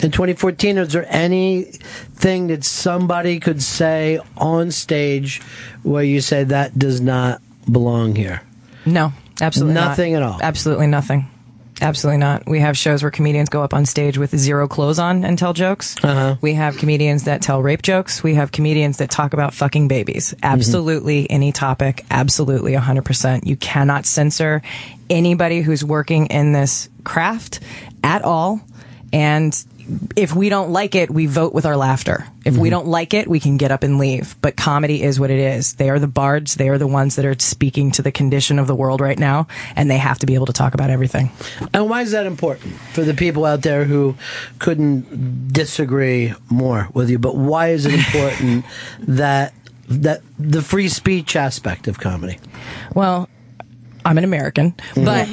[0.00, 0.78] in 2014?
[0.78, 5.40] Is there anything that somebody could say on stage
[5.82, 8.42] where you say that does not belong here?
[8.86, 9.88] No, absolutely not.
[9.90, 10.38] Nothing at all.
[10.40, 11.28] Absolutely nothing.
[11.80, 12.46] Absolutely not.
[12.46, 15.52] We have shows where comedians go up on stage with zero clothes on and tell
[15.52, 15.94] jokes.
[16.02, 16.36] Uh-huh.
[16.40, 18.22] We have comedians that tell rape jokes.
[18.22, 20.30] We have comedians that talk about fucking babies.
[20.30, 20.46] Mm-hmm.
[20.46, 22.06] Absolutely any topic.
[22.10, 23.46] Absolutely 100%.
[23.46, 24.62] You cannot censor
[25.10, 27.60] anybody who's working in this craft
[28.02, 28.60] at all.
[29.16, 29.64] And
[30.16, 32.26] if we don't like it, we vote with our laughter.
[32.44, 32.62] If Mm-hmm.
[32.62, 34.34] we don't like it, we can get up and leave.
[34.42, 35.74] But comedy is what it is.
[35.74, 36.56] They are the bards.
[36.56, 39.46] They are the ones that are speaking to the condition of the world right now,
[39.74, 41.30] and they have to be able to talk about everything.
[41.72, 44.16] And why is that important for the people out there who
[44.58, 47.18] couldn't disagree more with you?
[47.18, 48.64] But why is it important
[49.00, 49.54] that
[49.88, 52.38] that the free speech aspect of comedy?
[52.94, 53.28] Well,
[54.04, 55.26] I'm an American, but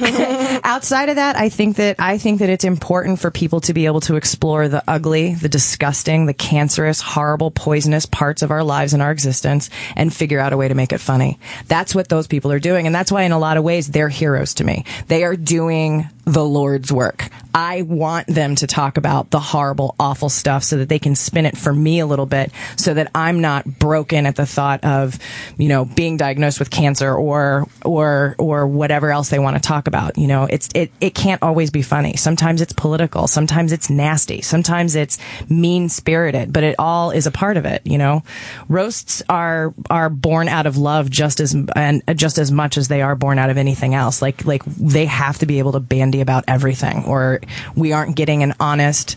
[0.62, 3.86] outside of that, I think that I think that it's important for people to be
[3.86, 8.92] able to explore the ugly, the disgusting, the cancerous, horrible, poisonous parts of our lives
[8.92, 11.38] and our existence and figure out a way to make it funny.
[11.66, 14.08] That's what those people are doing, and that's why in a lot of ways they're
[14.08, 14.84] heroes to me.
[15.08, 17.28] They are doing the Lord's work.
[17.54, 21.46] I want them to talk about the horrible, awful stuff so that they can spin
[21.46, 25.18] it for me a little bit so that I'm not broken at the thought of,
[25.58, 29.86] you know, being diagnosed with cancer or, or, or whatever else they want to talk
[29.86, 30.18] about.
[30.18, 32.16] You know, it's, it, it can't always be funny.
[32.16, 33.26] Sometimes it's political.
[33.26, 34.40] Sometimes it's nasty.
[34.42, 38.22] Sometimes it's mean spirited, but it all is a part of it, you know?
[38.68, 43.02] Roasts are, are born out of love just as, and just as much as they
[43.02, 44.22] are born out of anything else.
[44.22, 47.40] Like, like they have to be able to bandy about everything or
[47.74, 49.16] we aren't getting an honest,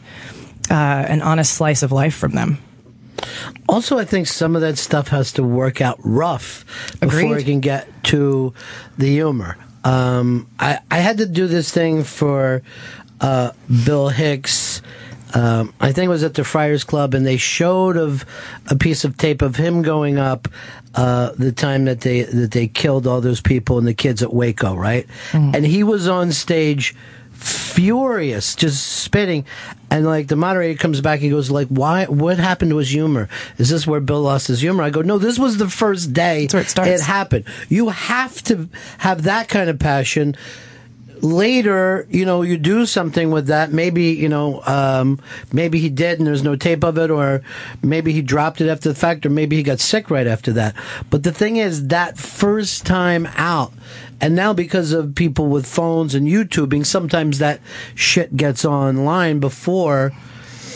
[0.70, 2.58] uh, an honest slice of life from them.
[3.68, 6.66] Also, I think some of that stuff has to work out rough
[7.00, 7.42] before Agreed.
[7.42, 8.54] it can get to
[8.98, 9.58] the humor.
[9.88, 12.62] Um, I, I had to do this thing for
[13.22, 13.52] uh,
[13.86, 14.82] Bill Hicks.
[15.34, 18.26] Um, I think it was at the Friars Club, and they showed of
[18.70, 20.48] a piece of tape of him going up
[20.96, 24.34] uh, the time that they that they killed all those people and the kids at
[24.34, 25.06] Waco, right?
[25.56, 26.96] And he was on stage
[27.38, 29.46] furious, just spitting.
[29.90, 32.06] And like the moderator comes back, he goes like, "Why?
[32.06, 33.30] What happened to his humor?
[33.58, 36.46] Is this where Bill lost his humor?" I go, "No, this was the first day
[36.46, 37.04] it, starts.
[37.04, 37.46] happened.
[37.70, 40.36] You have to have that kind of passion."
[41.20, 43.72] Later, you know, you do something with that.
[43.72, 45.20] Maybe, you know, um,
[45.52, 47.42] maybe he did and there's no tape of it, or
[47.82, 50.76] maybe he dropped it after the fact, or maybe he got sick right after that.
[51.10, 53.74] But the thing is, that first time out,
[54.20, 57.62] and now because of people with phones and YouTubing, sometimes that
[57.96, 60.14] shit gets online before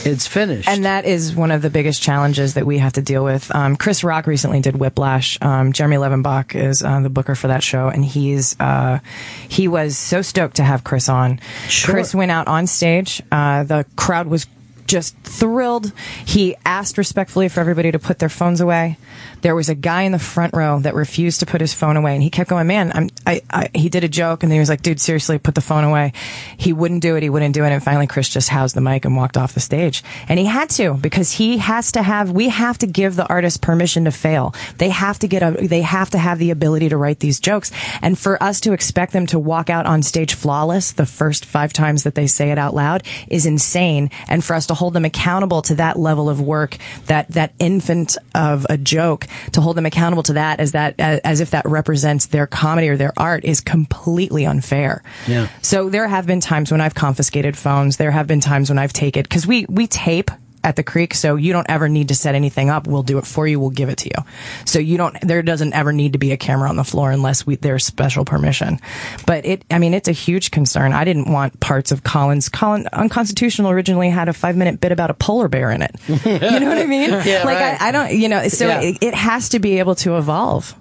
[0.06, 0.68] it's finished.
[0.68, 3.53] And that is one of the biggest challenges that we have to deal with.
[3.53, 5.38] Um, Chris Rock recently did Whiplash.
[5.42, 9.00] Um, Jeremy Levenbach is uh, the booker for that show, and he's uh,
[9.48, 11.40] he was so stoked to have Chris on.
[11.84, 13.22] Chris went out on stage.
[13.32, 14.48] Uh, the crowd was
[14.88, 15.92] just thrilled.
[16.26, 18.98] He asked respectfully for everybody to put their phones away.
[19.41, 22.14] There was a guy in the front row that refused to put his phone away,
[22.14, 24.59] and he kept going, "Man, I'm." I, I, he did a joke, and then he
[24.59, 26.14] was like, "Dude, seriously, put the phone away."
[26.58, 27.24] He wouldn't do it.
[27.24, 29.59] He wouldn't do it, and finally, Chris just housed the mic and walked off the
[29.59, 30.03] stage.
[30.27, 32.32] And he had to because he has to have.
[32.32, 34.53] We have to give the artist permission to fail.
[34.77, 35.67] They have to get a.
[35.67, 39.14] They have to have the ability to write these jokes, and for us to expect
[39.14, 42.58] them to walk out on stage flawless the first five times that they say it
[42.58, 44.09] out loud is insane.
[44.27, 48.17] And for us to hold them accountable to that level of work, that that infant
[48.33, 51.66] of a joke, to hold them accountable to that as that as, as if that
[51.66, 55.04] represents their comedy or their art is completely unfair.
[55.28, 55.48] Yeah.
[55.62, 57.98] So there have been times when I've confiscated phones.
[57.98, 60.32] There have been times when I've taken because we we tape
[60.64, 62.88] at the creek, so you don't ever need to set anything up.
[62.88, 63.60] We'll do it for you.
[63.60, 64.24] We'll give it to you.
[64.66, 65.18] So you don't.
[65.22, 68.26] There doesn't ever need to be a camera on the floor unless we there's special
[68.26, 68.80] permission.
[69.26, 70.94] But it, I mean, it's a huge concern.
[70.94, 72.50] I didn't want parts of Colin's.
[72.50, 75.96] Colin Unconstitutional originally had a five minute bit about a polar bear in it.
[76.42, 77.10] You know what I mean?
[77.10, 77.82] Yeah, like right.
[77.82, 78.14] I, I don't.
[78.14, 78.48] You know.
[78.48, 78.82] So Yeah.
[78.82, 80.76] it, it has to be able to evolve.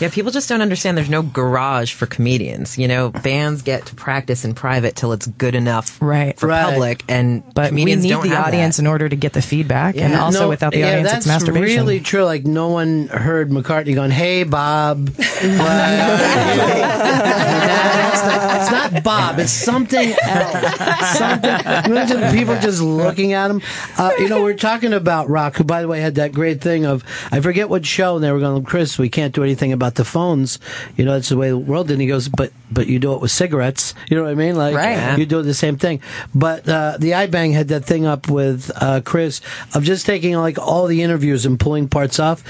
[0.00, 2.76] Yeah, people just don't understand there's no garage for comedians.
[2.76, 6.38] You know, bands get to practice in private till it's good enough right.
[6.38, 8.82] for public, and But we comedians need don't the audience that.
[8.82, 11.26] in order to get the feedback, and also No, without the yeah, audience, that's it's
[11.26, 11.78] masturbation.
[11.78, 12.24] really true.
[12.24, 15.10] Like no one heard McCartney going, "Hey, Bob."
[18.28, 19.38] it's not Bob.
[19.38, 21.16] It's something else.
[21.18, 21.50] Something.
[21.90, 23.62] Imagine people just looking at him.
[23.96, 26.84] Uh, you know, we're talking about Rock, who, by the way, had that great thing
[26.84, 29.94] of I forget what show, and they were going, "Chris, we can't do anything about
[29.96, 30.58] the phones."
[30.96, 31.90] You know, that's the way the world.
[31.90, 34.56] And he goes, "But but you do it with cigarettes." You know what I mean?
[34.56, 35.18] Like Right.
[35.18, 36.00] you do the same thing.
[36.34, 39.40] But uh, the iBang had that thing up with uh, Chris
[39.74, 42.42] of just taking like all the interviews and pulling parts off.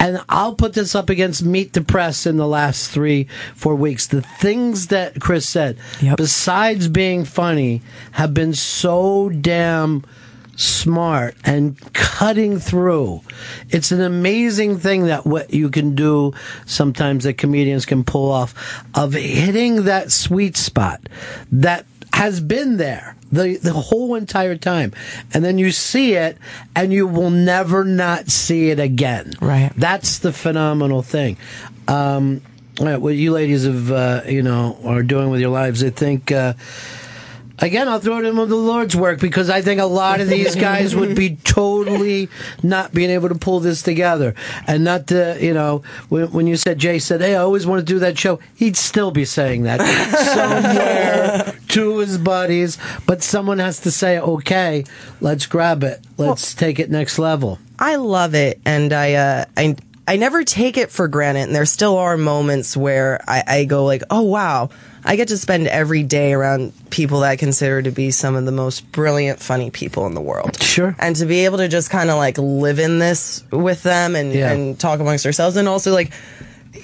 [0.00, 4.06] And I'll put this up against Meet the Press in the last three, four weeks.
[4.06, 5.78] The things that Chris said,
[6.16, 10.04] besides being funny, have been so damn
[10.56, 13.22] smart and cutting through.
[13.70, 16.32] It's an amazing thing that what you can do
[16.66, 21.00] sometimes that comedians can pull off of hitting that sweet spot
[21.50, 24.92] that has been there the the whole entire time.
[25.32, 26.38] And then you see it
[26.76, 29.32] and you will never not see it again.
[29.40, 29.72] Right.
[29.76, 31.36] That's the phenomenal thing.
[31.88, 32.42] Um
[32.80, 35.90] all right, what you ladies have uh, you know are doing with your lives i
[35.90, 36.54] think uh
[37.60, 40.28] Again, I'll throw it in with the Lord's work because I think a lot of
[40.28, 42.28] these guys would be totally
[42.64, 44.34] not being able to pull this together.
[44.66, 47.78] And not to, you know, when, when you said, Jay said, hey, I always want
[47.78, 49.80] to do that show, he'd still be saying that
[50.34, 52.76] somewhere to his buddies.
[53.06, 54.84] But someone has to say, okay,
[55.20, 56.04] let's grab it.
[56.18, 57.60] Let's take it next level.
[57.78, 59.76] I love it, and I, uh, I,
[60.06, 61.42] I never take it for granted.
[61.44, 64.68] And there still are moments where I, I go like, "Oh wow,
[65.04, 68.44] I get to spend every day around people that I consider to be some of
[68.44, 70.94] the most brilliant, funny people in the world." Sure.
[70.98, 74.32] And to be able to just kind of like live in this with them and
[74.34, 74.52] Yeah.
[74.52, 76.12] and talk amongst ourselves, and also like.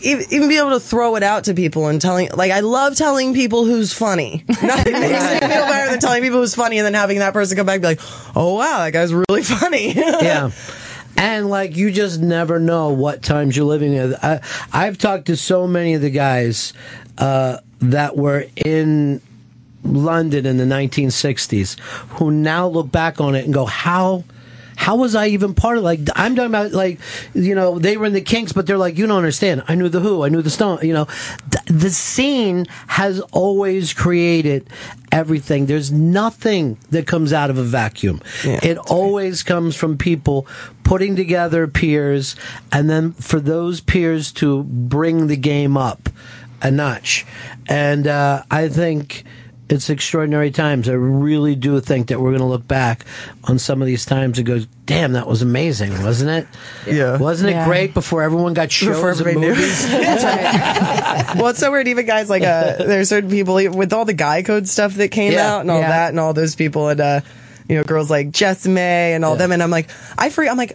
[0.02, 3.34] Even be able to throw it out to people and telling, like, I love telling
[3.34, 4.44] people who's funny.
[4.62, 7.57] Nothing makes me feel better than telling people who's funny and then having that person
[7.57, 8.00] come back and be like,
[8.34, 9.92] oh wow, that guy's really funny.
[9.97, 10.52] yeah.
[11.20, 14.15] And like you just never know what times you're living in.
[14.23, 14.40] I,
[14.73, 16.73] I've talked to so many of the guys
[17.18, 19.20] uh, that were in
[19.84, 21.78] London in the 1960s
[22.16, 24.24] who now look back on it and go, how.
[24.81, 27.00] How was I even part of like I'm talking about like
[27.34, 29.62] you know they were in the Kinks but they're like you don't understand.
[29.68, 30.25] I knew the Who.
[30.25, 31.07] I knew the Stone you know?
[31.50, 34.67] Th- the scene has always created
[35.12, 35.67] everything.
[35.67, 38.23] There's nothing that comes out of a vacuum.
[38.42, 40.47] It always comes from people
[40.83, 42.34] putting together peers
[42.73, 46.09] and then for those peers to bring the game up
[46.62, 47.26] a notch.
[47.68, 49.25] And uh, I think
[49.70, 50.89] it's extraordinary times.
[50.89, 53.07] I really do think that we're going to look back
[53.44, 56.92] on some of these times and go, "Damn, that was amazing, wasn't it?
[56.92, 59.55] Yeah, wasn't it great before everyone got shows Before and everybody knew.
[59.55, 59.86] movies?"
[61.36, 61.89] well, it's so weird.
[61.89, 65.32] Even guys like uh, there's certain people with all the guy code stuff that came
[65.32, 65.55] Yeah.
[65.55, 65.89] out and all Yeah.
[65.89, 67.20] that, and all those people, and uh,
[67.68, 70.50] you know, girls like Jessimae and all them, and I'm like, I forget.
[70.52, 70.73] I'm like.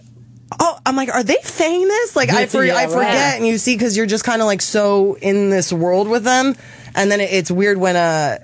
[0.60, 2.16] Oh, I'm like, are they saying this?
[2.16, 3.36] Like, I, for, Yeah, I forget, right.
[3.36, 6.56] and you see, because you're just kind of like so in this world with them,
[6.94, 8.38] and then it, it's weird when uh,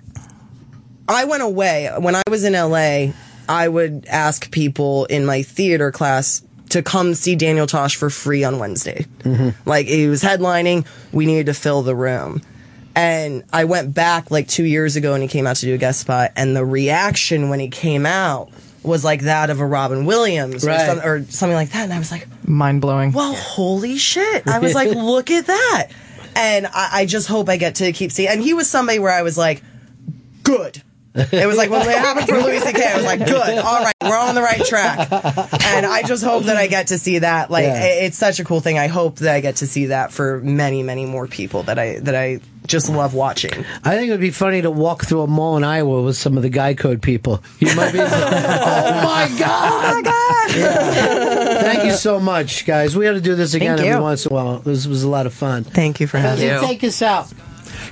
[1.07, 3.13] I went away when I was in LA.
[3.49, 8.43] I would ask people in my theater class to come see Daniel Tosh for free
[8.43, 9.05] on Wednesday.
[9.19, 9.67] Mm-hmm.
[9.69, 12.41] Like he was headlining, we needed to fill the room.
[12.95, 15.77] And I went back like two years ago and he came out to do a
[15.77, 18.51] guest spot, and the reaction when he came out
[18.83, 21.83] was like that of a Robin Williams or, some, or something like that.
[21.83, 23.11] And I was like, Mind blowing.
[23.11, 24.47] well, holy shit.
[24.47, 25.87] I was like, look at that.
[26.35, 28.29] And I, I just hope I get to keep seeing.
[28.29, 29.61] And he was somebody where I was like,
[30.43, 30.81] good.
[31.13, 32.83] It was like when it happened for Louis C.K.
[32.85, 33.57] I was like, good.
[33.57, 35.11] All right, we're on the right track.
[35.11, 37.51] And I just hope that I get to see that.
[37.51, 37.83] Like, Yeah.
[37.83, 38.77] it's such a cool thing.
[38.79, 41.99] I hope that I get to see that for many, many more people that I
[41.99, 43.51] that I just love watching.
[43.83, 46.37] I think it would be funny to walk through a mall in Iowa with some
[46.37, 47.43] of the guy code people.
[47.59, 47.99] You might be.
[48.01, 49.83] oh my god!
[49.83, 51.61] Oh my god!
[51.61, 52.95] Thank you so much, guys.
[52.95, 54.59] We got to do this again every once in a while.
[54.59, 55.63] This was a lot of fun.
[55.65, 56.67] Thank you for having having me.
[56.67, 57.27] Take us out.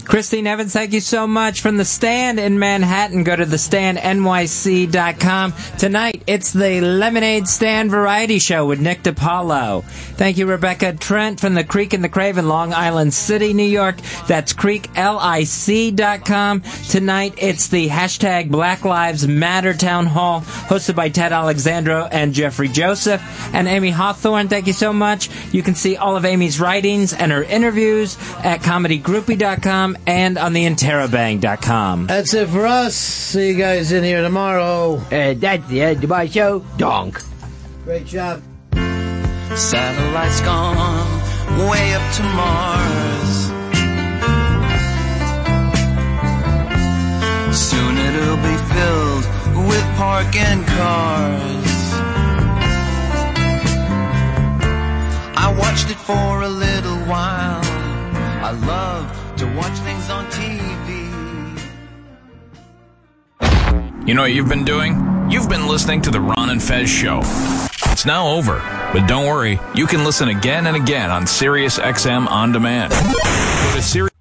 [0.05, 1.61] Christine Evans, thank you so much.
[1.61, 5.53] From the stand in Manhattan, go to thestandnyc.com.
[5.77, 9.83] Tonight, it's the Lemonade Stand Variety Show with Nick DiPaolo.
[9.83, 13.97] Thank you, Rebecca Trent from the Creek and the Cave, Long Island City, New York.
[14.27, 16.61] That's creeklic.com.
[16.89, 22.67] Tonight, it's the hashtag Black Lives Matter Town Hall, hosted by Ted Alexandro and Jeffrey
[22.67, 23.21] Joseph.
[23.53, 25.29] And Amy Hawthorne, thank you so much.
[25.53, 30.65] You can see all of Amy's writings and her interviews at comedygroupie.com and on the
[30.65, 32.07] interrobang.com.
[32.07, 32.95] That's it for us.
[32.95, 34.95] See you guys in here tomorrow.
[35.11, 36.59] Uh, that's the end of my show.
[36.77, 37.21] Donk.
[37.83, 38.43] Great job.
[39.55, 41.21] Satellites gone,
[41.69, 43.35] way up to Mars.
[47.57, 49.25] Soon it'll be filled
[49.67, 51.79] with parking cars.
[55.35, 57.61] I watched it for a little while.
[58.41, 60.99] I love to watch things on TV.
[64.05, 65.29] You know what you've been doing?
[65.31, 67.21] You've been listening to the Ron and Fez show.
[67.85, 68.59] It's now over,
[68.91, 72.91] but don't worry, you can listen again and again on Sirius XM on demand.
[72.91, 74.18] Go to Sirius